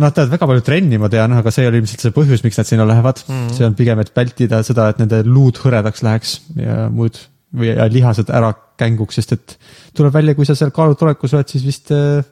nad 0.00 0.16
teevad 0.16 0.34
väga 0.34 0.50
palju 0.52 0.66
trenni, 0.66 1.00
ma 1.02 1.10
tean, 1.12 1.36
aga 1.38 1.52
see 1.54 1.68
ole 1.68 1.82
ilmselt 1.82 2.04
see 2.06 2.14
põhjus, 2.16 2.44
miks 2.46 2.60
nad 2.60 2.68
sinna 2.68 2.86
lähevad 2.88 3.22
mm. 3.26 3.34
-hmm. 3.34 3.56
see 3.58 3.66
on 3.68 3.78
pigem, 3.78 4.02
et 4.02 4.12
vältida 4.16 4.62
seda, 4.66 4.90
et 4.92 5.02
nende 5.02 5.22
luud 5.26 5.58
hõredaks 5.62 6.04
läheks 6.06 6.38
ja 6.60 6.86
muud 6.92 7.18
või 7.56 7.72
ja 7.72 7.86
lihased 7.90 8.30
ära 8.34 8.52
känguks, 8.76 9.18
sest 9.20 9.36
et 9.36 9.58
tuleb 9.96 10.14
välja, 10.14 10.34
kui 10.36 10.48
sa 10.48 10.56
seal 10.58 10.72
kaalutolekus 10.74 11.36
oled, 11.36 11.48
siis 11.48 11.64
vist 11.64 11.92
äh, 11.94 12.24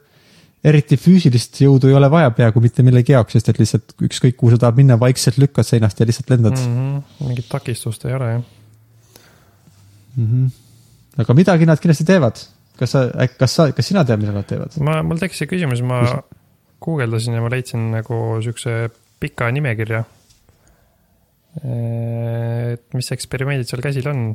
eriti 0.65 0.97
füüsilist 1.01 1.61
jõudu 1.61 1.91
ei 1.91 1.97
ole 1.99 2.09
vaja 2.13 2.33
peaaegu 2.35 2.63
mitte 2.65 2.85
millegi 2.87 3.15
jaoks, 3.15 3.37
sest 3.37 3.51
et 3.53 3.61
lihtsalt 3.61 3.95
ükskõik 4.09 4.37
kuhu 4.41 4.55
sa 4.55 4.61
tahad 4.63 4.79
minna, 4.81 4.99
vaikselt 5.01 5.39
lükkad 5.41 5.69
seinast 5.69 6.01
ja 6.01 6.09
lihtsalt 6.09 6.33
lendad 6.33 6.57
mm. 6.57 6.75
Mm 6.75 6.99
-hmm. 6.99 7.29
mingit 7.29 7.49
takistust 7.53 8.05
ei 8.09 8.17
ole 8.17 8.31
jah. 8.33 8.43
-hmm. 10.19 10.51
aga 11.19 11.35
midagi 11.35 11.67
nad 11.67 11.81
kindlasti 11.81 12.05
teevad. 12.05 12.41
Kas 12.79 12.95
sa, 12.95 13.05
kas 13.39 13.55
sa, 13.55 13.69
kas 13.77 13.91
sina 13.91 14.05
tead, 14.07 14.23
mida 14.23 14.35
nad 14.35 14.49
teevad? 14.49 14.77
ma, 14.85 14.99
mul 15.07 15.21
tekkis 15.21 15.45
see 15.45 15.51
küsimus, 15.51 15.83
ma 15.87 16.03
guugeldasin 16.85 17.39
ja 17.39 17.45
ma 17.45 17.53
leidsin 17.53 17.89
nagu 17.95 18.19
siukse 18.45 18.89
pika 19.23 19.49
nimekirja. 19.55 20.03
et 21.65 22.99
mis 22.99 23.13
eksperimendid 23.15 23.71
seal 23.71 23.85
käsil 23.85 24.11
on. 24.11 24.27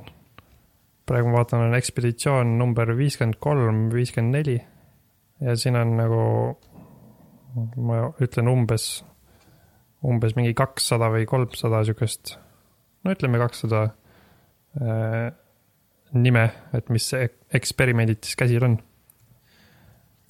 praegu 1.10 1.32
ma 1.32 1.41
vaatan, 1.41 1.67
on 1.67 1.78
ekspeditsioon 1.78 2.58
number 2.60 2.93
viiskümmend 2.97 3.39
kolm, 3.41 3.88
viiskümmend 3.94 4.37
neli 4.37 4.60
ja 5.42 5.56
siin 5.58 5.77
on 5.79 5.96
nagu, 5.98 6.23
ma 7.81 8.02
ütlen 8.21 8.52
umbes, 8.52 8.87
umbes 10.06 10.35
mingi 10.37 10.54
kakssada 10.58 11.10
või 11.13 11.25
kolmsada 11.29 11.81
siukest, 11.87 12.35
no 13.04 13.15
ütleme 13.15 13.42
kakssada 13.42 13.87
äh, 14.77 15.31
nime, 16.13 16.47
et 16.73 16.89
mis 16.89 17.05
eksperimendid 17.53 18.23
siis 18.25 18.35
käsil 18.39 18.63
on. 18.65 18.77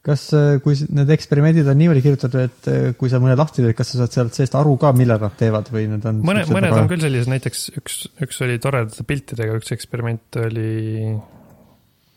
Kas, 0.03 0.29
kui 0.63 0.77
s- 0.79 0.85
need 0.95 1.09
eksperimendid 1.11 1.67
on 1.67 1.75
niimoodi 1.77 2.01
kirjutatud, 2.01 2.39
et 2.47 2.67
äh, 2.71 2.85
kui 2.97 3.09
sa 3.11 3.19
mõne 3.19 3.35
lahti 3.35 3.59
teed, 3.65 3.75
kas 3.75 3.89
sa 3.91 3.99
saad 3.99 4.13
sealt 4.15 4.37
seest 4.37 4.55
aru 4.55 4.77
ka, 4.79 4.93
millal 4.95 5.19
nad 5.19 5.35
teevad 5.39 5.67
või 5.75 5.89
need 5.91 6.05
on 6.07 6.21
mõne, 6.25 6.45
mõned 6.47 6.71
on 6.77 6.87
küll 6.87 7.03
sellised, 7.03 7.27
näiteks 7.33 7.65
üks, 7.81 7.97
üks 8.23 8.39
oli 8.45 8.55
toredate 8.63 9.03
piltidega, 9.07 9.57
üks 9.59 9.73
eksperiment 9.75 10.39
oli 10.39 11.11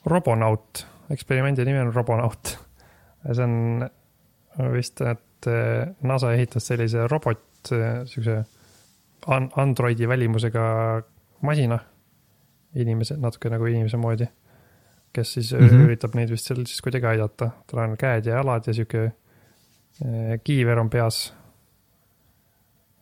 Robonaut, 0.06 0.84
eksperimendi 1.12 1.66
nimi 1.66 1.82
on 1.82 1.92
Robonaut. 1.94 2.56
see 3.32 3.44
on 3.44 3.84
vist, 4.74 5.00
et 5.02 5.46
eh, 5.50 5.92
NASA 6.06 6.32
ehitas 6.34 6.66
sellise 6.70 7.06
robot, 7.10 7.42
siukse 8.10 8.40
an- 9.30 9.50
Androidi 9.62 10.06
välimusega 10.10 10.64
masina, 11.46 11.78
inimese, 12.75 13.16
natuke 13.20 13.51
nagu 13.53 13.66
inimese 13.66 13.97
moodi, 14.01 14.27
kes 15.12 15.33
siis 15.39 15.53
mm. 15.53 15.68
-hmm. 15.68 15.85
üritab 15.87 16.14
neid 16.16 16.31
vist 16.31 16.49
seal 16.49 16.64
siis 16.66 16.81
kuidagi 16.83 17.07
aidata, 17.07 17.51
tal 17.66 17.85
on 17.85 17.97
käed 17.97 18.27
ja 18.27 18.41
jalad 18.41 18.66
ja 18.66 18.75
sihuke 18.75 19.05
eh, 19.05 20.41
kiiver 20.45 20.79
on 20.79 20.91
peas 20.91 21.33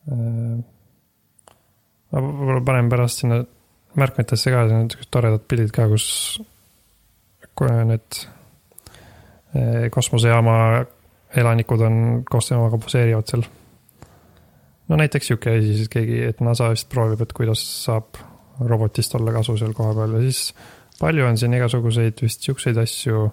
Äh, 0.09 0.61
ma 2.11 2.23
võib-olla 2.25 2.62
panen 2.64 2.89
pärast 2.91 3.23
sinna 3.23 3.41
märkmetesse 4.01 4.53
ka 4.53 4.64
niisugused 4.71 5.11
toredad 5.12 5.45
pildid 5.51 5.73
ka, 5.75 5.87
kus 5.91 6.07
need 7.61 8.21
eh, 9.53 9.91
kosmosejaama 9.93 10.55
elanikud 11.37 11.83
on 11.85 11.97
koos 12.25 12.49
temaga 12.49 12.79
poseerivad 12.81 13.29
seal. 13.29 13.45
no 14.89 14.97
näiteks 14.97 15.29
sihuke 15.29 15.59
asi 15.59 15.75
siis 15.77 15.91
keegi, 15.93 16.23
et 16.31 16.41
NASA 16.41 16.71
vist 16.73 16.89
proovib, 16.89 17.21
et 17.21 17.35
kuidas 17.37 17.61
saab 17.85 18.16
robotist 18.61 19.14
olla 19.14 19.32
kasu 19.32 19.57
seal 19.57 19.72
kohapeal 19.76 20.18
ja 20.18 20.22
siis 20.26 20.55
palju 21.01 21.26
on 21.26 21.38
siin 21.38 21.55
igasuguseid 21.57 22.22
vist 22.22 22.44
siukseid 22.44 22.76
asju, 22.80 23.26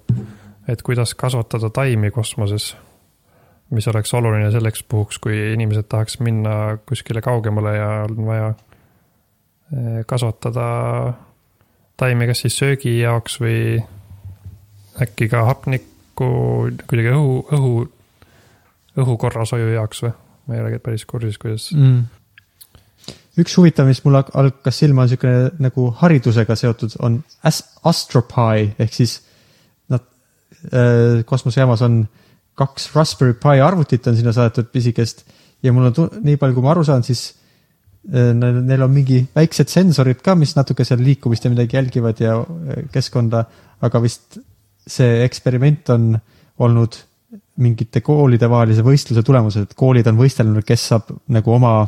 et 0.68 0.82
kuidas 0.82 1.16
kasvatada 1.16 1.70
taimi 1.70 2.12
kosmoses 2.12 2.76
mis 3.70 3.88
oleks 3.88 4.14
oluline 4.14 4.52
selleks 4.52 4.84
puhuks, 4.84 5.20
kui 5.20 5.36
inimesed 5.54 5.90
tahaks 5.92 6.20
minna 6.24 6.78
kuskile 6.88 7.22
kaugemale 7.22 7.76
ja 7.76 7.90
on 8.08 8.26
vaja 8.26 8.50
eh, 8.54 10.06
kasvatada 10.08 10.68
taimi 11.98 12.28
kas 12.30 12.46
siis 12.46 12.58
söögi 12.62 13.00
jaoks 13.00 13.40
või 13.44 13.82
äkki 15.04 15.28
ka 15.32 15.44
hapnikku 15.50 16.30
kuidagi 16.88 17.12
õhu, 17.14 17.42
õhu, 17.58 17.74
õhu 19.04 19.18
korrashoiu 19.20 19.74
jaoks 19.76 20.06
või? 20.06 20.16
ma 20.48 20.56
ei 20.56 20.64
ole 20.64 20.80
päris 20.80 21.04
kursis, 21.06 21.36
kuidas 21.42 21.72
mm.. 21.76 22.06
Üks 23.38 23.56
huvitav, 23.60 23.88
mis 23.90 24.02
mulle 24.06 24.24
hakkas 24.26 24.82
silma, 24.82 25.04
on 25.04 25.10
niisugune 25.10 25.64
nagu 25.64 25.90
haridusega 26.02 26.56
seotud, 26.58 26.98
on 27.06 27.20
as- 27.46 27.64
astropie 27.88 28.72
ehk 28.82 28.94
siis 28.96 29.20
nad 29.94 30.06
äh, 30.72 31.24
kosmosejaamas 31.28 31.84
on 31.88 32.00
kaks 32.58 32.90
Raspberry 32.96 33.36
Pi 33.38 33.62
arvutit 33.62 34.08
on 34.10 34.18
sinna 34.18 34.34
saadetud 34.34 34.72
pisikest 34.74 35.26
ja 35.64 35.74
mul 35.74 35.92
on 35.92 36.16
nii 36.24 36.40
palju, 36.42 36.58
kui 36.58 36.66
ma 36.66 36.74
aru 36.74 36.86
saan, 36.88 37.06
siis 37.06 37.28
äh, 38.10 38.34
neil 38.34 38.86
on 38.86 38.94
mingi 38.94 39.22
väiksed 39.36 39.70
sensorid 39.72 40.24
ka, 40.26 40.36
mis 40.40 40.56
natuke 40.58 40.86
seal 40.88 41.04
liikumist 41.06 41.46
ja 41.46 41.54
midagi 41.54 41.78
jälgivad 41.78 42.24
ja 42.24 42.40
äh, 42.42 42.88
keskkonda, 42.94 43.46
aga 43.86 44.02
vist 44.02 44.40
see 44.88 45.22
eksperiment 45.26 45.94
on 45.94 46.16
olnud 46.64 46.98
mingite 47.62 48.02
koolide 48.06 48.50
vahelise 48.50 48.84
võistluse 48.86 49.24
tulemusel, 49.26 49.66
et 49.66 49.78
koolid 49.78 50.08
on 50.10 50.20
võistelnud, 50.20 50.66
kes 50.66 50.86
saab 50.94 51.10
nagu 51.34 51.54
oma, 51.54 51.80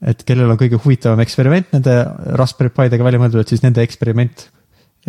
et 0.00 0.24
kellel 0.28 0.50
on 0.52 0.58
kõige 0.60 0.80
huvitavam 0.80 1.20
eksperiment 1.24 1.74
nende 1.76 1.96
Raspberry 2.40 2.72
Pidega 2.76 3.06
välja 3.06 3.20
mõeldud, 3.22 3.42
et 3.42 3.52
siis 3.52 3.64
nende 3.64 3.84
eksperiment, 3.84 4.46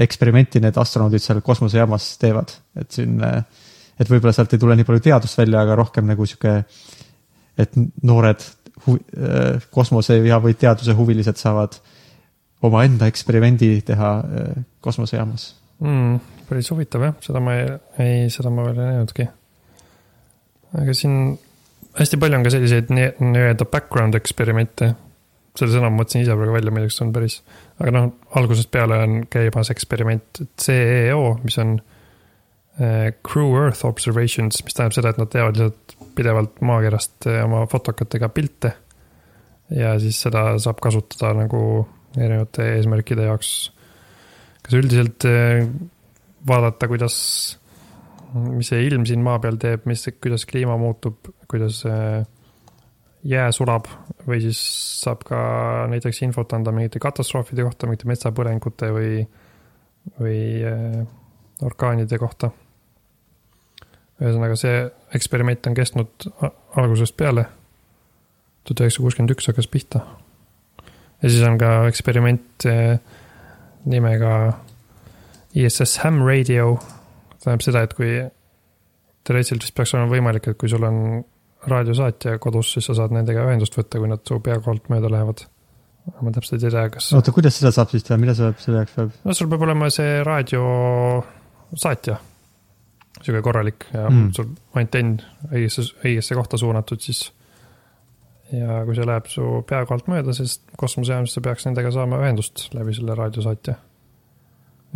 eksperimenti 0.02 0.62
need 0.64 0.80
astronaudid 0.80 1.24
seal 1.24 1.42
kosmosejaamas 1.46 2.10
teevad, 2.22 2.52
et 2.80 2.92
siin, 2.98 3.20
et 3.22 4.12
võib-olla 4.12 4.34
sealt 4.36 4.54
ei 4.56 4.62
tule 4.62 4.76
nii 4.76 4.88
palju 4.88 5.06
teadust 5.08 5.39
välja, 5.39 5.64
aga 5.64 5.78
rohkem 5.80 6.10
nagu 6.12 6.28
sihuke, 6.28 6.58
et 7.60 7.80
noored 8.04 8.44
hu-, 8.88 9.00
kosmose 9.72 10.20
ja 10.26 10.39
või 10.44 10.56
teaduse 10.60 10.96
huvilised 10.98 11.39
saavad 11.39 11.80
omaenda 12.62 13.08
eksperimendi 13.10 13.74
teha 13.86 14.12
äh, 14.22 14.64
kosmosejaamas 14.86 15.48
mm,. 15.82 16.20
päris 16.50 16.72
huvitav 16.74 17.06
jah, 17.08 17.16
seda 17.26 17.42
ma 17.44 17.56
ei, 17.58 17.70
ei, 18.04 18.28
seda 18.34 18.52
ma 18.54 18.68
veel 18.68 18.82
ei 18.82 18.92
näinudki. 18.96 19.28
aga 20.82 20.96
siin 20.98 21.16
hästi 22.00 22.20
palju 22.22 22.38
on 22.38 22.46
ka 22.46 22.54
selliseid 22.54 22.92
nii- 22.94 23.14
nii-öelda 23.20 23.68
background 23.72 24.16
eksperimente. 24.20 24.94
selle 25.58 25.74
sõna 25.74 25.89
ma 25.92 26.00
mõtlesin 26.00 26.22
ise 26.24 26.36
praegu 26.39 26.54
välja, 26.56 26.72
milleks 26.72 27.02
on 27.04 27.10
päris, 27.12 27.42
aga 27.80 27.92
noh, 27.92 28.06
algusest 28.39 28.70
peale 28.72 29.02
on 29.04 29.18
käimas 29.28 29.68
eksperiment 29.74 30.39
CEO, 30.56 31.34
mis 31.44 31.58
on 31.60 31.74
eh, 32.80 33.12
Crew 33.20 33.58
Earth 33.60 33.84
Observations, 33.86 34.62
mis 34.64 34.78
tähendab 34.78 34.96
seda, 34.96 35.12
et 35.12 35.20
nad 35.20 35.28
teevad 35.34 35.60
lihtsalt 35.60 35.98
pidevalt 36.16 36.64
maakerast 36.64 37.28
eh, 37.28 37.42
oma 37.44 37.66
fotokatega 37.68 38.30
pilte. 38.30 38.72
ja 39.76 40.00
siis 40.00 40.22
seda 40.24 40.58
saab 40.60 40.80
kasutada 40.84 41.34
nagu 41.44 41.88
erinevate 42.16 42.74
eesmärkide 42.78 43.28
jaoks 43.28 43.52
kas 44.62 44.78
üldiselt 44.78 45.26
eh, 45.28 45.66
vaadata, 46.48 46.88
kuidas, 46.88 47.16
mis 48.34 48.72
see 48.72 48.86
ilm 48.88 49.06
siin 49.08 49.24
maa 49.26 49.40
peal 49.44 49.58
teeb, 49.62 49.86
mis, 49.90 50.06
kuidas 50.24 50.46
kliima 50.50 50.78
muutub, 50.80 51.32
kuidas 51.52 51.82
eh, 51.90 52.22
jää 53.28 53.52
sulab 53.54 53.90
või 54.28 54.42
siis 54.44 54.60
saab 55.02 55.26
ka 55.28 55.42
näiteks 55.92 56.24
infot 56.26 56.54
anda 56.58 56.74
mingite 56.76 57.02
katastroofide 57.04 57.66
kohta, 57.68 57.90
mingite 57.90 58.10
metsapõlengute 58.10 58.92
või, 58.96 59.22
või 60.20 60.42
eh, 60.66 61.02
orkaanide 61.62 62.18
kohta. 62.22 62.52
ühesõnaga, 64.22 64.56
see 64.58 64.86
eksperiment 65.18 65.68
on 65.68 65.78
kestnud 65.78 66.30
algusest 66.78 67.18
peale. 67.18 67.46
tuhat 68.64 68.84
üheksasada 68.86 69.06
kuuskümmend 69.06 69.36
üks 69.36 69.48
hakkas 69.50 69.68
pihta. 69.68 70.06
ja 71.22 71.30
siis 71.30 71.44
on 71.48 71.58
ka 71.58 71.88
eksperiment 71.88 72.66
eh, 72.66 72.98
nimega 73.86 74.58
ISS 75.54 75.98
Ham 76.04 76.22
Radio. 76.26 76.80
Tähendab 77.44 77.64
seda, 77.66 77.82
et 77.86 77.94
kui 77.98 78.12
teoreetiliselt 79.28 79.66
vist 79.66 79.76
peaks 79.78 79.94
olema 79.96 80.12
võimalik, 80.16 80.48
et 80.52 80.58
kui 80.58 80.70
sul 80.72 80.84
on 80.88 80.98
raadiosaatja 81.70 82.38
kodus, 82.42 82.72
siis 82.74 82.88
sa 82.89 82.96
saad 82.98 83.12
nendega 83.14 83.44
ühendust 83.46 83.76
võtta, 83.78 84.00
kui 84.02 84.10
nad 84.10 84.24
su 84.26 84.39
pea 84.42 84.58
kohalt 84.60 84.89
mööda 84.94 85.12
lähevad. 85.14 85.46
ma 86.22 86.32
täpselt 86.34 86.64
ei 86.64 86.72
tea, 86.74 86.88
kas, 86.89 87.12
oota, 87.14 87.32
kuidas 87.32 87.60
seda 87.60 87.70
saab 87.76 87.92
siis 87.94 88.04
teha, 88.08 88.18
mida 88.18 88.34
sa 88.34 88.48
selle 88.58 88.80
jaoks 88.82 88.96
peab? 88.96 89.12
no 89.24 89.34
sul 89.38 89.50
peab 89.52 89.62
olema 89.68 89.89
see 89.94 90.24
raadiosaatja, 90.26 92.16
sihuke 93.22 93.42
korralik 93.46 93.86
ja 93.94 94.08
Mm. 94.10 94.32
sul 94.34 94.48
antenn 94.82 95.20
õigesse, 95.52 95.86
õigesse 96.02 96.36
kohta 96.36 96.58
suunatud, 96.58 97.00
siis 97.06 97.32
ja 98.52 98.82
kui 98.86 98.96
see 98.98 99.06
läheb 99.06 99.30
su 99.32 99.64
pea 99.70 99.86
kohalt 99.86 100.10
mööda, 100.12 100.34
siis 100.34 100.58
kosmosejaam, 100.78 101.28
siis 101.30 101.38
sa 101.38 101.42
peaks 101.46 101.66
nendega 101.70 101.92
saama 101.94 102.18
ühendust 102.24 102.66
läbi 102.74 102.94
selle 102.98 103.16
raadiosaatja. 103.16 103.78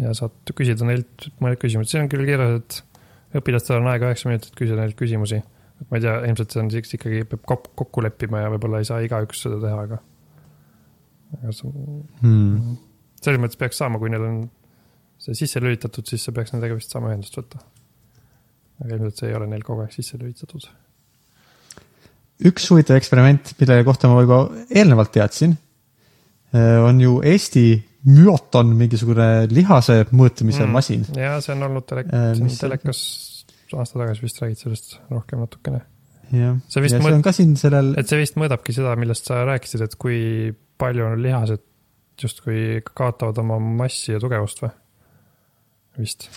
Ja 0.02 0.14
saad 0.18 0.54
küsida 0.58 0.88
neilt 0.88 1.30
mõned 1.44 1.60
küsimused, 1.62 1.92
siin 1.92 2.06
on 2.06 2.10
küll 2.12 2.26
kirjas, 2.28 2.58
et 2.62 3.40
õpilastel 3.40 3.80
on 3.80 3.88
aega 3.92 4.10
üheksa 4.10 4.30
minutit 4.30 4.56
küsida 4.58 4.82
neilt 4.82 4.98
küsimusi. 5.00 5.42
et 5.82 5.90
ma 5.92 5.98
ei 6.00 6.04
tea, 6.06 6.16
ilmselt 6.30 6.52
see 6.54 6.62
on 6.64 6.70
siis 6.72 6.94
ikkagi 6.96 7.24
peab 7.28 7.42
kok- 7.52 7.72
kokku 7.76 8.04
leppima 8.04 8.40
ja 8.46 8.52
võib-olla 8.54 8.80
ei 8.80 8.88
saa 8.88 9.02
igaüks 9.04 9.42
seda 9.44 9.60
teha, 9.64 9.82
aga. 9.88 10.00
aga 11.42 11.52
see 11.52 11.72
Hmm. 12.22 12.78
selles 13.22 13.42
mõttes 13.42 13.60
peaks 13.60 13.78
saama, 13.82 14.00
kui 14.00 14.10
neil 14.10 14.24
on 14.24 14.38
see 15.20 15.34
sisse 15.36 15.60
lülitatud, 15.60 16.06
siis 16.08 16.24
sa 16.24 16.32
peaks 16.32 16.54
nendega 16.54 16.76
vist 16.78 16.92
saama 16.92 17.12
ühendust 17.12 17.36
võtta. 17.40 17.60
aga 18.84 18.96
ilmselt 18.96 19.18
see 19.20 19.30
ei 19.30 19.36
ole 19.36 19.48
neil 19.48 19.64
kogu 19.64 19.82
aeg 19.84 19.92
sisse 19.96 20.18
lülitatud. 20.20 20.68
üks 22.46 22.70
huvitav 22.72 22.98
eksperiment, 23.00 23.54
mille 23.60 23.84
kohta 23.88 24.08
ma 24.12 24.22
juba 24.24 24.40
eelnevalt 24.70 25.12
teadsin, 25.16 25.58
on 26.56 27.00
ju 27.02 27.22
Eesti 27.24 27.66
myoton, 28.06 28.72
mingisugune 28.78 29.28
lihase 29.52 30.04
mõõtmise 30.12 30.66
Mm. 30.66 30.72
masin. 30.72 31.06
ja 31.18 31.40
see 31.42 31.56
on 31.56 31.64
olnud 31.70 31.86
telek- 31.90 32.12
Äh,, 32.14 32.58
telekas 32.60 33.00
aasta 33.74 34.00
tagasi 34.00 34.22
vist 34.22 34.42
räägid 34.42 34.62
sellest 34.62 34.98
rohkem 35.10 35.40
natukene. 35.42 35.82
jah, 36.32 36.58
See 36.68 36.80
ja 36.80 36.84
vist 36.84 36.96
see 37.02 37.14
on 37.14 37.22
ka 37.22 37.32
siin 37.32 37.56
sellel, 37.58 37.94
et 37.98 38.08
see 38.08 38.20
vist 38.20 38.36
mõõdabki 38.36 38.74
seda, 38.74 38.96
millest 38.96 39.26
sa 39.26 39.44
rääkisid, 39.46 39.82
et 39.82 39.96
kui 39.96 40.54
palju 40.78 41.06
on 41.06 41.22
lihased 41.22 41.62
justkui 42.22 42.82
kaotavad 42.96 43.38
oma 43.38 43.60
massi 43.60 44.12
ja 44.14 44.20
tugevust 44.20 44.62
või? 44.64 44.72
vist. 45.98 46.30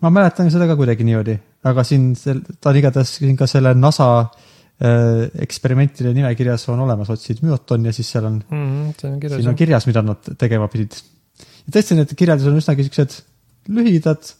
ma 0.00 0.10
mäletan 0.10 0.50
seda 0.50 0.66
ka 0.66 0.76
kuidagi 0.76 1.04
niimoodi, 1.04 1.38
aga 1.64 1.84
siin 1.84 2.14
sel-, 2.14 2.42
ta 2.60 2.70
on 2.70 2.76
igatahes 2.76 3.16
siin 3.18 3.36
ka 3.36 3.46
selle 3.46 3.74
NASA 3.74 4.08
äh, 4.20 4.55
eksperimentide 4.76 6.10
nimekirjas 6.12 6.66
on 6.68 6.82
olemas, 6.84 7.08
otsid 7.08 7.38
myoton 7.40 7.86
ja 7.88 7.92
siis 7.96 8.10
seal 8.12 8.26
on 8.28 8.42
Mm 8.44 8.64
-hmm, 8.92 9.06
on 9.08 9.20
kirjas 9.20 9.40
siin 9.40 9.48
on. 9.48 9.56
kirjas, 9.56 9.86
mida 9.86 10.02
nad 10.02 10.34
tegema 10.38 10.68
pidid. 10.68 10.92
ja 11.66 11.72
tõesti, 11.72 11.96
need 11.96 12.12
kirjeldused 12.14 12.50
on 12.52 12.58
üsnagi 12.60 12.84
siuksed 12.84 13.22
lühidad, 13.68 14.34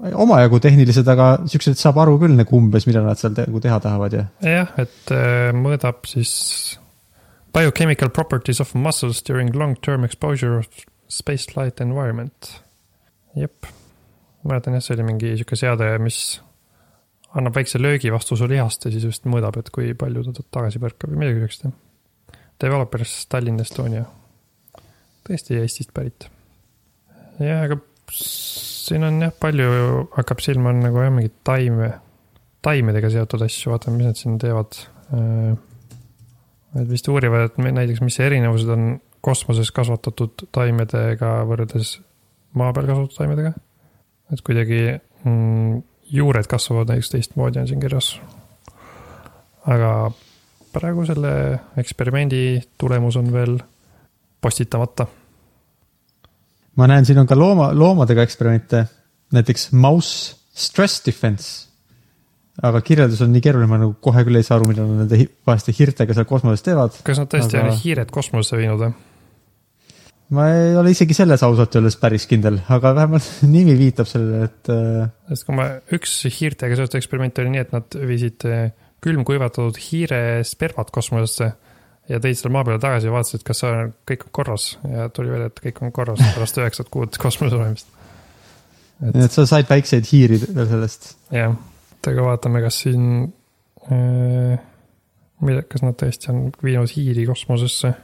omajagu 0.00 0.60
tehnilised, 0.60 1.08
aga 1.08 1.40
siuksed 1.50 1.76
saab 1.80 1.98
aru 1.98 2.18
küll 2.22 2.36
nagu 2.38 2.56
umbes, 2.56 2.86
mida 2.86 3.02
nad 3.04 3.18
seal 3.18 3.34
nagu 3.36 3.60
teha 3.60 3.80
tahavad 3.80 4.12
ja. 4.16 4.24
jah, 4.40 4.70
et 4.78 5.12
äh, 5.12 5.50
mõõdab 5.56 6.06
siis 6.08 6.78
biochemical 7.52 8.08
properties 8.08 8.60
of 8.60 8.74
muscles 8.74 9.20
during 9.26 9.54
long-term 9.54 10.04
exposure 10.04 10.58
of 10.58 10.86
spaceflight 11.10 11.80
environment. 11.80 12.62
jep, 13.36 13.66
ma 14.42 14.54
mäletan 14.54 14.78
jah, 14.78 14.84
see 14.84 14.94
oli 14.96 15.08
mingi 15.10 15.34
sihuke 15.36 15.58
seade, 15.58 15.90
mis 15.98 16.40
annab 17.38 17.54
väikse 17.54 17.78
löögi 17.78 18.10
vastu 18.12 18.36
su 18.36 18.48
lihast 18.50 18.84
ja 18.84 18.92
siis 18.92 19.04
just 19.06 19.28
mõõdab, 19.30 19.60
et 19.60 19.70
kui 19.74 19.92
palju 19.98 20.24
ta 20.34 20.44
tagasi 20.58 20.82
põrkab 20.82 21.12
või 21.12 21.24
midagi 21.24 21.44
siukest. 21.44 21.68
Developers 22.60 23.14
Tallinn 23.30 23.62
Estonia. 23.62 24.04
tõesti 25.28 25.60
Eestist 25.60 25.94
pärit. 25.94 26.28
jah, 27.38 27.64
aga 27.64 27.78
siin 28.10 29.06
on 29.06 29.20
jah, 29.22 29.34
palju 29.40 30.06
hakkab 30.16 30.42
silma 30.42 30.72
on 30.74 30.82
nagu 30.84 31.02
jah, 31.02 31.12
mingeid 31.14 31.36
taime, 31.46 31.92
taimedega 32.62 33.10
seotud 33.12 33.46
asju, 33.46 33.72
vaatame, 33.72 34.00
mis 34.00 34.10
nad 34.10 34.18
siin 34.18 34.38
teevad. 34.42 34.80
Nad 36.70 36.86
vist 36.86 37.08
uurivad, 37.10 37.48
et 37.48 37.56
näiteks, 37.58 38.02
mis 38.04 38.18
erinevused 38.22 38.68
on 38.70 38.92
kosmoses 39.24 39.72
kasvatatud 39.74 40.46
taimedega 40.54 41.32
võrreldes 41.48 41.96
maa 42.58 42.74
peal 42.74 42.88
kasvatatud 42.90 43.18
taimedega. 43.18 43.52
et 44.30 44.42
kuidagi 44.46 44.80
mm, 45.24 45.80
juured 46.10 46.46
kasvavad 46.50 46.90
näiteks 46.90 47.10
teistmoodi, 47.10 47.60
on 47.60 47.68
siin 47.68 47.80
kirjas. 47.80 48.20
aga 49.66 50.10
praegu 50.72 51.04
selle 51.06 51.32
eksperimendi 51.78 52.60
tulemus 52.78 53.16
on 53.16 53.32
veel 53.32 53.58
postitamata. 54.40 55.06
ma 56.76 56.86
näen, 56.86 57.04
siin 57.04 57.18
on 57.18 57.26
ka 57.26 57.38
looma, 57.38 57.70
loomadega 57.74 58.22
eksperimente, 58.22 58.84
näiteks 59.32 59.72
Mouse 59.72 60.36
Stress 60.54 61.02
Defense. 61.06 61.68
aga 62.62 62.80
kirjeldus 62.80 63.20
on 63.22 63.32
nii 63.32 63.40
keeruline, 63.40 63.68
ma 63.70 63.78
nagu 63.78 63.94
kohe 64.00 64.24
küll 64.24 64.36
ei 64.36 64.42
saa 64.42 64.58
aru, 64.58 64.66
mida 64.68 64.84
nad 64.84 65.04
nende 65.04 65.28
vaeste 65.46 65.72
hiirtega 65.72 66.14
seal 66.14 66.28
kosmoses 66.28 66.62
teevad. 66.62 66.98
kas 67.04 67.18
nad 67.18 67.30
tõesti 67.32 67.58
Aga- 67.58 67.72
on 67.72 67.80
hiired 67.84 68.10
kosmosesse 68.10 68.56
viinud 68.56 68.82
või? 68.84 68.92
Ma 70.36 70.46
ei 70.54 70.76
ole 70.78 70.92
isegi 70.94 71.16
selles 71.16 71.42
ausalt 71.46 71.74
öeldes 71.78 71.96
päris 72.00 72.26
kindel, 72.30 72.60
aga 72.70 72.92
vähemalt 72.98 73.26
nimi 73.54 73.74
viitab 73.78 74.08
sellele, 74.10 74.50
et 74.50 74.70
äh, 74.72 75.08
sest 75.32 75.48
kui 75.48 75.58
ma, 75.58 75.66
üks 75.96 76.20
hiirtega 76.30 76.78
seotud 76.78 77.00
eksperiment 77.00 77.42
oli 77.42 77.56
nii, 77.56 77.64
et 77.66 77.74
nad 77.74 77.98
viisid 78.12 78.46
eh, 78.50 78.70
külmkuivatatud 79.00 79.80
hiire 79.80 80.20
spermat 80.46 80.92
kosmosesse 80.94 81.50
ja 82.10 82.18
tõid 82.18 82.38
selle 82.38 82.52
maa 82.54 82.66
peale 82.66 82.80
tagasi 82.82 83.08
ja 83.08 83.14
vaatasid, 83.14 83.44
kas 83.46 83.62
on, 83.66 83.92
kõik 84.08 84.26
on 84.26 84.34
korras 84.40 84.66
ja 84.84 85.08
tuli 85.14 85.32
välja, 85.32 85.50
et 85.50 85.62
kõik 85.66 85.82
on 85.84 85.94
korras 85.94 86.22
pärast 86.36 86.60
üheksat 86.60 86.90
kuud 86.92 87.18
kosmoses 87.20 87.58
olemist. 87.58 87.92
et 89.10 89.34
sa 89.34 89.46
said 89.48 89.68
väikseid 89.70 90.08
hiiri 90.10 90.40
veel 90.42 90.68
sellest. 90.74 91.14
jah, 91.34 91.56
aga 92.10 92.26
vaatame, 92.26 92.62
kas 92.64 92.82
siin 92.84 93.06
äh,, 93.90 94.60
kas 95.40 95.84
nad 95.86 95.98
tõesti 96.00 96.32
on 96.32 96.48
viinud 96.62 96.90
hiiri 96.92 97.26
kosmosesse. 97.28 97.94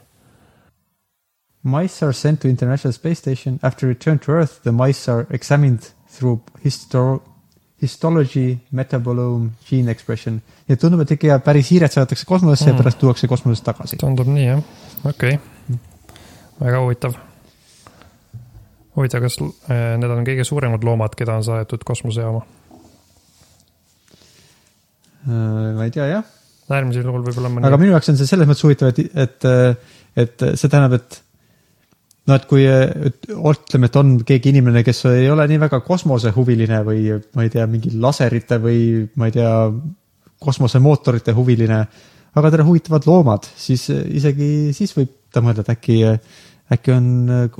Mice 1.67 2.07
are 2.07 2.15
sent 2.15 2.41
to 2.41 2.49
International 2.49 2.93
Space 2.93 3.19
Station 3.19 3.59
after 3.63 3.89
return 3.89 4.21
to 4.21 4.33
Earth 4.33 4.63
the 4.63 4.73
mice 4.73 5.09
are 5.11 5.27
examined 5.31 5.81
through 6.07 6.39
histo- 6.65 7.23
histology 7.83 8.59
metabolome 8.71 9.51
gene 9.69 9.91
expression. 9.91 10.43
ja 10.69 10.77
tundub, 10.77 11.03
et 11.03 11.11
ikka 11.17 11.41
päris 11.45 11.71
hiired 11.71 11.93
saadetakse 11.93 12.27
kosmosesse 12.29 12.71
mm. 12.71 12.77
Ja 12.77 12.83
pärast 12.83 13.01
tuuakse 13.03 13.29
kosmosest 13.29 13.67
tagasi. 13.67 13.99
tundub 14.01 14.31
nii 14.31 14.47
jah, 14.47 14.63
okei 15.05 15.39
okay., 15.41 15.81
väga 16.61 16.85
huvitav. 16.85 17.19
huvitav, 18.97 19.27
kas 19.27 19.41
äh, 19.43 19.99
need 19.99 20.15
on 20.15 20.25
kõige 20.29 20.47
suuremad 20.47 20.87
loomad, 20.87 21.19
keda 21.19 21.37
on 21.37 21.45
saadetud 21.45 21.85
kosmosejaama? 21.85 22.47
Äh, 25.27 25.75
ma 25.77 25.91
ei 25.91 25.91
tea 25.91 26.09
jah, 26.15 26.33
äärmisel 26.71 27.11
juhul 27.11 27.27
võib-olla 27.27 27.53
aga 27.67 27.83
minu 27.83 27.93
jaoks 27.93 28.15
on 28.15 28.23
see 28.23 28.31
selles 28.31 28.49
mõttes 28.49 28.65
huvitav, 28.65 28.95
et, 28.95 29.21
et, 29.27 29.51
et 30.17 30.51
see 30.55 30.71
tähendab, 30.71 31.01
et 31.03 31.23
no 32.27 32.37
et 32.37 32.47
kui, 32.51 32.65
ütleme, 32.67 33.91
et 33.91 34.01
on 34.01 34.17
keegi 34.27 34.51
inimene, 34.53 34.83
kes 34.87 35.05
ei 35.13 35.29
ole 35.31 35.47
nii 35.51 35.61
väga 35.63 35.81
kosmosehuviline 35.87 36.81
või 36.87 37.07
ma 37.37 37.47
ei 37.47 37.53
tea, 37.53 37.67
mingi 37.71 37.93
laserite 38.03 38.59
või 38.63 38.81
ma 39.19 39.31
ei 39.31 39.37
tea, 39.37 39.53
kosmosemootorite 40.43 41.33
huviline, 41.37 41.79
aga 42.37 42.51
teda 42.53 42.67
huvitavad 42.67 43.07
loomad, 43.09 43.47
siis 43.57 43.89
isegi 43.89 44.75
siis 44.77 44.93
võib 44.97 45.15
ta 45.33 45.43
mõelda, 45.45 45.65
et 45.65 45.71
äkki, 45.73 45.97
äkki 46.77 46.93
on, 46.93 47.07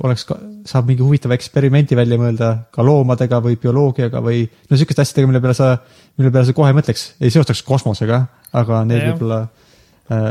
oleks, 0.05 0.27
saab 0.69 0.91
mingi 0.91 1.05
huvitava 1.05 1.37
eksperimenti 1.37 1.97
välja 1.97 2.19
mõelda 2.21 2.51
ka 2.73 2.85
loomadega 2.85 3.39
või 3.43 3.57
bioloogiaga 3.61 4.21
või 4.23 4.43
no 4.45 4.77
sihukeste 4.77 5.05
asjadega, 5.05 5.31
mille 5.31 5.41
peale 5.43 5.57
sa, 5.57 5.71
mille 6.19 6.33
peale 6.33 6.49
sa 6.49 6.57
kohe 6.57 6.75
mõtleks, 6.77 7.07
ei 7.21 7.33
seostaks 7.33 7.63
kosmosega, 7.65 8.21
aga 8.61 8.83
need 8.87 9.07
võib-olla 9.09 9.41
äh, 10.13 10.29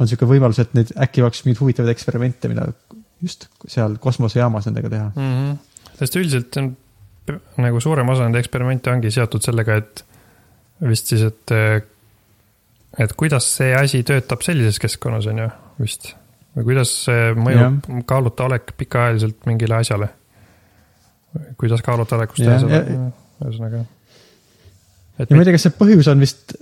on 0.00 0.10
sihuke 0.10 0.28
võimalus, 0.28 0.58
et 0.62 0.72
neid 0.76 0.90
äkki 1.04 1.22
oleks 1.22 1.44
mingeid 1.44 1.62
huvitavaid 1.62 1.92
eksperimente, 1.92 2.50
mida 2.50 2.66
just 3.22 3.48
seal 3.68 3.98
kosmosejaamas 4.00 4.66
nendega 4.68 4.90
teha. 4.90 5.10
mm. 5.14 5.34
-hmm. 5.34 5.92
sest 5.98 6.16
üldiselt 6.16 6.56
on 6.62 6.74
nagu 7.56 7.80
suurem 7.80 8.08
osa 8.08 8.26
nende 8.26 8.38
eksperimente 8.42 8.92
ongi 8.92 9.10
seotud 9.14 9.44
sellega, 9.44 9.78
et 9.80 10.04
vist 10.88 11.12
siis, 11.12 11.22
et, 11.24 11.54
et 12.98 13.14
kuidas 13.16 13.48
see 13.56 13.72
asi 13.76 14.02
töötab 14.06 14.44
sellises 14.44 14.80
keskkonnas, 14.82 15.28
on 15.32 15.40
ju, 15.44 15.48
vist. 15.80 16.12
või 16.56 16.68
kuidas 16.70 16.92
see 17.06 17.32
mõjub 17.38 17.88
kaalutaolek 18.06 18.74
pikaajaliselt 18.76 19.48
mingile 19.50 19.80
asjale. 19.80 20.08
kuidas 21.58 21.82
kaalutaolekust 21.82 22.44
ja-, 22.44 22.60
ühesõnaga. 22.60 23.84
et 25.18 25.30
ja 25.30 25.36
ma 25.36 25.42
ei 25.42 25.48
tea, 25.48 25.56
kas 25.56 25.68
see 25.68 25.76
põhjus 25.80 26.10
on 26.12 26.20
vist, 26.22 26.56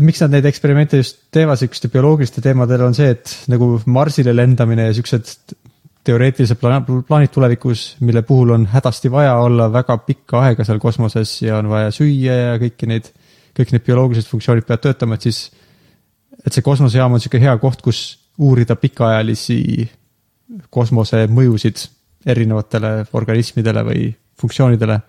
miks 0.00 0.20
nad 0.22 0.30
neid 0.32 0.46
eksperimente 0.48 0.96
just 1.00 1.18
teevad 1.34 1.58
sihukeste 1.60 1.88
bioloogiliste 1.92 2.40
teemadel, 2.44 2.80
on 2.86 2.94
see, 2.96 3.10
et 3.12 3.32
nagu 3.52 3.74
Marsile 3.86 4.32
lendamine 4.36 4.86
ja 4.88 4.94
siuksed 4.96 5.32
teoreetilised 6.06 6.56
pla- 6.60 6.80
plaanid 7.08 7.32
tulevikus, 7.34 7.96
mille 8.00 8.22
puhul 8.22 8.50
on 8.54 8.66
hädasti 8.72 9.10
vaja 9.10 9.34
olla 9.42 9.66
väga 9.72 9.98
pikka 10.06 10.40
aega 10.46 10.64
seal 10.64 10.78
kosmoses 10.78 11.42
ja 11.42 11.58
on 11.58 11.68
vaja 11.68 11.90
süüa 11.90 12.36
ja 12.38 12.58
kõiki 12.62 12.86
neid, 12.86 13.10
kõik 13.58 13.72
need 13.74 13.84
bioloogilised 13.86 14.30
funktsioonid 14.30 14.64
peavad 14.68 14.84
töötama, 14.86 15.18
et 15.18 15.26
siis, 15.26 15.50
et 16.46 16.52
see 16.52 16.62
kosmosejaam 16.62 17.12
on 17.16 17.20
sihuke 17.20 17.40
hea 17.42 17.56
koht, 17.58 17.82
kus 17.82 18.04
uurida 18.38 18.76
pikaajalisi 18.76 19.88
kosmose 20.70 21.24
mõjusid 21.32 21.88
erinevatele 22.26 23.06
organismidele 23.12 23.82
või 23.86 24.08
funktsioonidele 24.40 25.00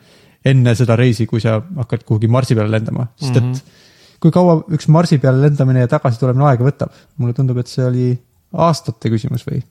enne 0.48 0.74
seda 0.80 0.96
reisi, 0.96 1.26
kui 1.28 1.42
sa 1.44 1.60
hakkad 1.62 2.04
kuhugi 2.08 2.28
Marsi 2.32 2.56
peale 2.56 2.72
lendama, 2.72 3.08
sest 3.20 3.36
et 3.36 3.44
mm 3.44 3.50
Mhm. 3.50 3.54
-hmm. 3.54 3.86
Kui 4.22 4.34
kaua 4.34 4.60
üks 4.74 4.90
Marsi 4.94 5.20
peale 5.22 5.44
lendamine 5.46 5.86
ja 5.86 5.92
tagasi 5.92 6.20
tulemine 6.22 6.50
aega 6.50 6.66
võtab? 6.66 6.96
mulle 7.18 7.36
tundub, 7.38 7.60
et 7.62 7.72
see 7.72 7.86
oli 7.86 8.08
aastate 8.58 9.12
küsimus 9.14 9.46
või? 9.48 9.62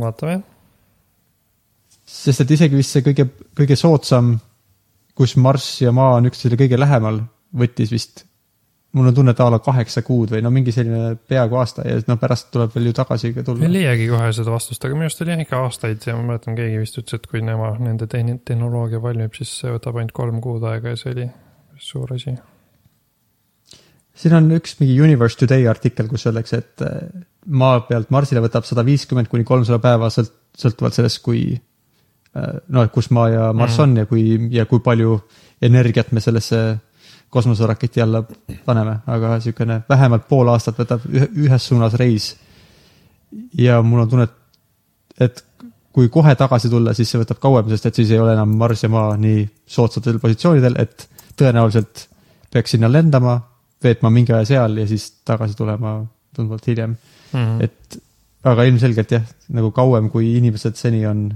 vaatame, 0.00 0.40
sest 2.08 2.44
et 2.44 2.52
isegi 2.56 2.78
vist 2.78 2.94
see 2.94 3.04
kõige, 3.04 3.28
kõige 3.56 3.76
soodsam, 3.78 4.34
kus 5.14 5.36
Marss 5.36 5.82
ja 5.82 5.92
Maa 5.94 6.16
on 6.18 6.30
üksteisele 6.30 6.58
kõige 6.58 6.78
lähemal, 6.80 7.20
võttis 7.54 7.92
vist, 7.92 8.24
mul 8.96 9.10
on 9.10 9.14
tunne, 9.14 9.34
et 9.34 9.42
a 9.44 9.50
la 9.52 9.60
kaheksa 9.62 10.02
kuud 10.06 10.32
või 10.32 10.40
no 10.42 10.50
mingi 10.54 10.72
selline 10.74 11.18
peaaegu 11.28 11.60
aasta 11.60 11.84
ja 11.86 12.00
no 12.08 12.16
pärast 12.18 12.48
tuleb 12.54 12.72
veel 12.74 12.88
ju 12.90 12.96
tagasi 12.96 13.34
ka 13.34 13.42
ei 13.42 13.48
tulla. 13.50 13.70
leiagi 13.70 14.08
kohe 14.10 14.32
seda 14.34 14.54
vastust, 14.54 14.88
aga 14.88 14.96
minu 14.96 15.10
arust 15.10 15.22
oli 15.22 15.34
jah 15.34 15.44
ikka 15.44 15.62
aastaid 15.66 16.08
ja 16.08 16.16
ma 16.16 16.32
mäletan, 16.32 16.56
keegi 16.58 16.80
vist 16.80 16.98
ütles, 17.02 17.20
et 17.20 17.30
kui 17.30 17.44
nema, 17.44 17.74
nende 17.82 18.08
tehni-, 18.10 18.40
tehnoloogia 18.40 19.02
valmib, 19.04 19.36
siis 19.36 19.52
see 19.60 19.76
võtab 19.76 20.00
ainult 20.00 20.16
kolm 20.16 20.40
kuud 20.42 20.66
aega 20.72 20.94
ja 20.94 21.00
see 21.00 21.12
oli 21.12 21.30
suur 21.84 22.16
asi. 22.16 22.38
Siin 24.14 24.34
on 24.38 24.50
üks 24.56 24.76
mingi 24.80 24.96
Universe 25.02 25.38
Today 25.40 25.66
artikkel, 25.70 26.08
kus 26.10 26.26
öeldakse, 26.28 26.62
et 26.62 26.82
äh, 26.86 26.98
maa 27.46 27.80
pealt 27.88 28.10
Marsile 28.14 28.42
võtab 28.44 28.66
sada 28.68 28.84
viiskümmend 28.86 29.28
kuni 29.32 29.44
kolmsada 29.44 29.80
päeva 29.82 30.10
sõlt-, 30.14 30.34
sõltuvalt 30.58 30.94
sellest, 30.96 31.22
kui 31.24 31.44
äh, 31.54 32.52
no 32.68 32.84
et 32.86 32.92
kus 32.94 33.10
maa 33.10 33.28
ja 33.32 33.52
Marss 33.52 33.78
Mhm. 33.78 33.82
on 33.82 33.96
ja 33.96 34.06
kui, 34.06 34.24
ja 34.54 34.66
kui 34.70 34.80
palju 34.80 35.20
energiat 35.62 36.12
me 36.12 36.20
sellesse 36.20 36.64
kosmoseraketi 37.34 38.00
alla 38.02 38.22
paneme, 38.64 39.00
aga 39.10 39.34
niisugune 39.34 39.80
vähemalt 39.88 40.28
pool 40.28 40.48
aastat 40.52 40.78
võtab 40.78 41.02
ühe, 41.10 41.26
ühes 41.46 41.66
suunas 41.66 41.94
reis. 41.98 42.36
ja 43.58 43.82
mul 43.82 44.04
on 44.04 44.08
tunne, 44.08 44.22
et 44.24 44.40
et 45.20 45.44
kui 45.94 46.08
kohe 46.08 46.34
tagasi 46.34 46.68
tulla, 46.70 46.94
siis 46.94 47.10
see 47.10 47.20
võtab 47.20 47.38
kauem, 47.42 47.68
sest 47.70 47.86
et 47.86 47.94
siis 47.94 48.10
ei 48.10 48.18
ole 48.18 48.32
enam 48.34 48.54
Marss 48.58 48.82
ja 48.82 48.88
Maa 48.90 49.16
nii 49.16 49.44
soodsatel 49.66 50.18
positsioonidel, 50.22 50.74
et 50.78 51.08
tõenäoliselt 51.38 52.08
peaks 52.50 52.74
sinna 52.74 52.90
lendama, 52.90 53.36
veetma 53.84 54.10
mingi 54.10 54.32
aja 54.32 54.44
seal 54.54 54.76
ja 54.80 54.86
siis 54.90 55.10
tagasi 55.24 55.56
tulema 55.56 55.98
tunduvalt 56.36 56.66
hiljem. 56.66 56.96
Mhm. 57.34 57.60
et 57.62 57.98
aga 58.44 58.64
ilmselgelt 58.68 59.10
jah, 59.10 59.22
nagu 59.56 59.70
kauem, 59.74 60.10
kui 60.12 60.34
inimesed 60.36 60.76
seni 60.76 61.04
on 61.06 61.26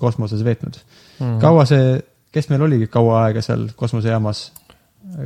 kosmoses 0.00 0.42
veetnud. 0.44 0.78
Mhm. 1.20 1.38
kaua 1.40 1.64
see, 1.68 2.00
kes 2.32 2.48
meil 2.50 2.62
oligi 2.66 2.86
kaua 2.92 3.24
aega 3.26 3.42
seal 3.42 3.68
kosmosejaamas? 3.76 4.52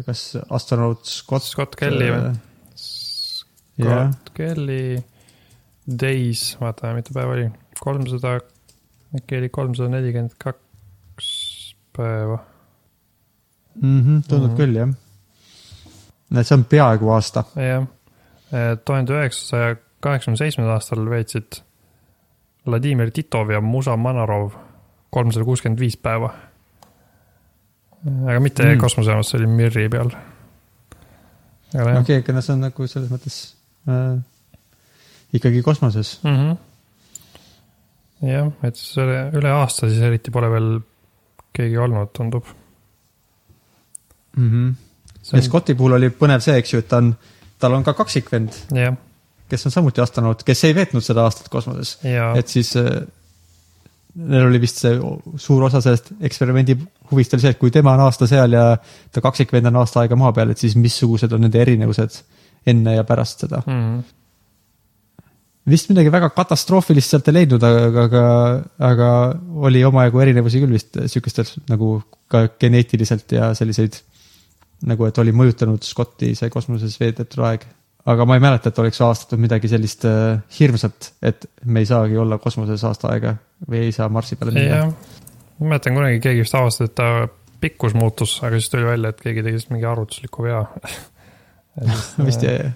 kas 0.07 0.37
astronaut 0.51 1.07
Scott? 1.09 1.43
Scott 1.49 1.75
Kelly 1.77 2.11
või? 2.13 2.35
jah, 3.81 4.11
Scott 4.11 4.31
Kelly 4.37 4.99
Days, 6.01 6.57
vaatame, 6.61 7.01
mitu 7.01 7.15
päeva 7.17 7.33
oli, 7.33 7.47
kolmsada, 7.81 8.35
äkki 9.17 9.39
oli 9.41 9.49
kolmsada 9.49 9.89
nelikümmend 9.97 10.37
kaks 10.39 11.31
päeva. 11.97 12.37
Mhm, 13.81 14.21
tundub 14.29 14.51
Mhm. 14.53 14.57
küll 14.61 14.77
jah. 14.77 14.93
See 16.43 16.55
on 16.55 16.65
peaaegu 16.65 17.11
aasta. 17.11 17.45
jah, 17.57 17.87
tuhande 18.85 19.17
üheksasaja 19.19 19.77
kaheksakümne 20.01 20.37
seitsmendal 20.37 20.75
aastal 20.75 21.11
veetsid 21.11 21.63
Vladimir 22.67 23.11
Titov 23.11 23.51
ja 23.51 23.61
Musa 23.61 23.97
Manarov 23.97 24.53
kolmsada 25.11 25.45
kuuskümmend 25.45 25.81
viis 25.81 25.97
päeva 25.97 26.31
aga 28.07 28.41
mitte 28.41 28.65
Mm. 28.65 28.81
kosmosejaamas, 28.81 29.31
see 29.31 29.39
oli 29.39 29.47
Mirri 29.47 29.89
peal. 29.89 30.11
okei, 31.75 32.17
aga 32.23 32.33
no 32.33 32.41
see 32.41 32.55
on 32.55 32.61
nagu 32.65 32.87
selles 32.89 33.11
mõttes 33.13 33.37
äh, 33.89 34.19
ikkagi 35.37 35.63
kosmoses. 35.63 36.21
mm. 36.25 36.37
-hmm. 36.37 36.57
jah, 38.31 38.53
et 38.63 38.77
selle 38.77 39.31
üle 39.37 39.53
aasta 39.53 39.89
siis 39.89 40.03
eriti 40.03 40.31
pole 40.31 40.51
veel 40.51 40.71
keegi 41.53 41.79
olnud, 41.79 42.13
tundub. 42.13 42.45
Mm 44.37 44.51
-hmm. 44.51 44.75
Ja 45.33 45.43
Scotti 45.45 45.77
puhul 45.79 45.99
oli 45.99 46.11
põnev 46.15 46.43
see, 46.45 46.57
eks 46.61 46.75
ju, 46.75 46.83
et 46.83 46.91
ta 46.91 47.01
on, 47.03 47.15
tal 47.61 47.77
on 47.77 47.87
ka 47.87 47.95
kaksikvend, 47.99 48.57
jah, 48.77 48.97
kes 49.51 49.67
on 49.67 49.75
samuti 49.75 50.03
astronaut, 50.03 50.45
kes 50.47 50.65
ei 50.69 50.77
veetnud 50.77 51.05
seda 51.05 51.25
aastat 51.29 51.51
kosmoses. 51.53 51.99
ja 52.07 52.33
et 52.39 52.53
siis 52.53 52.73
äh, 52.81 53.03
neil 54.19 54.47
oli 54.49 54.61
vist 54.63 54.81
see 54.83 54.97
suur 55.41 55.67
osa 55.69 55.81
sellest 55.85 56.13
eksperimendi 56.27 56.77
huvist 57.11 57.35
oli 57.35 57.45
see, 57.45 57.55
et 57.55 57.61
kui 57.61 57.73
tema 57.75 57.95
on 57.97 58.05
aasta 58.07 58.29
seal 58.31 58.57
ja 58.57 58.65
ta 59.13 59.23
kaksikvend 59.25 59.71
on 59.71 59.81
aasta 59.83 60.03
aega 60.03 60.19
maa 60.19 60.33
peal, 60.37 60.53
et 60.53 60.63
siis 60.63 60.77
missugused 60.79 61.33
on 61.37 61.45
nende 61.47 61.61
erinevused 61.63 62.23
enne 62.71 62.97
ja 62.97 63.05
pärast 63.09 63.47
seda. 63.47 63.63
mm. 63.67 64.01
vist 65.71 65.91
midagi 65.93 66.13
väga 66.13 66.31
katastroofilist 66.37 67.15
sealt 67.15 67.31
ei 67.31 67.39
leidnud, 67.41 67.65
aga, 67.65 68.05
aga, 68.05 68.25
aga 68.91 69.11
oli 69.71 69.85
omajagu 69.87 70.25
erinevusi 70.27 70.63
küll 70.65 70.79
vist 70.79 71.01
sihukestel 71.07 71.51
nagu 71.71 72.01
ka 72.31 72.47
geneetiliselt 72.61 73.37
ja 73.39 73.53
selliseid 73.59 74.01
nagu, 74.87 75.05
et 75.07 75.19
oli 75.19 75.33
mõjutanud 75.37 75.83
Scotti 75.85 76.35
see 76.35 76.51
kosmoses 76.51 76.95
veedetud 77.01 77.45
aeg. 77.45 77.67
aga 78.07 78.25
ma 78.25 78.35
ei 78.35 78.41
mäleta, 78.41 78.69
et 78.73 78.79
oleks 78.79 79.01
aastatud 79.05 79.39
midagi 79.43 79.69
sellist 79.69 80.05
äh, 80.09 80.39
hirmsat, 80.59 81.13
et 81.23 81.47
me 81.65 81.81
ei 81.81 81.87
saagi 81.87 82.17
olla 82.17 82.39
kosmoses 82.39 82.85
aasta 82.85 83.09
aega 83.13 83.35
või 83.69 83.83
ei 83.89 83.93
saa 83.93 84.09
Marsi 84.09 84.37
peale 84.37 84.53
minna 84.57 84.77
jah, 84.77 84.93
ma 85.61 85.67
mäletan 85.75 85.95
kunagi 85.95 86.21
keegi 86.25 86.41
vist 86.47 86.55
avastas, 86.55 86.89
et 86.89 86.95
ta 86.95 87.29
pikkus 87.61 87.93
muutus, 87.95 88.39
aga 88.43 88.57
siis 88.57 88.71
tuli 88.73 88.85
välja, 88.89 89.11
et 89.13 89.21
keegi 89.21 89.43
tegi 89.45 89.59
vist 89.59 89.71
mingi 89.71 89.85
arvutusliku 89.85 90.43
vea. 90.47 90.63
vist 92.29 92.43
jah, 92.43 92.73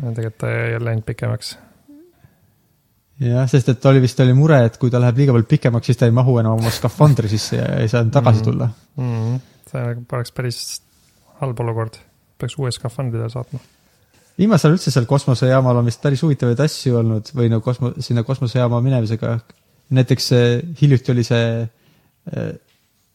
tegelikult 0.00 0.38
ta 0.40 0.48
ei 0.52 0.78
läinud 0.80 1.04
pikemaks. 1.04 1.52
jah, 3.20 3.44
sest 3.50 3.68
et 3.74 3.84
oli 3.90 4.00
vist 4.02 4.20
oli 4.24 4.32
mure, 4.36 4.62
et 4.68 4.76
kui 4.80 4.90
ta 4.90 5.00
läheb 5.02 5.16
liiga 5.20 5.34
palju 5.36 5.48
pikemaks, 5.50 5.90
siis 5.90 5.98
ta 6.00 6.08
ei 6.08 6.14
mahu 6.14 6.38
enam 6.40 6.56
oma 6.58 6.70
skafandri 6.72 7.28
sisse 7.30 7.56
ja 7.60 7.68
ei 7.82 7.88
saa 7.92 8.04
tagasi 8.04 8.40
Mhm. 8.40 8.44
tulla. 8.48 8.68
mm. 8.96 9.14
-hmm. 9.14 9.40
see 9.70 9.96
oleks 10.16 10.32
päris 10.32 10.60
halb 11.40 11.60
olukord, 11.64 11.98
peaks 12.38 12.56
uue 12.58 12.70
skafandri 12.74 13.28
saatma. 13.32 13.60
viimasel 14.38 14.70
ajal 14.70 14.78
üldse 14.78 14.94
seal 14.94 15.08
kosmosejaamal 15.10 15.80
on 15.80 15.88
vist 15.90 16.02
päris 16.02 16.22
huvitavaid 16.22 16.60
asju 16.62 17.00
olnud 17.00 17.32
või 17.34 17.50
no 17.52 17.60
kosmo-, 17.64 17.94
sinna 18.04 18.22
kosmosejaama 18.26 18.80
minemisega. 18.84 19.38
näiteks 19.90 20.32
äh, 20.32 20.48
hiljuti 20.80 21.12
oli 21.12 21.24
see 21.26 21.44
äh, 21.62 22.50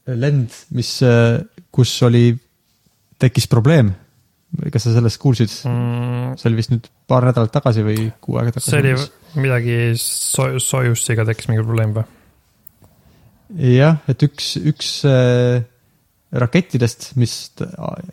lend, 0.07 0.55
mis, 0.75 0.97
kus 1.71 1.91
oli, 2.03 2.33
tekkis 3.19 3.47
probleem. 3.47 3.93
kas 4.69 4.83
sa 4.85 4.91
sellest 4.93 5.17
kuulsid? 5.21 5.53
Mm, 5.65 6.33
see 6.37 6.49
oli 6.49 6.59
vist 6.59 6.73
nüüd 6.73 6.89
paar 7.09 7.25
nädalat 7.25 7.53
tagasi 7.53 7.85
või 7.85 8.09
kuu 8.21 8.37
aega 8.37 8.53
tagasi. 8.53 8.69
see 8.69 8.81
oli 8.83 9.45
midagi 9.47 9.77
so-, 9.97 10.59
Sojuziga 10.61 11.25
tekkis 11.25 11.49
mingi 11.49 11.63
probleem 11.65 11.95
või? 11.95 12.05
jah, 13.73 14.01
et 14.09 14.23
üks, 14.25 14.55
üks 14.61 14.91
äh, 15.09 15.63
rakettidest, 16.33 17.11
mis 17.21 17.33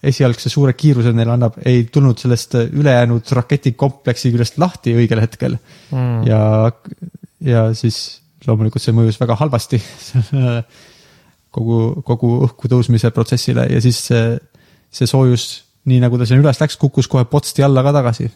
esialgse 0.04 0.52
suure 0.52 0.74
kiiruse 0.76 1.12
neile 1.16 1.32
annab, 1.34 1.56
ei 1.66 1.86
tulnud 1.92 2.20
sellest 2.20 2.56
äh, 2.58 2.68
ülejäänud 2.76 3.32
raketikompleksi 3.38 4.32
küljest 4.34 4.58
lahti 4.60 4.94
õigel 4.98 5.22
hetkel 5.24 5.56
mm.. 5.56 6.26
ja, 6.28 6.40
ja 7.46 7.64
siis 7.76 8.20
loomulikult 8.46 8.84
see 8.84 8.96
mõjus 8.96 9.20
väga 9.20 9.38
halvasti 9.40 9.80
kogu, 11.56 11.80
kogu 12.06 12.34
õhku 12.46 12.70
tõusmise 12.72 13.12
protsessile 13.14 13.66
ja 13.72 13.80
siis 13.84 14.02
see, 14.10 14.36
see 14.92 15.08
soojus, 15.08 15.48
nii 15.88 16.02
nagu 16.04 16.20
ta 16.20 16.28
sinna 16.28 16.44
üles 16.44 16.60
läks, 16.60 16.76
kukkus 16.80 17.08
kohe 17.10 17.24
potsti 17.30 17.64
alla 17.64 17.84
ka 17.86 17.94
tagasi. 17.96 18.28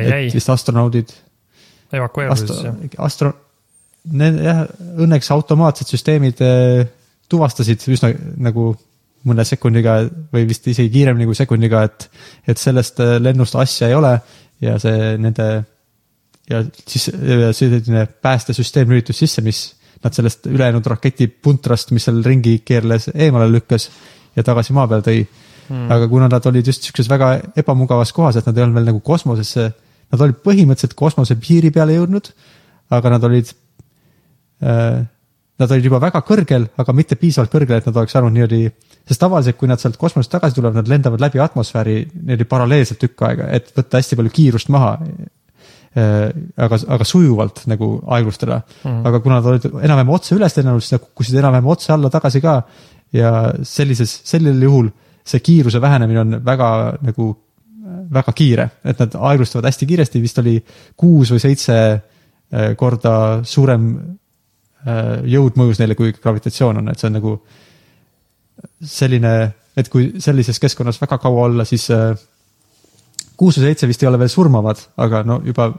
et, 0.00 0.34
vist 0.34 0.52
astronaudid, 0.52 1.12
evakueerusid 1.92 2.48
astro 2.48 2.56
siis, 2.56 2.92
jah? 2.94 3.00
astro, 3.04 3.32
jah, 4.16 4.64
õnneks 5.04 5.32
automaatsed 5.34 5.92
süsteemid 5.92 6.40
eh, 6.46 6.86
tuvastasid 7.28 7.86
üsna 7.92 8.12
nagu 8.42 8.72
mõne 9.26 9.44
sekundiga 9.46 10.00
või 10.32 10.46
vist 10.48 10.66
isegi 10.70 10.92
kiiremini 10.92 11.26
kui 11.26 11.38
sekundiga, 11.38 11.82
et, 11.88 12.08
et 12.46 12.60
sellest 12.60 13.00
eh, 13.02 13.16
lennust 13.22 13.56
asja 13.58 13.90
ei 13.90 13.96
ole 13.98 14.12
ja 14.62 14.76
see 14.82 15.16
nende 15.20 15.48
ja 16.50 16.62
siis 16.86 17.08
selline 17.58 18.04
päästesüsteem 18.22 18.92
lülitus 18.92 19.18
sisse, 19.18 19.42
mis 19.42 19.64
nad 20.04 20.14
sellest 20.14 20.46
ülejäänud 20.46 20.86
raketi 20.86 21.26
puntrast, 21.26 21.90
mis 21.96 22.06
seal 22.06 22.20
ringi 22.24 22.60
keerles, 22.64 23.08
eemale 23.14 23.48
lükkas 23.50 23.88
ja 24.36 24.44
tagasi 24.46 24.76
maa 24.76 24.86
peale 24.90 25.02
tõi 25.02 25.24
mm.. 25.24 25.88
aga 25.90 26.08
kuna 26.12 26.28
nad 26.30 26.46
olid 26.46 26.70
just 26.70 26.86
sihukeses 26.86 27.10
väga 27.10 27.32
ebamugavas 27.58 28.12
kohas, 28.14 28.38
et 28.38 28.46
nad 28.46 28.56
ei 28.56 28.66
olnud 28.66 28.78
veel 28.78 28.88
nagu 28.92 29.02
kosmosesse, 29.04 29.66
nad 30.12 30.22
olid 30.22 30.38
põhimõtteliselt 30.44 30.94
kosmose 30.98 31.38
piiri 31.42 31.72
peale 31.74 31.96
jõudnud, 31.96 32.30
aga 32.94 33.14
nad 33.16 33.26
olid 33.26 33.50
äh, 34.62 35.02
Nad 35.56 35.72
olid 35.72 35.86
juba 35.88 36.00
väga 36.02 36.20
kõrgel, 36.26 36.66
aga 36.76 36.92
mitte 36.92 37.16
piisavalt 37.16 37.52
kõrgel, 37.52 37.78
et 37.78 37.86
nad 37.88 37.96
oleks 37.96 38.12
saanud 38.12 38.34
niimoodi, 38.34 38.66
sest 39.08 39.22
tavaliselt, 39.22 39.56
kui 39.56 39.70
nad 39.70 39.80
sealt 39.80 39.96
kosmosest 39.96 40.34
tagasi 40.34 40.58
tulevad, 40.58 40.76
nad 40.76 40.90
lendavad 40.90 41.22
läbi 41.22 41.40
atmosfääri 41.40 41.96
niimoodi 42.12 42.46
paralleelselt 42.50 43.00
tükk 43.00 43.24
aega, 43.24 43.48
et 43.56 43.70
võtta 43.76 44.02
hästi 44.02 44.18
palju 44.20 44.34
kiirust 44.36 44.72
maha. 44.74 44.98
aga, 45.96 46.76
aga 46.92 47.04
sujuvalt 47.08 47.62
nagu 47.72 47.86
aeglustada 48.12 48.58
mm., 48.60 48.98
aga 49.08 49.20
kuna 49.24 49.38
nad 49.38 49.46
olid 49.48 49.64
enam-vähem 49.64 50.10
otse 50.12 50.34
üles 50.36 50.52
lennanud, 50.58 50.84
siis 50.84 50.92
nad 50.92 51.00
kukkusid 51.06 51.38
enam-vähem 51.40 51.70
otse 51.72 51.92
alla 51.94 52.10
tagasi 52.12 52.42
ka. 52.44 52.58
ja 53.16 53.30
sellises, 53.64 54.12
sellel 54.28 54.60
juhul 54.60 54.90
see 55.24 55.40
kiiruse 55.40 55.80
vähenemine 55.80 56.20
on 56.20 56.40
väga 56.44 56.68
nagu, 57.00 57.30
väga 58.12 58.32
kiire, 58.36 58.68
et 58.84 58.98
nad 58.98 59.16
aeglustavad 59.30 59.70
hästi 59.70 59.88
kiiresti, 59.88 60.20
vist 60.22 60.38
oli 60.42 60.58
kuus 60.96 61.32
või 61.32 61.42
seitse 61.42 61.78
eh, 61.94 62.74
korda 62.76 63.16
suurem 63.44 63.88
jõud 64.86 65.56
mõjus 65.58 65.80
neile, 65.80 65.96
kui 65.98 66.12
gravitatsioon 66.14 66.80
on, 66.82 66.90
et 66.92 67.00
see 67.00 67.08
on 67.10 67.16
nagu 67.18 67.36
selline, 68.86 69.34
et 69.76 69.90
kui 69.92 70.08
sellises 70.22 70.60
keskkonnas 70.62 71.00
väga 71.02 71.18
kaua 71.22 71.46
olla, 71.48 71.66
siis 71.68 71.88
eh, 71.94 72.14
kuus 73.36 73.58
või 73.58 73.70
seitse 73.70 73.88
vist 73.90 74.02
ei 74.02 74.10
ole 74.10 74.20
veel 74.20 74.32
surmavad, 74.32 74.80
aga 75.02 75.22
no 75.26 75.40
juba 75.44 75.70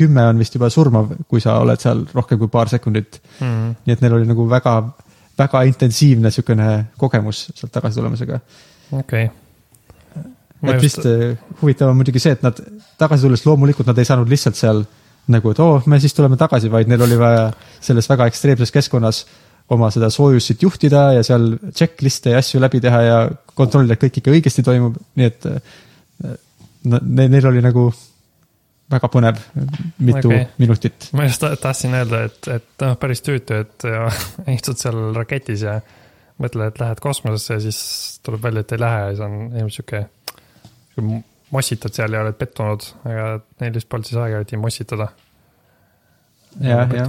kümme 0.00 0.24
on 0.30 0.40
vist 0.40 0.54
juba 0.54 0.70
surmav, 0.72 1.10
kui 1.28 1.42
sa 1.42 1.58
oled 1.60 1.80
seal 1.82 2.04
rohkem 2.14 2.38
kui 2.40 2.50
paar 2.52 2.70
sekundit 2.72 3.20
mm.. 3.40 3.80
nii 3.84 3.96
et 3.96 4.04
neil 4.04 4.16
oli 4.20 4.28
nagu 4.28 4.46
väga, 4.48 4.76
väga 5.38 5.64
intensiivne 5.68 6.30
niisugune 6.30 6.70
kogemus 7.00 7.48
sealt 7.50 7.72
tagasi 7.74 8.00
tulemisega. 8.00 8.40
okei 8.92 9.26
okay.. 9.26 10.30
et 10.74 10.82
vist 10.84 11.04
eh, 11.08 11.34
huvitav 11.60 11.92
on 11.92 12.00
muidugi 12.00 12.22
see, 12.22 12.36
et 12.38 12.46
nad 12.46 12.62
tagasi 13.00 13.26
tulles 13.26 13.44
loomulikult 13.48 13.90
nad 13.90 13.98
ei 13.98 14.08
saanud 14.08 14.30
lihtsalt 14.30 14.60
seal 14.60 14.84
nagu, 15.30 15.52
et 15.52 15.62
oo 15.62 15.76
oh,, 15.78 15.86
me 15.90 16.00
siis 16.02 16.14
tuleme 16.16 16.38
tagasi, 16.40 16.70
vaid 16.72 16.90
neil 16.90 17.06
oli 17.06 17.18
vaja 17.20 17.48
selles 17.80 18.08
väga 18.10 18.26
ekstreemses 18.30 18.74
keskkonnas 18.74 19.24
oma 19.70 19.90
seda 19.94 20.10
soojussit 20.10 20.62
juhtida 20.66 21.10
ja 21.14 21.24
seal 21.26 21.52
checklist'e 21.76 22.34
ja 22.34 22.42
asju 22.42 22.60
läbi 22.62 22.80
teha 22.82 23.02
ja 23.06 23.18
kontrollida, 23.54 23.94
et 23.94 24.02
kõik 24.02 24.20
ikka 24.20 24.34
õigesti 24.34 24.64
toimub, 24.66 24.96
nii 25.20 25.28
et 25.30 25.46
eh, 25.50 26.38
ne- 26.90 27.28
neil 27.30 27.46
oli 27.52 27.62
nagu 27.62 27.90
väga 28.90 29.10
põnev, 29.12 29.38
mitu 30.02 30.32
okay. 30.32 30.46
minutit. 30.58 31.10
ma 31.14 31.28
just 31.28 31.42
ta- 31.44 31.54
tahtsin 31.60 31.94
öelda, 31.94 32.24
et, 32.26 32.50
et 32.50 32.82
noh, 32.82 32.96
päris 32.98 33.22
tüütu, 33.22 33.62
et 33.62 33.86
istud 34.58 34.80
seal 34.80 35.10
raketis 35.14 35.62
ja 35.68 35.78
mõtled, 36.40 36.72
et 36.72 36.80
lähed 36.82 37.02
kosmosesse 37.04 37.58
ja 37.58 37.62
siis 37.62 37.80
tuleb 38.26 38.42
välja, 38.42 38.64
et 38.64 38.74
ei 38.74 38.82
lähe 38.82 39.02
ja 39.04 39.12
siis 39.12 39.26
on 39.26 39.36
ilmselt 39.44 39.76
sihuke, 39.76 40.02
sihuke 40.96 41.22
mossitad 41.54 41.94
seal 41.94 42.14
ja 42.14 42.24
oled 42.24 42.36
pettunud, 42.38 42.86
aga 43.04 43.30
neil 43.62 43.74
vist 43.74 43.88
polnud 43.90 44.08
siis 44.08 44.20
aega 44.22 44.40
eriti 44.40 44.58
mossitada. 44.60 45.08
jah, 46.60 46.92
jah. 46.94 47.08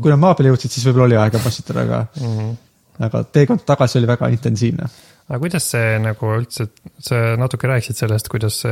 kui 0.00 0.12
nad 0.12 0.20
maa 0.20 0.34
peale 0.34 0.52
jõudsid, 0.52 0.74
siis 0.74 0.88
võib-olla 0.88 1.08
oli 1.10 1.20
aega 1.20 1.40
passitada, 1.44 1.86
aga, 1.86 2.02
Mm 2.20 2.34
-hmm. 2.38 2.58
aga 3.06 3.24
teekond 3.24 3.64
tagasi 3.66 3.98
oli 3.98 4.06
väga 4.06 4.28
intensiivne. 4.28 4.90
aga 5.28 5.38
kuidas 5.38 5.70
see 5.70 5.98
nagu 5.98 6.34
üldse, 6.36 6.68
sa 6.98 7.36
natuke 7.36 7.66
rääkisid 7.66 7.96
sellest, 7.96 8.28
kuidas 8.28 8.62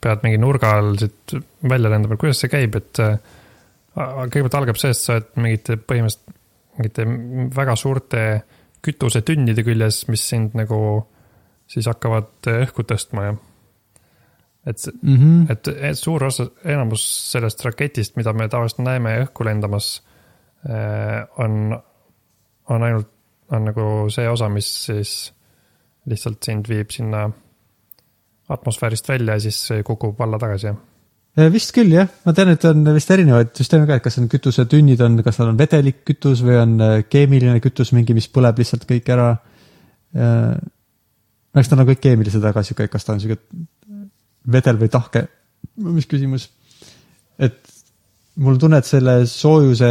pead 0.00 0.22
mingi 0.22 0.38
nurga 0.38 0.76
all 0.78 0.96
siit 0.98 1.34
välja 1.62 1.90
lendama, 1.90 2.16
kuidas 2.16 2.40
see 2.40 2.48
käib, 2.52 2.76
et 2.76 2.98
äh, 3.00 3.18
kõigepealt 3.96 4.54
algab 4.54 4.76
sellest, 4.76 5.04
sa 5.06 5.12
oled 5.18 5.30
mingite 5.36 5.76
põhimõtteliselt 5.76 6.40
mingite 6.78 7.06
väga 7.54 7.76
suurte 7.78 8.20
kütusetünnide 8.84 9.64
küljes, 9.64 10.04
mis 10.08 10.24
sind 10.28 10.56
nagu 10.58 10.78
siis 11.70 11.86
hakkavad 11.88 12.48
õhku 12.50 12.84
tõstma 12.86 13.28
ja 13.28 13.36
et, 14.66 14.86
Mm 15.02 15.16
-hmm. 15.16 15.52
et, 15.52 15.68
et 15.68 15.98
suur 15.98 16.24
osa, 16.24 16.46
enamus 16.64 17.04
sellest 17.32 17.64
raketist, 17.64 18.16
mida 18.16 18.32
me 18.32 18.48
tavaliselt 18.48 18.84
näeme 18.86 19.18
õhku 19.24 19.44
lendamas, 19.44 20.02
on, 21.38 21.78
on 22.68 22.82
ainult, 22.82 23.08
on 23.52 23.64
nagu 23.64 23.86
see 24.08 24.28
osa, 24.28 24.48
mis 24.48 24.68
siis 24.86 25.32
lihtsalt 26.08 26.42
sind 26.44 26.68
viib 26.68 26.92
sinna 26.92 27.26
atmosfäärist 28.48 29.08
välja 29.08 29.36
ja 29.36 29.40
siis 29.40 29.60
kukub 29.84 30.20
alla 30.20 30.38
tagasi, 30.40 30.66
jah. 30.66 31.52
vist 31.52 31.72
küll 31.76 31.92
jah, 31.96 32.10
ma 32.26 32.34
tean, 32.36 32.52
et 32.54 32.64
on 32.68 32.84
vist 32.94 33.10
erinevaid 33.10 33.54
süsteeme 33.56 33.88
ka, 33.88 33.98
et 33.98 34.04
kas 34.04 34.18
on 34.20 34.28
kütusetünnid 34.32 35.00
on, 35.04 35.22
kas 35.24 35.40
nad 35.40 35.52
on 35.52 35.60
vedelikkütus 35.60 36.44
või 36.44 36.58
on 36.60 36.74
äh, 36.84 36.96
keemiline 37.08 37.60
kütus 37.64 37.94
mingi, 37.96 38.16
mis 38.16 38.28
põleb 38.32 38.60
lihtsalt 38.60 38.86
kõik 38.88 39.08
ära. 39.14 39.30
eks 41.58 41.70
ta 41.70 41.76
on 41.76 41.88
kõik 41.88 42.02
keemilised, 42.04 42.44
aga 42.44 42.62
sihuke, 42.62 42.88
kas 42.92 43.04
ta 43.04 43.16
on 43.16 43.22
sihuke 43.22 43.40
vedel 44.52 44.78
või 44.80 44.90
tahke, 44.92 45.26
mis 45.76 46.06
küsimus. 46.06 46.48
et 47.38 47.60
mul 48.36 48.54
on 48.54 48.60
tunne, 48.60 48.78
et 48.78 48.88
selle 48.88 49.26
soojuse 49.30 49.90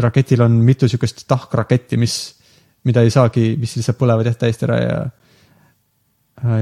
raketil 0.00 0.44
on 0.44 0.60
mitu 0.64 0.88
sihukest 0.88 1.24
tahkraketti, 1.28 1.98
mis, 1.98 2.16
mida 2.86 3.02
ei 3.02 3.10
saagi, 3.10 3.54
mis 3.58 3.74
lihtsalt 3.76 3.98
põlevad 3.98 4.30
jah 4.30 4.38
täiesti 4.38 4.66
ära 4.68 4.78
ja, 4.80 4.98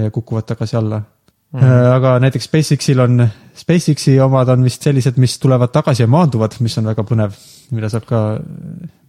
ja 0.05 0.11
kukuvad 0.11 0.49
tagasi 0.49 0.77
alla 0.77 1.01
mm. 1.01 1.61
-hmm. 1.61 1.91
aga 1.95 2.19
näiteks 2.25 2.45
SpaceX-il 2.45 3.01
on, 3.01 3.29
SpaceX-i 3.55 4.21
omad 4.21 4.49
on 4.49 4.65
vist 4.65 4.83
sellised, 4.83 5.17
mis 5.17 5.39
tulevad 5.39 5.73
tagasi 5.73 6.03
ja 6.03 6.09
maanduvad, 6.09 6.57
mis 6.61 6.79
on 6.79 6.89
väga 6.93 7.05
põnev, 7.05 7.37
mida 7.71 7.89
saab 7.89 8.09
ka, 8.09 8.23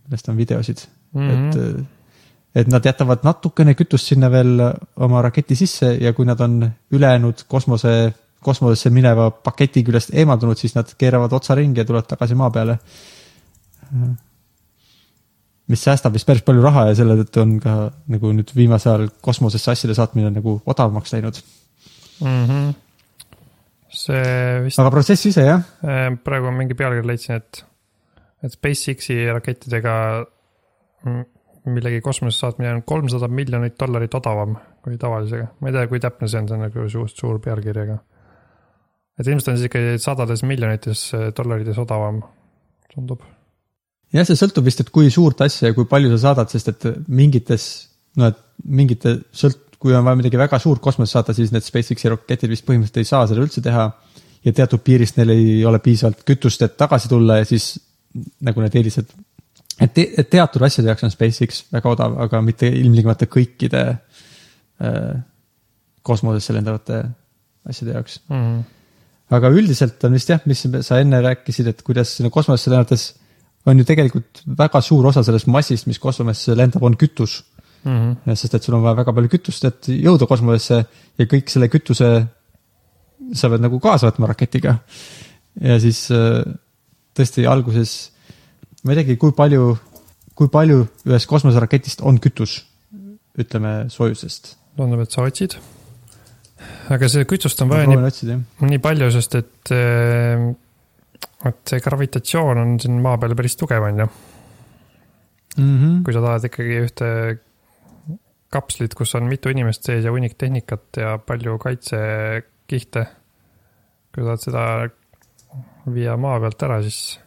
millest 0.08 0.30
on 0.30 0.38
videosid 0.38 0.84
mm, 1.14 1.30
-hmm. 1.30 1.48
et 1.48 1.86
et 2.56 2.68
nad 2.72 2.86
jätavad 2.86 3.24
natukene 3.24 3.76
kütust 3.78 4.10
sinna 4.10 4.30
veel 4.32 4.58
oma 4.98 5.22
raketi 5.22 5.56
sisse 5.56 5.94
ja 6.02 6.14
kui 6.14 6.26
nad 6.26 6.40
on 6.42 6.64
ülejäänud 6.92 7.46
kosmose, 7.48 8.14
kosmosesse 8.42 8.90
mineva 8.90 9.30
paketi 9.32 9.84
küljest 9.84 10.14
eemaldunud, 10.14 10.58
siis 10.58 10.76
nad 10.76 10.90
keeravad 10.98 11.34
otsa 11.34 11.56
ringi 11.56 11.84
ja 11.84 11.86
tulevad 11.86 12.10
tagasi 12.10 12.36
maa 12.40 12.50
peale 12.50 12.80
mis 15.70 15.86
säästab 15.86 16.16
vist 16.18 16.28
päris 16.28 16.44
palju 16.46 16.64
raha 16.66 16.88
ja 16.90 16.98
selle 16.98 17.16
tõttu 17.22 17.44
on 17.44 17.56
ka 17.62 17.76
nagu 18.10 18.34
nüüd 18.34 18.52
viimasel 18.58 18.96
ajal 18.96 19.10
kosmosesse 19.26 19.74
asjade 19.74 19.96
saatmine 19.98 20.32
nagu 20.34 20.58
odavamaks 20.66 21.14
läinud 21.14 21.40
mm. 22.24 22.46
-hmm. 22.50 22.72
see 24.02 24.64
vist. 24.66 24.82
aga 24.82 24.94
protsess 24.96 25.30
ise 25.30 25.46
jah? 25.46 25.66
Äh, 25.86 26.10
praegu 26.24 26.52
mingi 26.56 26.78
pealkiri 26.78 27.08
leidsin, 27.08 27.38
et, 27.38 27.64
et 28.44 28.58
SpaceX-i 28.58 29.20
rakettidega 29.30 29.96
millegi 31.66 32.02
kosmosesse 32.02 32.46
saatmine 32.46 32.72
on 32.78 32.84
kolmsada 32.88 33.28
miljonit 33.28 33.76
dollarit 33.80 34.14
odavam 34.16 34.56
kui 34.84 34.98
tavalisega. 34.98 35.48
ma 35.60 35.70
ei 35.70 35.76
tea, 35.76 35.88
kui 35.92 36.00
täpne 36.00 36.28
see 36.28 36.40
on, 36.40 36.48
see 36.48 36.58
on 36.58 36.64
nagu 36.68 37.08
suur 37.12 37.42
pealkiri, 37.44 37.88
aga. 37.88 37.98
et 39.20 39.28
ilmselt 39.28 39.54
on 39.54 39.60
siis 39.60 39.72
ikkagi 39.72 40.00
sadades 40.00 40.46
miljonites 40.48 41.10
dollarites 41.38 41.82
odavam, 41.84 42.24
tundub 42.94 43.26
jah, 44.14 44.26
see 44.26 44.38
sõltub 44.40 44.68
vist, 44.68 44.84
et 44.84 44.92
kui 44.94 45.10
suurt 45.14 45.42
asja 45.46 45.72
ja 45.72 45.78
kui 45.78 45.88
palju 45.90 46.12
sa 46.16 46.30
saadad, 46.30 46.52
sest 46.54 46.72
et 46.74 46.88
mingites, 47.08 47.66
no 48.20 48.30
et 48.32 48.40
mingite 48.66 49.20
sõlt-, 49.36 49.66
kui 49.80 49.96
on 49.96 50.06
vaja 50.06 50.20
midagi 50.20 50.40
väga 50.40 50.60
suurt 50.60 50.82
kosmosesse 50.84 51.18
saata, 51.18 51.36
siis 51.36 51.54
need 51.56 51.66
SpaceX-i 51.66 52.12
raketid 52.12 52.52
vist 52.52 52.66
põhimõtteliselt 52.68 53.00
ei 53.00 53.08
saa 53.08 53.28
seda 53.30 53.44
üldse 53.46 53.64
teha. 53.66 53.90
ja 54.40 54.54
teatud 54.56 54.80
piirist 54.80 55.18
neil 55.20 55.34
ei 55.34 55.66
ole 55.68 55.82
piisavalt 55.84 56.22
kütust, 56.28 56.62
et 56.64 56.78
tagasi 56.80 57.10
tulla 57.12 57.42
ja 57.42 57.46
siis 57.48 57.74
nagu 58.44 58.62
need 58.64 58.76
eelised. 58.80 59.10
Et 59.80 59.94
te, 59.94 60.06
et 60.22 60.30
teatud 60.30 60.64
asjade 60.66 60.92
jaoks 60.92 61.08
on 61.08 61.14
SpaceX 61.14 61.64
väga 61.74 61.94
odav, 61.94 62.18
aga 62.26 62.42
mitte 62.46 62.68
ilmtingimata 62.68 63.30
kõikide 63.32 63.84
äh, 63.90 65.14
kosmosesse 66.06 66.56
lendavate 66.56 67.04
asjade 67.70 67.96
jaoks 67.96 68.20
mm. 68.28 68.36
-hmm. 68.36 68.64
aga 69.38 69.54
üldiselt 69.56 70.04
on 70.04 70.18
vist 70.18 70.30
jah, 70.30 70.42
mis 70.46 70.66
sa 70.82 71.00
enne 71.00 71.22
rääkisid, 71.22 71.68
et 71.68 71.82
kuidas 71.84 72.18
sinna 72.18 72.30
kosmosesse 72.30 72.72
lennates 72.72 73.14
on 73.66 73.80
ju 73.80 73.86
tegelikult 73.86 74.44
väga 74.58 74.82
suur 74.82 75.06
osa 75.06 75.24
sellest 75.24 75.48
massist, 75.48 75.88
mis 75.88 76.00
kosmosesse 76.00 76.56
lendab, 76.58 76.84
on 76.84 76.98
kütus 76.98 77.44
mm. 77.84 78.16
-hmm. 78.26 78.36
sest 78.36 78.54
et 78.56 78.64
sul 78.64 78.76
on 78.76 78.84
vaja 78.84 78.96
väga 79.04 79.14
palju 79.14 79.30
kütust, 79.30 79.66
et 79.66 79.88
jõuda 79.88 80.28
kosmosesse 80.28 80.86
ja 81.18 81.26
kõik 81.26 81.50
selle 81.50 81.68
kütuse 81.68 82.10
sa 83.34 83.50
pead 83.50 83.62
nagu 83.64 83.80
kaasa 83.80 84.10
võtma 84.10 84.32
raketiga. 84.32 84.78
ja 85.62 85.80
siis 85.80 86.08
äh, 86.12 86.44
tõesti 87.18 87.46
alguses, 87.48 88.12
ma 88.84 88.94
ei 88.94 89.02
teagi, 89.02 89.18
kui 89.20 89.34
palju, 89.36 89.74
kui 90.38 90.52
palju 90.52 90.86
ühest 91.08 91.30
kosmoseraketist 91.30 92.04
on 92.08 92.20
kütus, 92.24 92.62
ütleme 93.40 93.90
soojusest. 93.92 94.56
tundub, 94.80 95.04
et 95.04 95.12
sa 95.12 95.26
otsid. 95.28 95.58
aga 96.94 97.10
see 97.12 97.28
kütust 97.28 97.62
on 97.64 97.72
vaja 97.72 97.90
nii, 97.90 98.40
nii 98.70 98.82
palju, 98.84 99.12
sest 99.16 99.36
et 99.40 99.74
et 101.50 101.72
see 101.72 101.84
gravitatsioon 101.84 102.60
on 102.60 102.74
siin 102.84 103.00
maa 103.04 103.20
peal 103.20 103.36
päris 103.40 103.56
tugev, 103.60 103.84
on 103.84 104.00
ju. 104.04 104.10
-hmm. 105.58 106.02
kui 106.04 106.14
sa 106.14 106.24
tahad 106.24 106.50
ikkagi 106.50 106.82
ühte 106.86 107.08
kapslit, 108.50 108.96
kus 108.98 109.16
on 109.16 109.30
mitu 109.30 109.50
inimest 109.50 109.86
sees 109.86 110.06
ja 110.06 110.12
hunnik 110.12 110.36
tehnikat 110.38 110.98
ja 110.98 111.18
palju 111.18 111.58
kaitsekihte. 111.58 113.06
kui 114.14 114.24
sa 114.24 114.26
tahad 114.26 114.46
seda 114.46 114.64
viia 115.94 116.18
maa 116.18 116.40
pealt 116.40 116.64
ära, 116.64 116.82
siis 116.82 117.20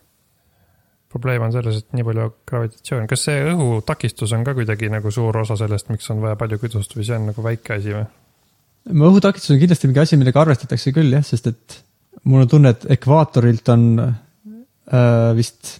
probleem 1.12 1.44
on 1.46 1.52
selles, 1.54 1.82
et 1.82 1.96
nii 1.96 2.06
palju 2.06 2.26
gravitatsiooni, 2.48 3.08
kas 3.10 3.26
see 3.28 3.44
õhutakistus 3.52 4.32
on 4.36 4.44
ka 4.46 4.54
kuidagi 4.56 4.90
nagu 4.92 5.12
suur 5.14 5.42
osa 5.42 5.56
sellest, 5.60 5.90
miks 5.92 6.10
on 6.14 6.22
vaja 6.24 6.38
palju 6.40 6.58
kütust 6.62 6.96
või 6.96 7.06
see 7.08 7.18
on 7.18 7.30
nagu 7.32 7.44
väike 7.44 7.78
asi 7.78 7.94
või? 7.96 8.08
õhutakistus 9.10 9.54
on 9.54 9.60
kindlasti 9.62 9.90
mingi 9.90 10.02
asi, 10.02 10.18
millega 10.18 10.42
arvestatakse 10.42 10.94
küll 10.94 11.14
jah, 11.14 11.24
sest 11.26 11.46
et 11.52 11.78
mul 12.24 12.44
on 12.44 12.50
tunne, 12.50 12.72
et 12.74 12.88
ekvaatorilt 12.96 13.70
on 13.74 13.86
äh, 14.02 15.30
vist 15.38 15.76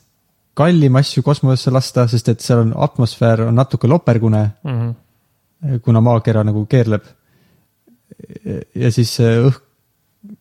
kallim 0.59 0.97
asju 1.01 1.25
kosmosesse 1.25 1.73
lasta, 1.73 2.07
sest 2.11 2.29
et 2.33 2.45
seal 2.45 2.67
on 2.67 2.73
atmosfäär 2.85 3.47
on 3.49 3.57
natuke 3.57 3.89
lopergune 3.89 4.43
mm. 4.63 4.79
-hmm. 4.79 5.81
kuna 5.83 6.01
maakera 6.01 6.45
nagu 6.45 6.67
keerleb. 6.67 7.03
ja 8.75 8.91
siis 8.93 9.19
õhk 9.21 9.63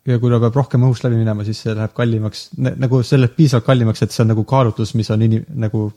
ja 0.07 0.19
kui 0.21 0.31
ta 0.31 0.39
peab 0.43 0.57
rohkem 0.59 0.85
õhust 0.85 1.05
läbi 1.05 1.17
minema, 1.19 1.45
siis 1.47 1.63
see 1.63 1.73
läheb 1.77 1.93
kallimaks, 1.97 2.49
nagu 2.57 3.01
see 3.07 3.19
läheb 3.19 3.35
piisavalt 3.37 3.65
kallimaks, 3.65 4.03
et 4.05 4.13
see 4.13 4.23
on 4.25 4.31
nagu 4.33 4.45
kaalutlus, 4.47 4.93
mis 4.99 5.09
on 5.13 5.25
inim-, 5.25 5.47
nagu 5.63 5.87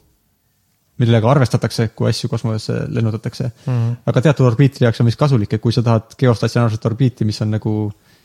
millega 1.03 1.31
arvestatakse, 1.31 1.89
kui 1.99 2.09
asju 2.09 2.31
kosmosesse 2.31 2.85
lennutatakse 2.95 3.49
mm. 3.51 3.73
-hmm. 3.73 3.95
aga 4.07 4.21
teatud 4.29 4.47
orbiitide 4.47 4.87
jaoks 4.87 5.01
on 5.03 5.11
vist 5.11 5.19
kasulik, 5.19 5.53
et 5.53 5.63
kui 5.63 5.73
sa 5.75 5.83
tahad 5.83 6.15
geostatsionaarset 6.19 6.87
orbiiti, 6.87 7.27
mis 7.29 7.41
on 7.43 7.51
nagu 7.51 7.75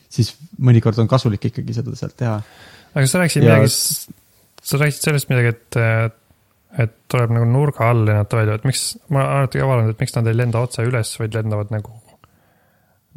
siis 0.10 0.32
mõnikord 0.62 0.99
on 1.01 1.10
kasulik 1.10 1.49
ikkagi 1.49 1.76
seda 1.78 1.95
sealt 1.97 2.18
teha. 2.20 2.39
aga 2.93 3.05
sa 3.07 3.22
rääkisid 3.22 3.45
ja... 3.45 3.57
midagi, 3.57 3.74
sa 4.72 4.82
rääkisid 4.82 5.10
sellest 5.10 5.34
midagi, 5.34 5.53
et, 5.55 5.80
et 6.86 6.95
tuleb 7.12 7.34
nagu 7.38 7.49
nurga 7.49 7.89
all 7.89 8.05
lennata 8.05 8.41
välja, 8.41 8.57
et 8.60 8.70
miks, 8.70 8.86
ma 9.10 9.24
olen 9.24 9.43
alati 9.43 9.62
ka 9.62 9.70
vaadanud, 9.70 9.95
et 9.95 10.05
miks 10.05 10.16
nad 10.18 10.32
ei 10.32 10.38
lenda 10.38 10.64
otse 10.66 10.86
üles, 10.86 11.14
vaid 11.22 11.38
lendavad 11.38 11.74
nagu, 11.74 11.93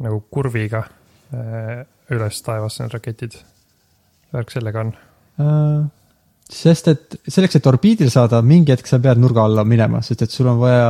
nagu 0.05 0.21
kurviga 0.33 0.85
üles 2.17 2.39
taevasse, 2.45 2.83
need 2.83 2.95
raketid. 2.95 3.35
värk 4.33 4.53
sellega 4.53 4.85
on 4.85 4.93
uh,? 4.93 5.83
sest 6.53 6.89
et 6.91 7.17
selleks, 7.27 7.57
et 7.57 7.67
orbiidil 7.69 8.11
saada, 8.13 8.41
mingi 8.45 8.73
hetk 8.73 8.89
sa 8.89 8.99
pead 9.01 9.21
nurga 9.21 9.45
alla 9.47 9.63
minema, 9.65 10.03
sest 10.05 10.25
et 10.25 10.33
sul 10.33 10.49
on 10.51 10.59
vaja 10.61 10.89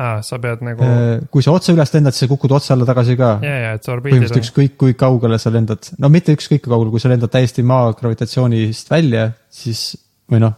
aa, 0.00 0.22
sa 0.24 0.38
pead 0.42 0.62
nagu. 0.64 0.86
Äh, 0.86 1.26
kui 1.32 1.44
sa 1.44 1.52
otse 1.54 1.74
üles 1.74 1.92
lendad, 1.94 2.16
siis 2.16 2.26
sa 2.26 2.30
kukud 2.32 2.54
otse 2.56 2.72
alla 2.74 2.86
tagasi 2.88 3.16
ka. 3.20 3.34
põhimõtteliselt 3.42 4.40
ükskõik, 4.40 4.76
kui 4.80 4.96
kaugele 4.98 5.38
sa 5.42 5.52
lendad, 5.54 5.92
no 6.02 6.10
mitte 6.12 6.34
ükskõik 6.36 6.64
kui 6.64 6.72
kaugele, 6.72 6.94
kui 6.94 7.02
sa 7.02 7.12
lendad 7.12 7.32
täiesti 7.32 7.64
maa 7.66 7.92
gravitatsioonist 7.98 8.90
välja, 8.92 9.28
siis 9.52 9.92
või 10.32 10.42
noh 10.46 10.56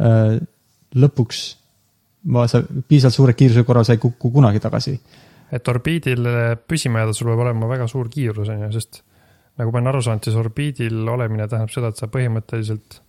äh,. 0.00 0.38
lõpuks 0.94 1.44
ma, 2.30 2.46
sa 2.48 2.62
piisavalt 2.62 3.16
suure 3.16 3.34
kiiruse 3.36 3.64
korral 3.66 3.86
sa 3.86 3.96
ei 3.96 4.02
kuku 4.02 4.30
kunagi 4.32 4.62
tagasi. 4.62 4.94
Et 5.54 5.68
orbiidil 5.70 6.28
püsima 6.68 7.02
jääda, 7.02 7.14
sul 7.16 7.30
peab 7.30 7.42
olema 7.44 7.68
väga 7.70 7.88
suur 7.90 8.08
kiirus, 8.10 8.50
on 8.50 8.64
ju, 8.66 8.70
sest 8.74 9.02
nagu 9.60 9.70
ma 9.70 9.80
olen 9.80 9.90
aru 9.92 10.02
saanud, 10.02 10.26
siis 10.26 10.38
orbiidil 10.38 11.08
olemine 11.08 11.46
tähendab 11.50 11.72
seda, 11.72 11.90
et 11.92 12.00
sa 12.00 12.08
põhimõtteliselt 12.10 13.00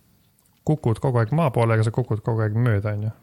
kukud 0.66 1.00
kogu 1.02 1.22
aeg 1.22 1.32
maa 1.36 1.52
poole, 1.54 1.76
aga 1.76 1.86
sa 1.86 1.94
kukud 1.94 2.22
kogu 2.26 2.44
aeg 2.44 2.58
mööda, 2.58 2.92
on 2.94 3.08
ju. 3.08 3.14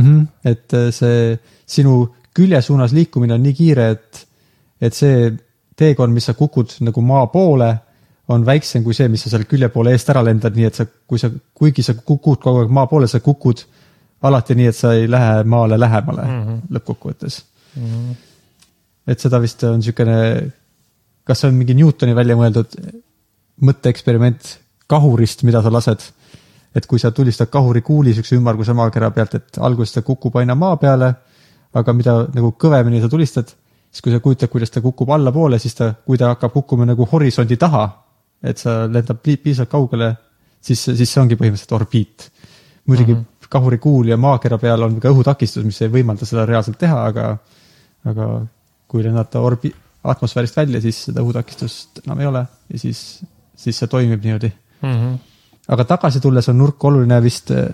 -hmm. 0.00 0.26
et 0.44 0.74
äh, 0.74 0.90
see 0.90 1.38
sinu 1.66 2.14
külje 2.34 2.60
suunas 2.62 2.92
liikumine 2.92 3.34
on 3.34 3.42
nii 3.42 3.54
kiire, 3.54 3.88
et, 3.90 4.26
et 4.80 4.94
see 4.94 5.32
teekond, 5.76 6.12
mis 6.12 6.28
sa 6.28 6.34
kukud 6.34 6.76
nagu 6.80 7.00
maa 7.00 7.26
poole, 7.26 7.74
on 8.28 8.46
väiksem 8.46 8.84
kui 8.84 8.94
see, 8.94 9.08
mis 9.08 9.22
sa 9.24 9.30
seal 9.30 9.44
külje 9.48 9.68
poole 9.68 9.92
eest 9.92 10.08
ära 10.08 10.22
lendad, 10.24 10.56
nii 10.56 10.68
et 10.68 10.74
sa, 10.74 10.86
kui 10.86 11.18
sa, 11.18 11.30
kuigi 11.54 11.82
sa 11.82 11.94
kukud 11.94 12.40
kogu 12.40 12.62
aeg 12.62 12.70
maa 12.70 12.86
poole, 12.86 13.08
sa 13.08 13.20
kukud 13.20 13.64
alati 14.22 14.54
nii, 14.54 14.66
et 14.66 14.76
sa 14.76 14.92
ei 14.94 15.08
lähe 15.10 15.44
maale 15.44 15.80
lähemale 15.80 16.22
mm 16.22 16.42
-hmm. 16.42 16.60
lõppkokkuvõttes 16.76 17.40
mm. 17.76 18.16
et 19.06 19.20
seda 19.20 19.40
vist 19.42 19.62
on 19.68 19.78
niisugune, 19.80 20.18
kas 21.24 21.42
see 21.42 21.52
on 21.52 21.58
mingi 21.58 21.74
Newtoni 21.78 22.14
välja 22.14 22.36
mõeldud 22.36 22.76
mõtteeksperiment 23.62 24.58
kahurist, 24.90 25.44
mida 25.46 25.62
sa 25.62 25.70
lased 25.72 26.10
et 26.74 26.86
kui 26.88 27.00
sa 27.00 27.10
tulistad 27.12 27.50
kahurikuuli 27.52 28.14
siukse 28.16 28.36
ümmarguse 28.38 28.74
maakera 28.76 29.10
pealt, 29.12 29.34
et 29.36 29.60
alguses 29.60 29.92
ta 29.94 30.02
kukub 30.02 30.36
aina 30.40 30.56
maa 30.56 30.76
peale, 30.80 31.10
aga 31.76 31.94
mida 31.96 32.14
nagu 32.32 32.52
kõvemini 32.60 33.00
sa 33.02 33.10
tulistad, 33.12 33.52
siis 33.92 34.04
kui 34.04 34.12
sa 34.12 34.20
kujutad, 34.24 34.50
kuidas 34.52 34.72
ta 34.72 34.80
kukub 34.84 35.10
allapoole, 35.12 35.60
siis 35.60 35.76
ta, 35.76 35.92
kui 36.06 36.20
ta 36.20 36.32
hakkab 36.32 36.54
kukkuma 36.56 36.88
nagu 36.88 37.06
horisondi 37.12 37.58
taha, 37.60 37.84
et 38.42 38.58
sa 38.58 38.82
lendab 38.88 39.20
piisavalt 39.22 39.72
kaugele, 39.72 40.12
siis, 40.60 40.80
siis 40.88 41.08
see 41.08 41.20
ongi 41.22 41.36
põhimõtteliselt 41.40 41.76
orbiit. 41.76 42.30
muidugi 42.86 43.14
mm 43.14 43.18
-hmm. 43.18 43.48
kahurikuul 43.48 44.08
ja 44.08 44.16
maakera 44.16 44.58
peal 44.58 44.82
on 44.82 45.00
ka 45.00 45.08
õhutakistus, 45.08 45.64
mis 45.64 45.82
ei 45.82 45.88
võimalda 45.88 46.26
seda 46.26 46.46
reaalselt 46.46 46.78
teha, 46.78 47.04
aga, 47.06 47.36
aga 48.04 48.28
kui 48.88 49.04
lennata 49.04 49.40
orbi-, 49.40 49.74
atmosfäärist 50.04 50.56
välja, 50.56 50.80
siis 50.80 51.04
seda 51.08 51.22
õhutakistust 51.22 52.02
enam 52.04 52.20
ei 52.20 52.26
ole 52.26 52.46
ja 52.72 52.78
siis, 52.78 53.22
siis 53.56 53.78
see 53.78 53.90
toimib 53.90 54.24
niimoodi 54.24 54.50
mm. 54.82 54.96
-hmm 54.96 55.20
aga 55.70 55.86
tagasi 55.86 56.20
tulles 56.22 56.48
on 56.50 56.58
nurk 56.58 56.84
oluline 56.84 57.18
vist 57.22 57.50
eh, 57.54 57.68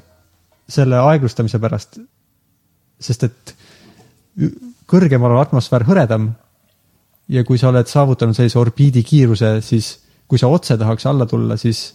selle 0.69 1.01
aeglustamise 1.01 1.61
pärast. 1.63 2.01
sest 2.99 3.23
et 3.23 3.55
kõrgemal 4.91 5.37
on 5.37 5.41
atmosfäär 5.41 5.87
hõredam. 5.87 6.33
ja 7.29 7.45
kui 7.45 7.59
sa 7.59 7.69
oled 7.69 7.87
saavutanud 7.87 8.35
sellise 8.37 8.59
orbiidi 8.59 9.03
kiiruse, 9.05 9.61
siis 9.61 9.99
kui 10.29 10.39
sa 10.39 10.49
otse 10.49 10.77
tahaks 10.79 11.07
alla 11.07 11.27
tulla, 11.27 11.57
siis 11.57 11.95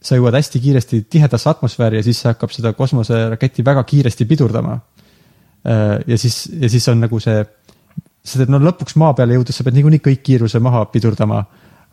sa 0.00 0.16
jõuad 0.16 0.34
hästi 0.36 0.60
kiiresti 0.60 1.00
tihedasse 1.10 1.50
atmosfääri 1.50 1.96
ja 1.96 2.02
siis 2.02 2.22
hakkab 2.24 2.52
seda 2.52 2.72
kosmoseraketti 2.72 3.64
väga 3.64 3.84
kiiresti 3.84 4.24
pidurdama. 4.24 4.78
Ja 5.66 6.18
siis, 6.18 6.46
ja 6.60 6.68
siis 6.70 6.88
on 6.92 7.00
nagu 7.02 7.20
see, 7.22 7.40
sest 8.26 8.44
et 8.44 8.52
no 8.52 8.60
lõpuks 8.62 8.96
maa 9.00 9.14
peale 9.18 9.38
jõudes 9.38 9.56
sa 9.56 9.66
pead 9.66 9.78
niikuinii 9.78 10.02
kõik 10.04 10.22
kiiruse 10.26 10.60
maha 10.62 10.84
pidurdama. 10.92 11.44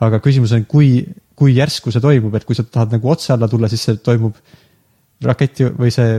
aga 0.04 0.20
küsimus 0.20 0.52
on, 0.52 0.66
kui, 0.68 1.06
kui 1.38 1.54
järsku 1.56 1.92
see 1.94 2.02
toimub, 2.04 2.34
et 2.36 2.44
kui 2.44 2.56
sa 2.58 2.64
tahad 2.64 2.92
nagu 2.92 3.10
otse 3.10 3.32
alla 3.34 3.48
tulla, 3.48 3.70
siis 3.72 3.84
see 3.86 4.00
toimub 4.04 4.36
raketi 5.24 5.70
või 5.78 5.94
see 5.94 6.18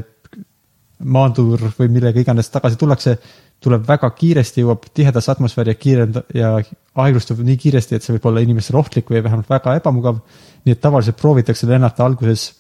maandur 1.04 1.60
või 1.78 1.90
millega 1.92 2.22
iganes 2.22 2.48
tagasi 2.48 2.78
tullakse, 2.80 3.16
tuleb 3.60 3.84
väga 3.86 4.08
kiiresti, 4.16 4.62
jõuab 4.62 4.86
tihedasse 4.94 5.32
atmosfääri 5.32 5.74
ja 5.74 5.80
kiirenda- 5.80 6.24
ja 6.34 6.50
aeglustub 6.94 7.42
nii 7.44 7.56
kiiresti, 7.60 7.96
et 7.96 8.02
see 8.02 8.14
võib 8.16 8.30
olla 8.30 8.40
inimestele 8.40 8.78
ohtlik 8.78 9.10
või 9.10 9.22
vähemalt 9.24 9.50
väga 9.50 9.76
ebamugav. 9.80 10.20
nii 10.64 10.72
et 10.72 10.80
tavaliselt 10.80 11.20
proovitakse 11.20 11.66
lennata 11.66 12.04
alguses 12.04 12.54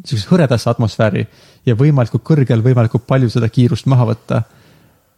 niisugusesse 0.00 0.30
hõredasse 0.30 0.70
atmosfääri 0.72 1.26
ja 1.68 1.76
võimalikult 1.78 2.24
kõrgel 2.26 2.64
võimalikult 2.64 3.04
palju 3.08 3.30
seda 3.32 3.48
kiirust 3.52 3.88
maha 3.90 4.08
võtta. 4.12 4.42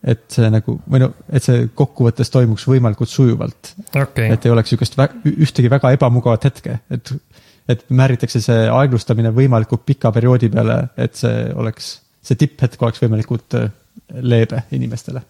et 0.05 0.25
see 0.29 0.51
nagu, 0.53 0.75
või 0.91 1.01
no, 1.01 1.07
et 1.33 1.43
see 1.43 1.69
kokkuvõttes 1.75 2.29
toimuks 2.29 2.67
võimalikult 2.69 3.09
sujuvalt 3.09 3.71
okei, 3.97 4.29
et 4.35 4.45
ei 4.45 4.53
oleks 4.53 4.75
vä- 4.99 5.13
ühtegi 5.33 5.71
väga 5.73 5.95
ebamugavat 5.97 6.45
hetke, 6.45 6.81
et, 6.93 7.13
et 7.69 7.85
määritakse 7.89 8.43
see 8.45 8.67
aeglustamine 8.69 9.33
võimalikult 9.33 9.87
pika 9.87 10.13
perioodi 10.13 10.51
peale, 10.53 10.77
et 11.01 11.17
see 11.17 11.47
oleks, 11.55 11.95
see 12.21 12.37
tipphetk 12.37 12.83
oleks 12.83 13.01
võimalikult 13.01 13.57
äh, 13.57 13.71
leebe 14.21 14.65
inimestele. 14.77 15.23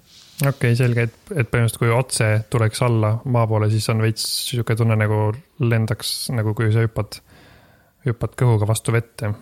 okei, 0.46 0.74
selge, 0.76 1.06
et, 1.06 1.14
et 1.30 1.46
põhimõtteliselt 1.50 1.78
kui 1.78 1.94
otse 1.94 2.30
tuleks 2.50 2.82
alla 2.82 3.14
maa 3.30 3.46
poole, 3.46 3.70
siis 3.70 3.86
on 3.94 4.02
veits 4.02 4.26
sihuke 4.48 4.74
tunne 4.74 4.96
nagu 4.98 5.28
lendaks 5.62 6.32
nagu 6.34 6.56
kui 6.58 6.72
sa 6.74 6.82
hüppad, 6.82 7.20
hüppad 8.06 8.36
kõhuga 8.38 8.68
vastu 8.68 8.92
vette. 8.92 9.32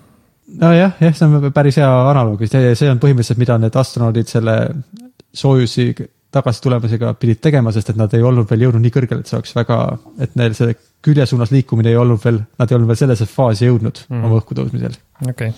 nojah, 0.60 0.96
jah, 1.00 1.14
see 1.14 1.28
on 1.28 1.52
päris 1.54 1.78
hea 1.80 1.92
analoog, 2.10 2.42
see 2.46 2.90
on 2.90 3.02
põhimõtteliselt, 3.02 3.40
mida 3.42 3.58
need 3.58 3.76
astronaudid 3.82 4.30
selle 4.30 4.56
soojusi 5.32 5.92
tagasi 6.32 6.62
tulemisega 6.64 7.12
pidid 7.20 7.42
tegema, 7.44 7.72
sest 7.74 7.92
et 7.92 7.98
nad 8.00 8.12
ei 8.16 8.24
olnud 8.24 8.48
veel 8.48 8.66
jõudnud 8.66 8.82
nii 8.86 8.94
kõrgele, 8.94 9.20
et 9.20 9.28
see 9.28 9.36
oleks 9.36 9.52
väga, 9.56 9.78
et 10.24 10.34
neil 10.40 10.56
see 10.56 10.72
külje 11.04 11.26
suunas 11.28 11.52
liikumine 11.52 11.92
ei 11.92 11.98
olnud 12.00 12.22
veel, 12.24 12.40
nad 12.60 12.70
ei 12.70 12.78
olnud 12.78 12.88
veel 12.88 13.00
sellesse 13.02 13.28
faasi 13.28 13.68
jõudnud 13.68 14.04
mm. 14.08 14.24
Oma 14.24 14.40
õhku 14.40 14.56
tõusmisel 14.56 14.96
okei, 15.28 15.52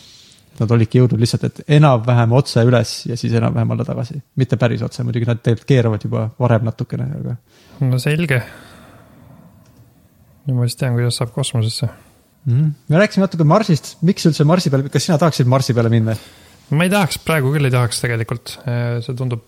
Nad 0.55 0.71
olidki 0.71 1.01
jõudnud 1.01 1.19
lihtsalt, 1.19 1.49
et 1.49 1.73
enam-vähem 1.79 2.35
otse 2.39 2.63
üles 2.67 2.91
ja 3.09 3.17
siis 3.19 3.33
enam-vähem 3.35 3.73
alla 3.75 3.87
tagasi. 3.87 4.21
mitte 4.39 4.59
päris 4.59 4.83
otse, 4.87 5.03
muidugi 5.03 5.27
nad 5.27 5.41
tegelikult 5.43 5.67
keeravad 5.71 6.07
juba 6.07 6.29
varem 6.39 6.67
natukene, 6.69 7.09
aga 7.21 7.37
no 7.89 7.99
selge. 7.99 8.43
nüüd 10.47 10.59
ma 10.59 10.69
siis 10.69 10.79
tean, 10.79 10.95
kuidas 10.99 11.19
saab 11.19 11.35
kosmosesse. 11.35 11.89
mm. 12.45 12.53
-hmm. 12.53 12.73
me 12.89 13.03
rääkisime 13.03 13.27
natuke 13.27 13.45
Marsist, 13.45 13.97
miks 14.03 14.27
üldse 14.31 14.45
Marsi 14.49 14.71
peale, 14.71 14.89
kas 14.89 15.07
sina 15.09 15.19
tahaksid 15.19 15.51
Marsi 15.51 15.75
peale 15.75 15.93
minna? 15.93 16.17
ma 16.71 16.85
ei 16.85 16.91
tahaks, 16.93 17.19
praegu 17.25 17.53
küll 17.55 17.69
ei 17.69 17.75
tahaks 17.75 18.01
tegelikult, 18.05 18.59
see 19.05 19.17
tundub 19.17 19.45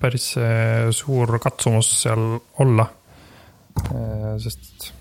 päris 0.00 0.34
eh, 0.36 0.90
suur 0.92 1.38
katsumus 1.40 1.90
seal 2.02 2.38
olla. 2.60 2.86
sest 4.38 4.92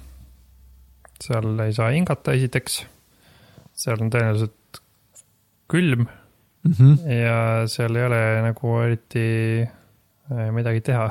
seal 1.23 1.59
ei 1.63 1.73
saa 1.73 1.91
hingata, 1.93 2.33
esiteks. 2.33 2.81
seal 3.83 4.01
on 4.01 4.11
tõenäoliselt 4.11 4.83
külm 5.71 6.07
Mm 6.63 6.73
-hmm. 6.79 7.11
ja 7.11 7.67
seal 7.67 7.95
ei 7.95 8.05
ole 8.05 8.41
nagu 8.41 8.77
eriti 8.79 9.67
midagi 10.55 10.81
teha. 10.81 11.09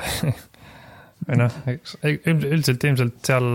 või 1.26 1.36
noh, 1.36 1.58
üldiselt 2.02 2.84
ilmselt 2.84 3.18
seal 3.26 3.48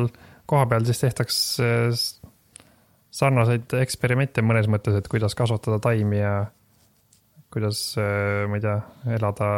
kohapeal 0.45 0.85
siis 0.85 1.01
tehtaks 1.01 1.39
eh, 1.59 1.89
sarnaseid 3.17 3.73
eksperimente 3.81 4.43
mõnes 4.45 4.69
mõttes, 4.71 4.97
et 4.97 5.09
kuidas 5.11 5.35
kasvatada 5.37 5.79
taimi 5.83 6.21
ja 6.21 6.33
kuidas, 7.53 7.81
ma 7.97 8.57
ei 8.57 8.63
tea, 8.63 8.79
elada 9.17 9.51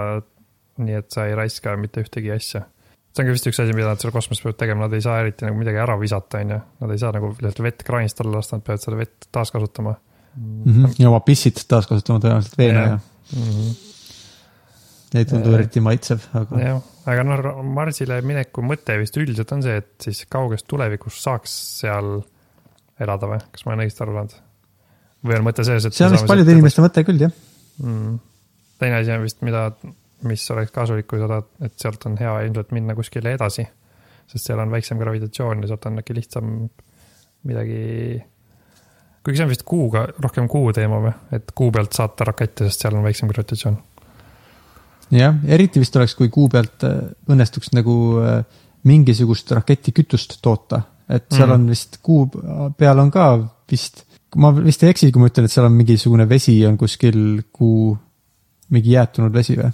nii, 0.79 0.99
et 1.01 1.09
sa 1.11 1.25
ei 1.27 1.35
raiska 1.35 1.73
mitte 1.79 2.03
ühtegi 2.05 2.31
asja. 2.31 2.61
see 3.09 3.23
on 3.23 3.27
ka 3.27 3.33
vist 3.35 3.47
üks 3.49 3.59
asi, 3.59 3.73
mida 3.75 3.89
nad 3.89 3.99
seal 3.99 4.13
kosmoses 4.15 4.43
peavad 4.45 4.59
tegema, 4.61 4.85
nad 4.85 4.93
ei 4.95 5.03
saa 5.03 5.17
eriti 5.23 5.47
nagu 5.47 5.57
midagi 5.59 5.81
ära 5.81 5.97
visata, 5.99 6.43
on 6.43 6.53
ju. 6.53 6.59
Nad 6.83 6.93
ei 6.93 7.01
saa 7.01 7.11
nagu 7.15 7.33
lihtsalt 7.33 7.65
vett 7.65 7.83
kraanist 7.87 8.21
alla 8.23 8.37
lasta, 8.37 8.59
nad 8.59 8.67
peavad 8.67 8.85
seda 8.85 8.99
vett 9.01 9.27
taaskasutama 9.33 9.97
Mm 10.37 10.85
-hmm. 10.85 10.95
ja 10.99 11.09
oma 11.09 11.19
pissid 11.19 11.57
taaskasutama 11.67 12.19
tõenäoliselt 12.19 12.57
veena 12.57 12.79
Jah. 12.79 12.89
ja 12.89 12.99
mm. 13.35 13.43
-hmm. 13.43 15.17
ei 15.17 15.25
tundu 15.25 15.49
Äh, 15.49 15.55
eriti 15.55 15.81
maitsev, 15.81 16.19
aga 16.33 16.59
jah, 16.59 16.81
aga 17.05 17.23
noh, 17.23 17.63
Marsile 17.63 18.21
mineku 18.21 18.61
mõte 18.61 18.97
vist 19.01 19.17
üldiselt 19.17 19.51
on 19.51 19.63
see, 19.65 19.77
et 19.81 19.95
siis 20.01 20.25
kauges 20.29 20.63
tulevikus 20.63 21.23
saaks 21.23 21.55
seal 21.79 22.21
elada 22.99 23.29
või, 23.31 23.41
kas 23.53 23.65
ma 23.65 23.73
olen 23.73 23.85
õigesti 23.85 24.05
aru 24.05 24.15
saanud? 24.17 24.37
või 25.25 25.35
on 25.35 25.45
mõte 25.49 25.65
selles, 25.67 25.87
et 25.87 25.95
see 25.95 26.07
on 26.07 26.15
vist 26.15 26.27
paljude 26.29 26.53
inimeste 26.55 26.83
mõte 26.83 27.03
küll, 27.07 27.25
jah. 27.25 27.33
mm.. 27.83 28.19
teine 28.79 29.01
asi 29.01 29.13
on 29.15 29.25
vist, 29.25 29.41
mida, 29.45 29.65
mis 30.27 30.45
oleks 30.55 30.73
kasulik, 30.75 31.07
kui 31.09 31.19
sa 31.21 31.27
tahad, 31.31 31.49
et 31.67 31.75
sealt 31.81 32.07
on 32.09 32.15
hea 32.19 32.35
ilmselt 32.47 32.71
minna 32.75 32.95
kuskile 32.97 33.33
edasi. 33.35 33.67
sest 34.29 34.45
seal 34.45 34.61
on 34.61 34.71
väiksem 34.71 34.99
gravitatsioon 35.01 35.63
ja 35.63 35.71
sealt 35.71 35.87
on 35.89 35.99
äkki 36.01 36.15
lihtsam 36.15 36.53
midagi. 37.49 38.21
kuigi 39.23 39.37
see 39.37 39.47
on 39.47 39.51
vist 39.51 39.65
kuuga, 39.67 40.07
rohkem 40.23 40.47
kuu 40.47 40.71
teema 40.75 41.01
või, 41.03 41.13
et 41.35 41.51
kuu 41.55 41.71
pealt 41.75 41.95
saata 41.95 42.31
rakette, 42.31 42.69
sest 42.69 42.85
seal 42.85 42.95
on 42.95 43.03
väiksem 43.03 43.31
gravitatsioon. 43.31 43.77
jah, 45.19 45.43
eriti 45.47 45.83
vist 45.83 45.95
oleks, 45.99 46.15
kui 46.15 46.31
kuu 46.31 46.47
pealt 46.51 46.87
äh, 46.87 47.11
õnnestuks 47.27 47.73
nagu 47.75 47.97
äh, 48.23 48.39
mingisugust 48.87 49.51
raketikütust 49.51 50.39
toota, 50.41 50.81
et 51.09 51.25
seal 51.33 51.47
Mhm. 51.49 51.53
on 51.55 51.69
vist 51.73 51.97
kuu 52.05 52.29
peal 52.77 52.99
on 52.99 53.11
ka 53.11 53.25
vist, 53.71 54.03
ma 54.35 54.51
vist 54.53 54.83
ei 54.83 54.91
eksi, 54.93 55.11
kui 55.11 55.21
ma 55.21 55.29
ütlen, 55.31 55.45
et 55.45 55.51
seal 55.51 55.65
on 55.65 55.73
mingisugune 55.77 56.27
vesi 56.29 56.65
on 56.67 56.77
kuskil 56.77 57.41
kuu, 57.51 57.97
mingi 58.69 58.91
jäätunud 58.93 59.33
vesi 59.33 59.55
või? 59.57 59.71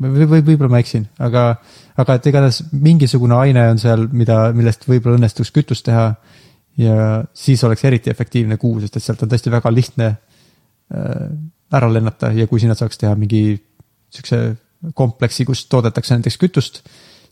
või, 0.00 0.26
või 0.26 0.42
võib-olla 0.46 0.70
ma 0.72 0.80
eksin, 0.80 1.04
aga, 1.20 1.56
aga 2.00 2.14
et 2.16 2.26
igatahes 2.26 2.62
mingisugune 2.72 3.36
aine 3.36 3.66
on 3.74 3.78
seal, 3.78 4.06
mida, 4.12 4.46
millest 4.56 4.86
võib-olla 4.88 5.18
õnnestuks 5.20 5.52
kütust 5.52 5.84
teha. 5.84 6.14
ja 6.80 7.24
siis 7.36 7.60
oleks 7.64 7.84
eriti 7.84 8.08
efektiivne 8.10 8.56
kuu, 8.56 8.80
sest 8.80 8.96
et 8.96 9.04
sealt 9.04 9.22
on 9.22 9.28
tõesti 9.28 9.50
väga 9.52 9.68
lihtne 9.74 10.06
äh, 10.08 11.26
ära 11.72 11.88
lennata 11.92 12.32
ja 12.32 12.46
kui 12.48 12.60
sinna 12.60 12.74
saaks 12.74 12.96
teha 12.98 13.12
mingi 13.14 13.60
siukse 14.12 14.56
kompleksi, 14.94 15.44
kus 15.44 15.66
toodetakse 15.68 16.16
näiteks 16.16 16.38
kütust, 16.40 16.80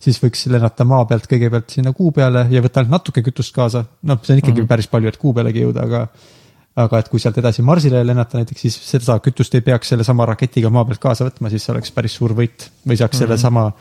siis 0.00 0.18
võiks 0.22 0.46
lennata 0.50 0.84
maa 0.88 1.04
pealt 1.04 1.26
kõigepealt 1.30 1.70
sinna 1.76 1.92
kuu 1.96 2.12
peale 2.16 2.46
ja 2.50 2.62
võtta 2.64 2.80
ainult 2.80 2.96
natuke 2.98 3.22
kütust 3.22 3.54
kaasa. 3.54 3.84
noh, 4.02 4.20
see 4.22 4.34
on 4.34 4.38
ikkagi 4.38 4.52
mm 4.52 4.56
Mhm. 4.56 4.64
-hmm. 4.64 4.68
päris 4.68 4.86
palju, 4.88 5.08
et 5.08 5.16
kuu 5.16 5.32
pealegi 5.32 5.64
jõuda, 5.64 5.84
aga 5.84 6.08
aga 6.76 6.98
et 6.98 7.08
kui 7.08 7.20
sealt 7.20 7.38
edasi 7.38 7.62
Marsile 7.62 8.06
lennata 8.06 8.38
näiteks, 8.38 8.60
siis 8.60 8.76
seda 8.90 9.18
kütust 9.18 9.54
ei 9.54 9.60
peaks 9.60 9.88
sellesama 9.88 10.26
raketiga 10.26 10.70
maa 10.70 10.84
pealt 10.84 11.00
kaasa 11.00 11.24
võtma, 11.24 11.50
siis 11.50 11.64
see 11.64 11.72
oleks 11.72 11.90
päris 11.90 12.14
suur 12.14 12.32
võit. 12.32 12.70
või 12.86 12.96
saaks 12.96 13.18
mm 13.18 13.24
-hmm. 13.24 13.26
sellesama 13.26 13.72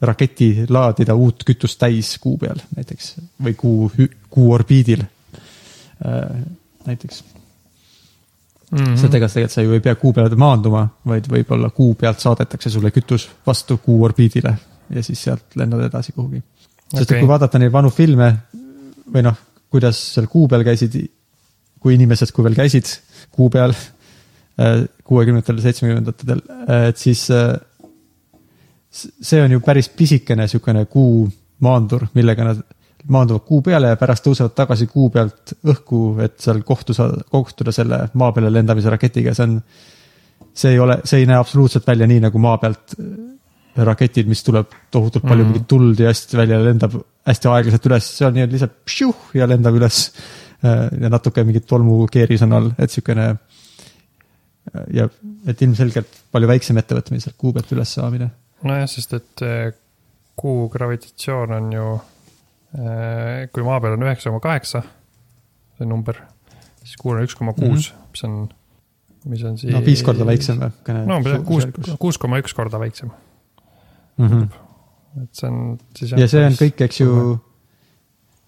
raketi 0.00 0.66
laadida 0.68 1.14
uut 1.14 1.44
kütust 1.44 1.78
täis 1.78 2.18
kuu 2.18 2.38
peal 2.38 2.56
näiteks 2.76 3.14
või 3.42 3.54
kuu, 3.56 3.90
kuu 4.30 4.52
orbiidil 4.52 5.02
äh, 5.02 6.38
näiteks 6.86 7.24
Mm 8.70 8.78
-hmm. 8.78 8.96
sellega 8.96 9.28
tegelikult 9.28 9.50
sa 9.50 9.62
ju 9.62 9.72
ei 9.72 9.80
pea 9.80 9.94
kuu 9.94 10.12
peale 10.12 10.36
maanduma, 10.36 10.88
vaid 11.06 11.24
võib-olla 11.28 11.70
kuu 11.70 11.94
pealt 11.94 12.20
saadetakse 12.20 12.70
sulle 12.70 12.90
kütus 12.90 13.30
vastu 13.46 13.78
kuu 13.78 14.04
orbiidile 14.04 14.54
ja 14.94 15.02
siis 15.04 15.22
sealt 15.28 15.56
lennad 15.58 15.84
edasi 15.88 16.12
kuhugi. 16.16 16.42
sest 16.88 17.02
Okei. 17.02 17.18
et 17.18 17.20
kui 17.20 17.28
vaadata 17.28 17.60
neid 17.60 17.72
vanu 17.72 17.90
filme 17.94 18.32
või 19.12 19.24
noh, 19.26 19.36
kuidas 19.70 20.00
seal 20.14 20.28
kuu 20.30 20.48
peal 20.48 20.64
käisid, 20.66 20.96
kui 21.80 21.94
inimesed, 21.94 22.32
kui 22.34 22.44
veel 22.46 22.56
käisid 22.58 22.90
kuu 23.34 23.50
peal 23.52 23.74
kuuekümnendatel, 25.06 25.60
seitsmekümnendatel, 25.62 26.40
et 26.88 26.98
siis 26.98 27.28
äh, 27.30 27.52
see 28.90 29.42
on 29.42 29.54
ju 29.54 29.60
päris 29.62 29.88
pisikene 29.94 30.46
niisugune 30.46 30.84
kuu 30.90 31.28
maandur, 31.64 32.08
millega 32.14 32.46
nad 32.48 32.64
maanduvad 33.08 33.44
kuu 33.46 33.60
peale 33.64 33.92
ja 33.92 34.00
pärast 34.00 34.26
tõusevad 34.26 34.56
tagasi 34.58 34.88
kuu 34.90 35.08
pealt 35.14 35.54
õhku, 35.62 36.00
et 36.24 36.36
seal 36.42 36.64
kohtu 36.66 36.96
saada, 36.96 37.22
kohtuda 37.30 37.72
selle 37.72 38.00
maa 38.18 38.34
peale 38.34 38.50
lendamise 38.52 38.90
raketiga, 38.90 39.34
see 39.36 39.46
on, 39.46 39.56
see 40.52 40.74
ei 40.74 40.82
ole, 40.82 40.98
see 41.08 41.22
ei 41.22 41.30
näe 41.30 41.38
absoluutselt 41.38 41.86
välja 41.86 42.08
nii 42.10 42.24
nagu 42.26 42.42
maa 42.42 42.58
pealt 42.58 42.98
äh, 42.98 43.14
raketid, 43.86 44.26
mis 44.26 44.42
tuleb 44.42 44.72
tohutult 44.90 45.22
palju 45.22 45.44
Mhm. 45.44 45.52
mingit 45.52 45.68
tuld 45.68 46.00
ja 46.00 46.08
hästi 46.10 46.36
välja 46.36 46.58
lendab 46.64 46.96
hästi 47.26 47.48
aeglaselt 47.52 47.86
üles, 47.86 48.06
see 48.16 48.26
on 48.26 48.34
nii 48.34 48.46
lihtsalt 48.50 48.72
pšiuh 48.88 49.34
ja 49.34 49.46
lendab 49.46 49.74
üles. 49.78 50.12
ja 50.62 51.08
natuke 51.08 51.44
mingit 51.46 51.66
tolmukeeris 51.70 52.42
on 52.42 52.52
all, 52.52 52.72
et 52.82 52.90
siukene 52.90 53.36
ja 54.90 55.04
et 55.46 55.62
ilmselgelt 55.62 56.16
palju 56.32 56.48
väiksem 56.50 56.80
ettevõtmine 56.80 57.22
sealt 57.22 57.36
kuu 57.38 57.52
pealt 57.52 57.70
üles 57.72 57.92
saamine. 57.94 58.30
nojah, 58.66 58.88
sest 58.90 59.14
et 59.14 59.42
eh, 59.46 59.70
kuu 60.36 60.68
gravitatsioon 60.68 61.52
on 61.52 61.72
ju, 61.72 61.86
kui 63.52 63.62
maa 63.62 63.78
peal 63.80 63.94
on 63.96 64.02
üheksa 64.02 64.30
koma 64.32 64.40
kaheksa, 64.40 64.82
see 65.78 65.86
number, 65.86 66.18
siis 66.82 66.96
kuul 67.00 67.16
on 67.16 67.24
üks 67.28 67.38
koma 67.38 67.54
kuus, 67.56 67.92
mis 68.10 68.24
on 68.24 68.48
mis 69.28 69.42
on 69.44 69.56
siis. 69.58 69.72
no 69.74 69.80
viis 69.84 70.02
korda 70.02 70.26
väiksem 70.26 70.58
või? 70.62 70.98
no 71.06 71.18
umbes 71.20 71.40
kuus, 71.46 71.66
kuus 71.98 72.18
koma 72.18 72.38
üks 72.42 72.54
korda 72.54 72.80
väiksem, 72.82 73.10
-hmm. 74.26 75.22
et 75.22 75.34
see 75.40 75.50
on 75.50 75.78
siis. 75.96 76.12
ja 76.12 76.28
see 76.28 76.44
on 76.46 76.56
kõik, 76.58 76.82
eks 76.86 77.00
ju, 77.00 77.12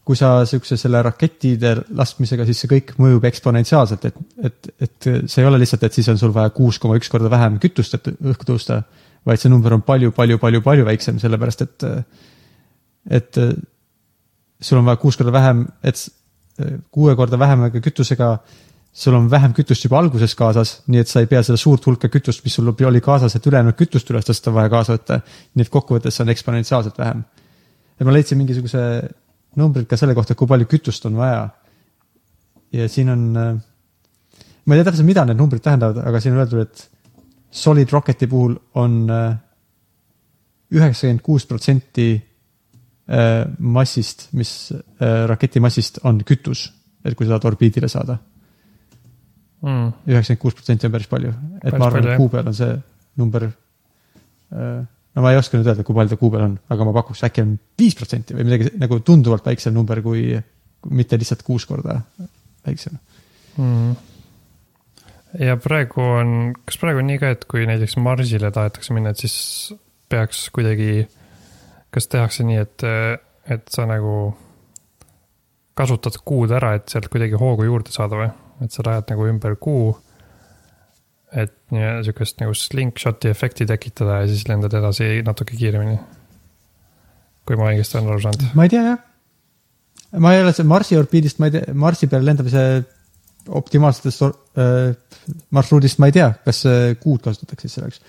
kui 0.05 0.17
sa 0.17 0.45
siukse 0.49 0.77
selle 0.81 1.03
rakettide 1.03 1.75
laskmisega, 1.95 2.45
siis 2.49 2.63
see 2.63 2.71
kõik 2.71 2.95
mõjub 2.99 3.25
eksponentsiaalselt, 3.31 4.05
et, 4.05 4.17
et, 4.43 4.71
et 4.81 5.11
see 5.27 5.43
ei 5.43 5.49
ole 5.49 5.61
lihtsalt, 5.63 5.85
et 5.87 5.93
siis 5.93 6.09
on 6.09 6.19
sul 6.19 6.35
vaja 6.35 6.51
kuus 6.51 6.79
koma 6.79 6.97
üks 6.99 7.11
korda 7.13 7.31
vähem 7.31 7.59
kütust, 7.63 7.95
et 7.95 8.09
õhku 8.19 8.49
tõusta. 8.49 8.83
vaid 9.27 9.39
see 9.39 9.51
number 9.53 9.75
on 9.75 9.83
palju, 9.83 10.13
palju, 10.17 10.39
palju, 10.39 10.63
palju 10.65 10.85
väiksem, 10.85 11.19
sellepärast 11.21 11.63
et, 11.63 11.85
et 13.11 13.37
sul 14.61 14.79
on 14.79 14.85
vaja 14.85 14.97
kuus 14.97 15.17
korda 15.17 15.33
vähem, 15.33 15.67
et 15.85 16.09
kuue 16.91 17.15
korda 17.17 17.39
vähema 17.39 17.71
kütusega 17.71 18.39
sul 18.93 19.15
on 19.15 19.29
vähem 19.31 19.55
kütust 19.55 19.85
juba 19.85 19.99
alguses 20.01 20.35
kaasas, 20.35 20.81
nii 20.91 21.03
et 21.05 21.09
sa 21.09 21.23
ei 21.23 21.29
pea 21.31 21.43
seda 21.47 21.59
suurt 21.61 21.87
hulka 21.87 22.11
kütust, 22.11 22.43
mis 22.45 22.55
sul 22.59 22.69
oli 22.69 23.01
kaasas, 23.01 23.37
et 23.37 23.47
ülejäänud 23.47 23.77
kütust 23.79 24.11
üles 24.11 24.27
tõsta, 24.27 24.53
vaja 24.55 24.71
kaasa 24.73 24.97
võtta. 24.97 25.21
nii 25.55 25.67
et 25.67 25.73
kokkuvõttes 25.73 26.17
see 26.17 26.25
on 26.25 26.35
eksponentsiaalselt 26.35 26.99
vähem. 26.99 27.25
ja 27.99 28.07
ma 28.07 28.13
leidsin 28.13 28.39
mingisuguse 28.39 28.81
numbrid 29.57 29.87
ka 29.87 29.97
selle 29.97 30.15
kohta, 30.15 30.35
kui 30.35 30.47
palju 30.47 30.67
kütust 30.67 31.07
on 31.07 31.17
vaja. 31.17 31.49
ja 32.73 32.89
siin 32.89 33.11
on, 33.11 33.29
ma 34.65 34.75
ei 34.75 34.81
tea 34.81 34.91
täpselt, 34.91 35.07
mida 35.07 35.25
need 35.25 35.39
numbrid 35.39 35.63
tähendavad, 35.63 36.03
aga 36.07 36.21
siin 36.21 36.35
on 36.35 36.43
öeldud, 36.43 36.67
et 36.67 36.89
solid 37.51 37.91
rocket'i 37.91 38.27
puhul 38.31 38.57
on 38.75 39.07
üheksakümmend 40.71 41.23
kuus 41.23 41.47
protsenti 41.51 42.11
äh, 42.15 43.45
massist, 43.59 44.29
mis 44.33 44.73
äh, 44.73 45.25
raketi 45.31 45.63
massist 45.63 46.01
on 46.07 46.23
kütus, 46.27 46.69
et 47.05 47.17
kui 47.19 47.27
seda 47.27 47.41
orbiidile 47.51 47.91
saada. 47.91 48.19
Üheksakümmend 49.61 50.41
kuus 50.41 50.57
protsenti 50.57 50.89
on 50.89 50.95
päris 50.95 51.11
palju, 51.11 51.33
et 51.61 51.67
Päris 51.67 51.81
ma 51.81 51.91
arvan, 51.91 52.09
et 52.09 52.21
kuu 52.21 52.31
peal 52.33 52.49
on 52.49 52.57
see 52.57 52.77
number. 53.21 53.49
no 54.51 55.25
ma 55.25 55.33
ei 55.33 55.41
oska 55.41 55.59
nüüd 55.59 55.69
öelda, 55.69 55.85
kui 55.87 55.97
palju 55.97 56.15
ta 56.15 56.21
kuu 56.21 56.31
peal 56.33 56.47
on, 56.47 56.55
aga 56.73 56.87
ma 56.89 56.95
pakuks 56.97 57.25
äkki 57.29 57.45
on 57.45 57.57
viis 57.79 57.97
protsenti 57.99 58.37
või 58.37 58.47
midagi 58.49 58.73
nagu 58.81 59.01
tunduvalt 59.05 59.47
väiksem 59.47 59.77
number 59.77 60.01
kui, 60.05 60.33
mitte 60.91 61.19
lihtsalt 61.21 61.45
kuus 61.47 61.67
korda 61.69 62.01
väiksem. 62.67 62.97
Mm. 63.61 63.95
ja 65.45 65.57
praegu 65.61 66.03
on, 66.03 66.37
kas 66.65 66.81
praegu 66.81 67.03
on 67.03 67.11
nii 67.11 67.21
ka, 67.21 67.35
et 67.37 67.47
kui 67.51 67.67
näiteks 67.69 67.99
Marsile 68.01 68.53
tahetakse 68.55 68.97
minna, 68.97 69.13
et 69.13 69.21
siis 69.21 69.75
peaks 70.11 70.47
kuidagi, 70.55 71.05
kas 71.93 72.09
tehakse 72.11 72.47
nii, 72.47 72.63
et, 72.65 72.87
et 73.51 73.69
sa 73.71 73.85
nagu 73.91 74.31
kasutad 75.77 76.17
kuud 76.27 76.53
ära, 76.55 76.75
et 76.79 76.89
sealt 76.93 77.11
kuidagi 77.13 77.39
hoogu 77.41 77.67
juurde 77.69 77.93
saada 77.95 78.19
või? 78.25 78.31
Et 78.65 78.73
sa 78.73 78.85
lähed 78.87 79.11
nagu 79.13 79.27
ümber 79.31 79.57
kuu, 79.57 79.93
et 81.33 81.53
nii- 81.73 82.01
sihukest 82.05 82.41
nagu 82.43 82.55
slingshot'i 82.55 83.31
efekti 83.31 83.67
tekitada 83.67 84.23
ja 84.23 84.31
siis 84.31 84.47
lendad 84.49 84.75
edasi 84.75 85.21
natuke 85.27 85.57
kiiremini. 85.57 85.99
kui 87.47 87.57
ma 87.59 87.71
õigesti 87.73 87.99
olen 87.99 88.13
aru 88.13 88.21
saanud. 88.23 88.49
ma 88.55 88.67
ei 88.67 88.73
tea 88.73 88.83
jah. 88.85 88.99
ma 90.19 90.35
ei 90.35 90.43
ole 90.43 90.53
see 90.53 90.65
Marsi 90.67 90.97
orbiidist, 90.99 91.39
ma 91.39 91.47
ei 91.47 91.57
tea, 91.57 91.75
Marsi 91.75 92.07
peale 92.07 92.25
lendamise 92.25 92.65
optimaalsetest 93.49 94.23
äh, 94.23 94.97
marsruudist 95.51 95.99
ma 95.99 96.11
ei 96.11 96.13
tea, 96.19 96.33
kas 96.45 96.65
äh, 96.67 96.97
kuud 97.01 97.23
kasutatakse 97.25 97.69
selleks. 97.69 98.03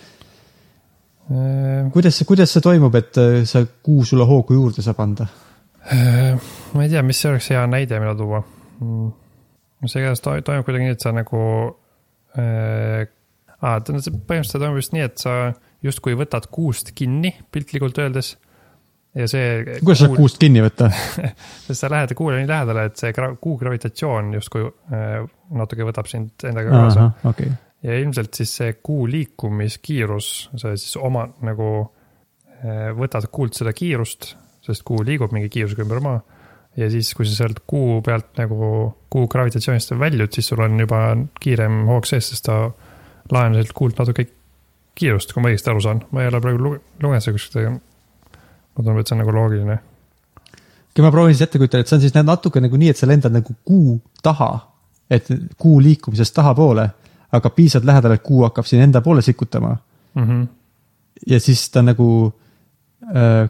kuidas 1.94 2.18
see, 2.18 2.26
kuidas 2.28 2.52
see 2.52 2.62
toimub, 2.62 2.96
et 3.00 3.18
äh, 3.22 3.42
see 3.48 3.66
kuu 3.86 4.04
sulle 4.06 4.26
hoogu 4.28 4.58
juurde 4.58 4.84
saab 4.84 5.00
anda? 5.06 5.30
Äh, 5.94 6.36
ma 6.74 6.84
ei 6.84 6.90
tea, 6.92 7.02
mis 7.06 7.24
oleks 7.26 7.50
hea 7.54 7.64
näide, 7.70 8.00
mida 8.02 8.14
tuua. 8.18 8.44
See 9.90 10.02
igatahes 10.04 10.22
to- 10.26 10.38
toimub 10.46 10.68
kuidagi 10.68 10.88
nii, 10.90 10.96
et 10.98 11.04
sa 11.04 11.14
nagu 11.16 11.42
äh,. 12.38 13.08
aa, 13.62 13.80
põhimõtteliselt 13.82 14.52
see 14.54 14.62
toimub 14.62 14.80
just 14.82 14.96
nii, 14.96 15.08
et 15.10 15.22
sa 15.22 15.36
justkui 15.86 16.16
võtad 16.18 16.48
kuust 16.54 16.94
kinni, 16.98 17.34
piltlikult 17.52 17.98
öeldes. 18.02 18.36
ja 19.18 19.28
see. 19.28 19.80
kuidas 19.82 20.04
saab 20.04 20.16
kuust 20.16 20.38
kinni 20.42 20.62
võtta? 20.64 20.92
sest 21.66 21.80
sa 21.82 21.90
lähed 21.92 22.14
kuule 22.18 22.40
nii 22.40 22.50
lähedale, 22.50 22.86
et 22.92 23.02
see 23.02 23.12
kuu 23.16 23.58
gravitatsioon 23.60 24.34
justkui 24.38 24.68
äh, 24.68 25.18
natuke 25.58 25.88
võtab 25.88 26.10
sind 26.12 26.46
endaga 26.48 26.72
kaasa. 26.78 27.08
okei, 27.32 27.50
ja 27.84 27.98
ilmselt 28.00 28.38
siis 28.38 28.54
see 28.62 28.76
kuu 28.84 29.08
liikumiskiirus, 29.10 30.30
sa 30.56 30.76
siis 30.78 30.94
oma 31.02 31.26
nagu 31.46 31.72
äh, 31.82 32.92
võtad 32.98 33.28
kuult 33.34 33.58
seda 33.58 33.74
kiirust, 33.76 34.36
sest 34.62 34.86
kuu 34.88 35.02
liigub 35.06 35.34
mingi 35.36 35.50
kiirusega 35.52 35.84
ümber 35.88 36.04
maa. 36.06 36.22
Ja 36.78 36.90
siis, 36.90 37.14
kui 37.14 37.26
sa 37.26 37.36
sealt 37.36 37.60
kuu 37.68 38.02
pealt 38.02 38.38
nagu 38.38 38.96
kuu 39.12 39.28
gravitatsioonist 39.28 39.92
väljud, 40.00 40.32
siis 40.34 40.48
sul 40.48 40.62
on 40.64 40.80
juba 40.80 41.02
kiirem 41.42 41.86
hoog 41.90 42.06
sees, 42.06 42.30
sest 42.32 42.46
ta 42.46 42.72
laenab 43.32 43.60
sealt 43.60 43.74
kuult 43.74 44.00
natuke 44.00 44.28
kiirust, 44.96 45.34
kui 45.34 45.44
ma 45.44 45.50
õigesti 45.52 45.72
aru 45.72 45.82
saan. 45.82 46.02
ma 46.12 46.22
ei 46.22 46.28
ole 46.28 46.42
praegu 46.42 46.60
luge- 46.64 46.82
lugenud 47.04 47.24
seda 47.24 47.36
kuskilt, 47.38 47.56
aga 47.62 47.72
mulle 47.72 48.86
tundub, 48.86 49.00
et 49.00 49.08
see 49.08 49.16
on 49.16 49.22
nagu 49.24 49.36
loogiline. 49.36 49.78
okei, 50.92 51.04
ma 51.04 51.12
proovin 51.12 51.36
siis 51.36 51.48
ette 51.48 51.58
kujutada, 51.60 51.82
et 51.82 51.88
see 51.88 51.96
on 51.96 52.02
siis 52.02 52.14
natuke 52.14 52.62
nagu 52.62 52.78
nii, 52.78 52.90
et 52.90 52.98
sa 52.98 53.08
lendad 53.08 53.32
nagu 53.32 53.56
kuu 53.66 54.00
taha, 54.24 54.52
et 55.10 55.28
kuu 55.58 55.80
liikumisest 55.82 56.36
tahapoole, 56.36 56.90
aga 57.32 57.50
piisavalt 57.50 57.86
lähedal, 57.88 58.12
et 58.16 58.24
kuu 58.24 58.44
hakkab 58.44 58.66
siin 58.68 58.82
enda 58.88 59.02
poole 59.02 59.22
sikutama 59.22 59.78
Mm 60.16 60.24
-hmm. 60.28 60.48
ja 61.28 61.40
siis 61.40 61.70
ta 61.70 61.82
nagu, 61.82 62.34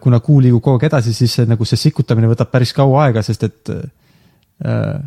kuna 0.01 0.19
kuu 0.25 0.39
liigub 0.41 0.61
kogu 0.63 0.79
aeg 0.79 0.87
edasi, 0.89 1.13
siis 1.13 1.33
see 1.37 1.49
nagu 1.49 1.65
see 1.67 1.77
sikutamine 1.77 2.29
võtab 2.31 2.49
päris 2.49 2.71
kaua 2.73 3.03
aega, 3.05 3.21
sest 3.25 3.43
et 3.45 3.73
äh, 3.73 5.01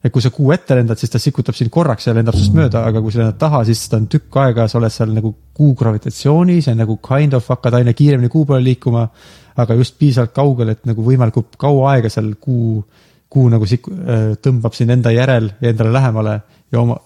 et 0.00 0.12
kui 0.12 0.22
sa 0.24 0.30
kuu 0.32 0.48
ette 0.54 0.76
lendad, 0.76 0.96
siis 0.96 1.12
ta 1.12 1.20
sikutab 1.20 1.56
sind 1.56 1.68
korraks 1.72 2.06
ja 2.08 2.14
lendab 2.16 2.36
sinust 2.36 2.56
mööda, 2.56 2.86
aga 2.88 3.02
kui 3.04 3.12
sa 3.12 3.20
lendad 3.20 3.36
taha, 3.40 3.60
siis 3.68 3.82
ta 3.92 3.98
on 4.00 4.06
tükk 4.08 4.38
aega, 4.40 4.64
sa 4.70 4.78
oled 4.80 4.94
seal 4.94 5.12
nagu 5.12 5.34
kuu 5.56 5.74
gravitatsioonis 5.76 6.70
ja 6.70 6.74
nagu 6.78 6.96
kind 7.04 7.36
of 7.36 7.48
hakkad 7.52 7.76
aina 7.76 7.92
kiiremini 7.96 8.32
kuu 8.32 8.46
poole 8.48 8.64
liikuma. 8.64 9.08
aga 9.60 9.74
just 9.76 9.98
piisavalt 10.00 10.32
kaugel, 10.32 10.70
et 10.72 10.86
nagu 10.88 11.04
võimalikult 11.04 11.58
kaua 11.60 11.90
aega 11.92 12.08
seal 12.08 12.30
kuu, 12.40 12.80
kuu 13.28 13.48
nagu 13.52 13.66
sik-, 13.68 13.90
tõmbab 14.40 14.72
sind 14.72 14.94
enda 14.94 15.12
järel 15.12 15.50
ja 15.60 15.74
endale 15.74 15.92
lähemale 15.92 16.40
ja 16.72 16.80
oma. 16.80 16.96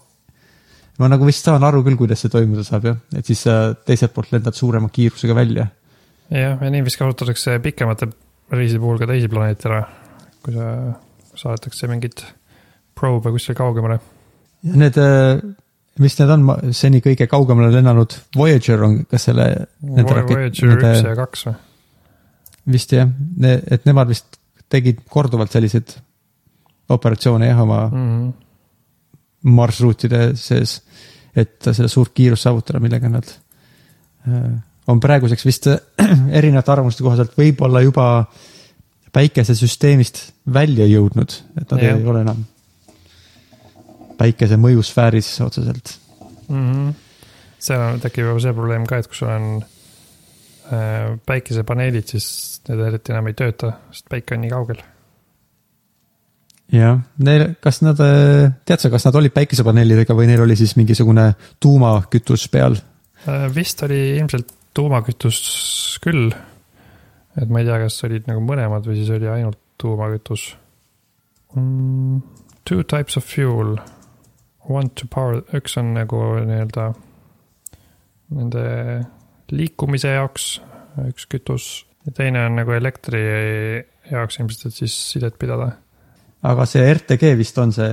ma 0.98 1.08
nagu 1.10 1.26
vist 1.26 1.42
saan 1.42 1.64
aru 1.66 1.82
küll, 1.82 1.98
kuidas 1.98 2.22
see 2.22 2.30
toimuda 2.30 2.62
saab 2.62 2.84
jah, 2.86 3.00
et 3.16 3.26
siis 3.26 3.42
sa 3.48 3.74
teiselt 3.74 4.14
poolt 4.14 4.30
lendad 4.30 4.54
suurema 4.54 4.92
kiirusega 4.92 5.34
välja 5.34 5.66
jah, 6.30 6.60
ja 6.60 6.70
nii 6.70 6.84
vist 6.86 7.00
kasutatakse 7.00 7.58
pikemate 7.64 8.08
reiside 8.54 8.80
puhul 8.82 9.00
ka 9.00 9.08
teisi 9.10 9.28
planeete 9.32 9.68
ära, 9.70 9.82
kui 10.44 10.54
sa 10.54 10.70
saadetakse 11.34 11.90
mingit 11.90 12.24
probe 12.94 13.32
kuskile 13.34 13.58
kaugemale. 13.58 13.98
need, 14.74 14.98
mis 16.00 16.18
need 16.20 16.32
on, 16.36 16.46
seni 16.72 17.02
kõige 17.04 17.26
kaugemale 17.30 17.72
lennanud 17.74 18.16
Voyager 18.36 18.86
on, 18.86 19.00
kas 19.10 19.28
selle. 19.30 19.48
Voyager 19.82 20.48
üks 20.48 21.04
ja 21.04 21.14
kaks 21.18 21.46
või? 21.48 21.60
vist 22.72 22.94
jah, 22.96 23.10
et 23.44 23.84
nemad 23.84 24.08
vist 24.08 24.38
tegid 24.72 25.02
korduvalt 25.10 25.52
selliseid 25.52 25.90
operatsioone 26.94 27.48
jah, 27.50 27.60
oma 27.60 27.80
mm. 27.88 28.04
-hmm. 28.04 28.30
marsruutide 29.56 30.22
sees, 30.40 30.78
et 31.36 31.58
seda 31.60 31.88
suurt 31.88 32.14
kiirust 32.16 32.46
saavutada, 32.46 32.80
millega 32.80 33.10
nad 33.12 33.28
äh, 34.28 34.54
on 34.86 35.00
praeguseks 35.00 35.46
vist 35.46 35.68
erinevate 36.38 36.72
arvamuste 36.72 37.04
kohaselt 37.04 37.36
võib-olla 37.38 37.82
juba 37.84 38.08
päikesesüsteemist 39.14 40.24
välja 40.54 40.86
jõudnud, 40.90 41.36
et 41.60 41.70
nad 41.70 41.82
Jah. 41.82 41.98
ei 41.98 42.10
ole 42.10 42.24
enam 42.24 42.42
päikese 44.18 44.58
mõjusfääris 44.60 45.30
otseselt. 45.44 45.98
mm. 46.48 46.72
-hmm. 46.72 46.94
seal 47.58 47.80
on, 47.80 48.00
tekib 48.00 48.28
juba 48.28 48.40
see 48.40 48.56
probleem 48.56 48.86
ka, 48.86 48.98
et 48.98 49.10
kui 49.10 49.18
sul 49.18 49.30
on 49.30 49.46
äh, 50.72 51.14
päikesepaneelid, 51.26 52.10
siis 52.14 52.60
need 52.68 52.82
eriti 52.88 53.14
enam 53.14 53.30
ei 53.30 53.38
tööta, 53.38 53.72
sest 53.92 54.10
päike 54.10 54.36
on 54.36 54.44
nii 54.44 54.50
kaugel. 54.52 54.82
jah, 56.72 56.98
neil, 57.18 57.46
kas 57.60 57.82
nad, 57.82 58.00
tead 58.64 58.82
sa, 58.82 58.90
kas 58.90 59.06
nad 59.06 59.14
olid 59.20 59.34
päikesepaneelidega 59.34 60.16
või 60.16 60.28
neil 60.30 60.42
oli 60.46 60.56
siis 60.56 60.76
mingisugune 60.76 61.32
tuumakütus 61.60 62.48
peal? 62.48 62.78
Äh, 63.28 63.48
vist 63.54 63.82
oli 63.82 64.16
ilmselt 64.18 64.52
tuumakütus 64.74 65.38
küll. 66.04 66.32
et 67.40 67.50
ma 67.50 67.62
ei 67.62 67.68
tea, 67.68 67.80
kas 67.82 67.98
olid 68.06 68.28
nagu 68.30 68.42
mõlemad 68.44 68.86
või 68.86 69.00
siis 69.00 69.10
oli 69.14 69.30
ainult 69.30 69.60
tuumakütus 69.80 70.54
mm,. 71.56 72.22
Two 72.64 72.80
types 72.88 73.18
of 73.20 73.26
fuel. 73.28 73.74
One 74.64 74.88
to 74.96 75.04
power, 75.12 75.42
üks 75.52 75.74
on 75.76 75.90
nagu 75.92 76.16
nii-öelda 76.48 76.86
nende 78.32 78.62
liikumise 79.52 80.14
jaoks 80.14 80.46
üks 81.10 81.26
kütus 81.30 81.66
ja 82.06 82.14
teine 82.16 82.46
on 82.48 82.56
nagu 82.58 82.72
elektri 82.72 83.20
jaoks 84.10 84.38
ilmselt, 84.40 84.68
et 84.68 84.78
siis 84.78 84.94
sidet 85.12 85.36
pidada. 85.40 85.72
aga 86.44 86.66
see 86.68 86.84
RTG 86.92 87.34
vist 87.40 87.58
on 87.58 87.72
see 87.72 87.92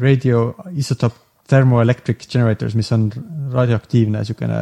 radio 0.00 0.50
isotope 0.72 1.28
thermoelectric 1.50 2.28
generators, 2.30 2.76
mis 2.78 2.92
on 2.94 3.08
radioaktiivne 3.50 4.20
niisugune 4.20 4.60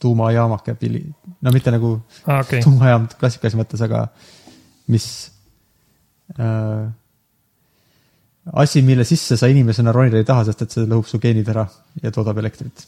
tuumajaamake 0.00 0.74
pili, 0.80 1.02
no 1.40 1.52
mitte 1.54 1.72
nagu 1.74 1.96
Ah, 2.26 2.40
okay., 2.40 2.62
tuumajaam 2.64 3.08
klassikalises 3.20 3.58
mõttes, 3.58 3.82
aga 3.84 4.06
mis 4.90 5.06
äh, 6.38 6.88
asi, 8.52 8.82
mille 8.82 9.04
sisse 9.04 9.36
sa 9.36 9.50
inimesena 9.50 9.92
ronida 9.92 10.20
ei 10.20 10.26
taha, 10.26 10.46
sest 10.48 10.64
et 10.64 10.74
see 10.76 10.88
lõhub 10.88 11.08
su 11.08 11.20
geenid 11.22 11.48
ära 11.52 11.66
ja 12.02 12.12
toodab 12.14 12.40
elektrit. 12.42 12.86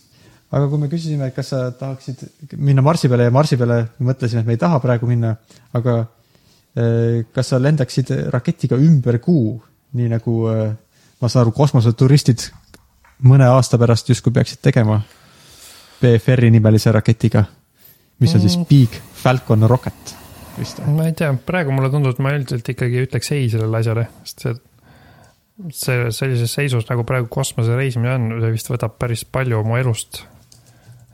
aga 0.53 0.69
kui 0.69 0.81
me 0.81 0.89
küsisime, 0.93 1.29
et 1.29 1.37
kas 1.37 1.53
sa 1.53 1.63
tahaksid 1.77 2.57
minna 2.61 2.85
Marsi 2.85 3.09
peale 3.09 3.29
ja 3.29 3.35
Marsi 3.35 3.57
peale 3.57 3.79
me 3.99 4.11
mõtlesime, 4.11 4.43
et 4.43 4.49
me 4.49 4.57
ei 4.57 4.61
taha 4.61 4.81
praegu 4.81 5.09
minna, 5.09 5.35
aga 5.73 5.99
eh, 6.77 7.23
kas 7.33 7.53
sa 7.53 7.61
lendaksid 7.61 8.13
raketiga 8.33 8.77
ümber 8.77 9.21
kuu, 9.25 9.57
nii 9.97 10.11
nagu 10.13 10.37
eh, 10.53 10.69
ma 11.21 11.31
saan 11.31 11.47
aru, 11.47 11.55
kosmoseturistid 11.57 12.51
mõne 13.29 13.49
aasta 13.49 13.79
pärast 13.79 14.09
justkui 14.11 14.35
peaksid 14.35 14.61
tegema 14.65 15.01
BFR-i 16.03 16.51
nimelise 16.51 16.93
raketiga, 16.93 17.45
mis 18.21 18.35
on 18.35 18.43
siis 18.43 18.59
Mm. 18.59 18.67
Big 18.69 18.99
Falcon 19.23 19.69
Rocket, 19.71 20.17
vist 20.59 20.83
ma 20.87 21.07
ei 21.07 21.15
tea, 21.17 21.33
praegu 21.47 21.73
mulle 21.73 21.91
tundub, 21.91 22.13
et 22.13 22.21
ma 22.23 22.35
üldiselt 22.37 22.69
ikkagi 22.69 23.07
ütleks 23.07 23.33
ei 23.35 23.49
sellele 23.53 23.81
asjale, 23.81 24.09
sest 24.25 24.47
see, 24.47 24.55
see 25.71 26.11
sellises 26.15 26.55
seisus 26.55 26.89
nagu 26.89 27.05
praegu 27.09 27.29
kosmose 27.33 27.77
reisimine 27.79 28.15
on, 28.17 28.29
see 28.43 28.55
vist 28.55 28.71
võtab 28.73 28.97
päris 29.01 29.25
palju 29.25 29.63
mu 29.67 29.79
elust. 29.81 30.25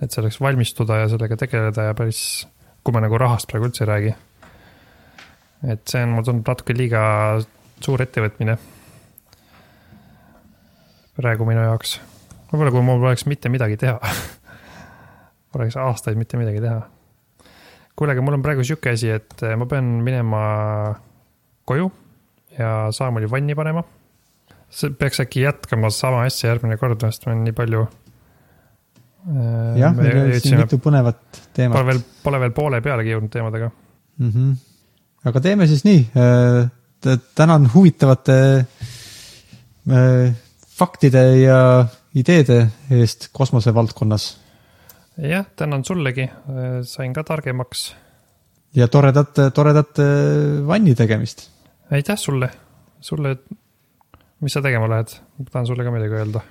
et 0.03 0.15
selleks 0.15 0.39
valmistuda 0.41 1.01
ja 1.01 1.09
sellega 1.11 1.37
tegeleda 1.37 1.89
ja 1.89 1.95
päris, 1.99 2.47
kui 2.87 2.95
me 2.95 3.03
nagu 3.03 3.19
rahast 3.19 3.49
praegu 3.51 3.67
üldse 3.67 3.83
ei 3.85 3.91
räägi. 3.93 4.15
et 5.75 5.87
see 5.91 6.03
on, 6.03 6.15
mulle 6.15 6.25
tundub 6.25 6.53
natuke 6.53 6.77
liiga 6.77 7.03
suur 7.81 8.03
ettevõtmine. 8.03 8.59
praegu 11.19 11.45
minu 11.49 11.65
jaoks, 11.67 11.99
võib-olla 12.53 12.75
kui 12.75 12.83
mul 12.87 13.03
oleks 13.03 13.27
mitte 13.27 13.51
midagi 13.51 13.77
teha. 13.77 13.99
oleks 15.55 15.77
aastaid 15.77 16.19
mitte 16.21 16.37
midagi 16.41 16.61
teha 16.61 16.83
kuule, 17.99 18.15
aga 18.15 18.25
mul 18.25 18.39
on 18.39 18.45
praegu 18.45 18.65
sihuke 18.67 18.93
asi, 18.95 19.11
et 19.11 19.43
eh, 19.43 19.57
ma 19.59 19.67
pean 19.71 19.89
minema 20.07 20.43
koju 21.69 21.89
ja 22.59 22.73
Saamoli 22.95 23.31
vanni 23.31 23.57
panema. 23.59 23.83
see 24.69 24.93
peaks 24.93 25.23
äkki 25.23 25.47
jätkama 25.47 25.89
sama 25.95 26.27
asja 26.29 26.51
järgmine 26.51 26.77
kord, 26.77 27.01
sest 27.01 27.25
ma 27.25 27.33
olen 27.33 27.45
nii 27.49 27.57
palju. 27.57 27.87
jah, 29.81 29.95
meil 29.97 30.23
oli 30.23 30.41
siin 30.41 30.61
mitu 30.61 30.79
põnevat 30.81 31.21
Pole 31.21 31.53
teemat 31.57 31.87
veel, 31.89 32.01
pole 32.23 32.41
veel 32.41 32.55
poole 32.57 32.81
pealegi 32.85 33.15
jõudnud 33.15 33.33
teemadega. 33.33 33.71
mm. 34.19 34.31
-hmm. 34.31 34.57
aga 35.31 35.41
teeme 35.41 35.67
siis 35.67 35.85
nii, 35.85 36.07
tänan 37.35 37.71
huvitavate 37.75 38.39
faktide 40.79 41.25
ja 41.43 41.61
ideede 42.15 42.61
eest 42.91 43.29
kosmosevaldkonnas 43.33 44.29
jah, 45.19 45.47
tänan 45.57 45.85
sullegi, 45.85 46.29
sain 46.83 47.13
ka 47.15 47.25
targemaks. 47.25 47.95
ja 48.75 48.89
toredat, 48.89 49.35
toredat 49.55 49.99
äh, 49.99 50.67
vanni 50.67 50.95
tegemist. 50.95 51.49
aitäh 51.91 52.19
sulle, 52.19 52.51
sulle, 53.01 53.37
mis 54.41 54.53
sa 54.53 54.63
tegema 54.63 54.89
lähed, 54.89 55.15
ma 55.39 55.51
tahan 55.51 55.67
sulle 55.67 55.85
ka 55.85 55.95
midagi 55.95 56.19
öelda. 56.21 56.43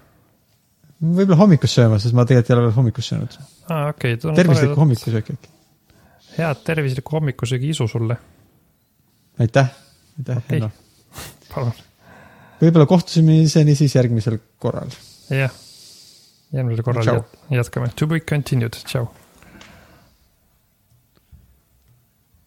võib-olla 1.02 1.40
hommikust 1.44 1.80
sööma, 1.80 2.00
sest 2.02 2.18
ma 2.18 2.26
tegelikult 2.26 2.52
ei 2.52 2.58
ole 2.58 2.66
veel 2.68 2.78
hommikust 2.80 3.14
söönud. 3.14 3.38
aa, 3.70 3.90
okei 3.94 4.18
okay,. 4.18 4.36
tervislikku. 4.42 4.80
hommikusööki 4.82 5.38
äkki. 5.38 5.54
head 6.38 6.64
tervislikku 6.68 7.20
hommikusöögi 7.20 7.72
isu 7.76 7.88
sulle, 7.88 8.18
aitäh, 9.40 9.72
aitäh 10.20 10.44
Okei. 10.44 10.58
Henno. 10.58 10.72
palun. 11.54 11.86
võib-olla 12.62 12.90
kohtumiseni 12.90 13.78
siis 13.80 13.96
järgmisel 13.96 14.42
korral. 14.60 14.92
jah, 15.32 15.56
järgmisel 16.54 16.84
korral 16.84 17.04
Tšau. 17.04 17.16
jät- 17.16 17.58
jätkame, 17.58 17.88
to 17.96 18.08
be 18.08 18.20
continued, 18.20 18.72
tšau 18.86 19.08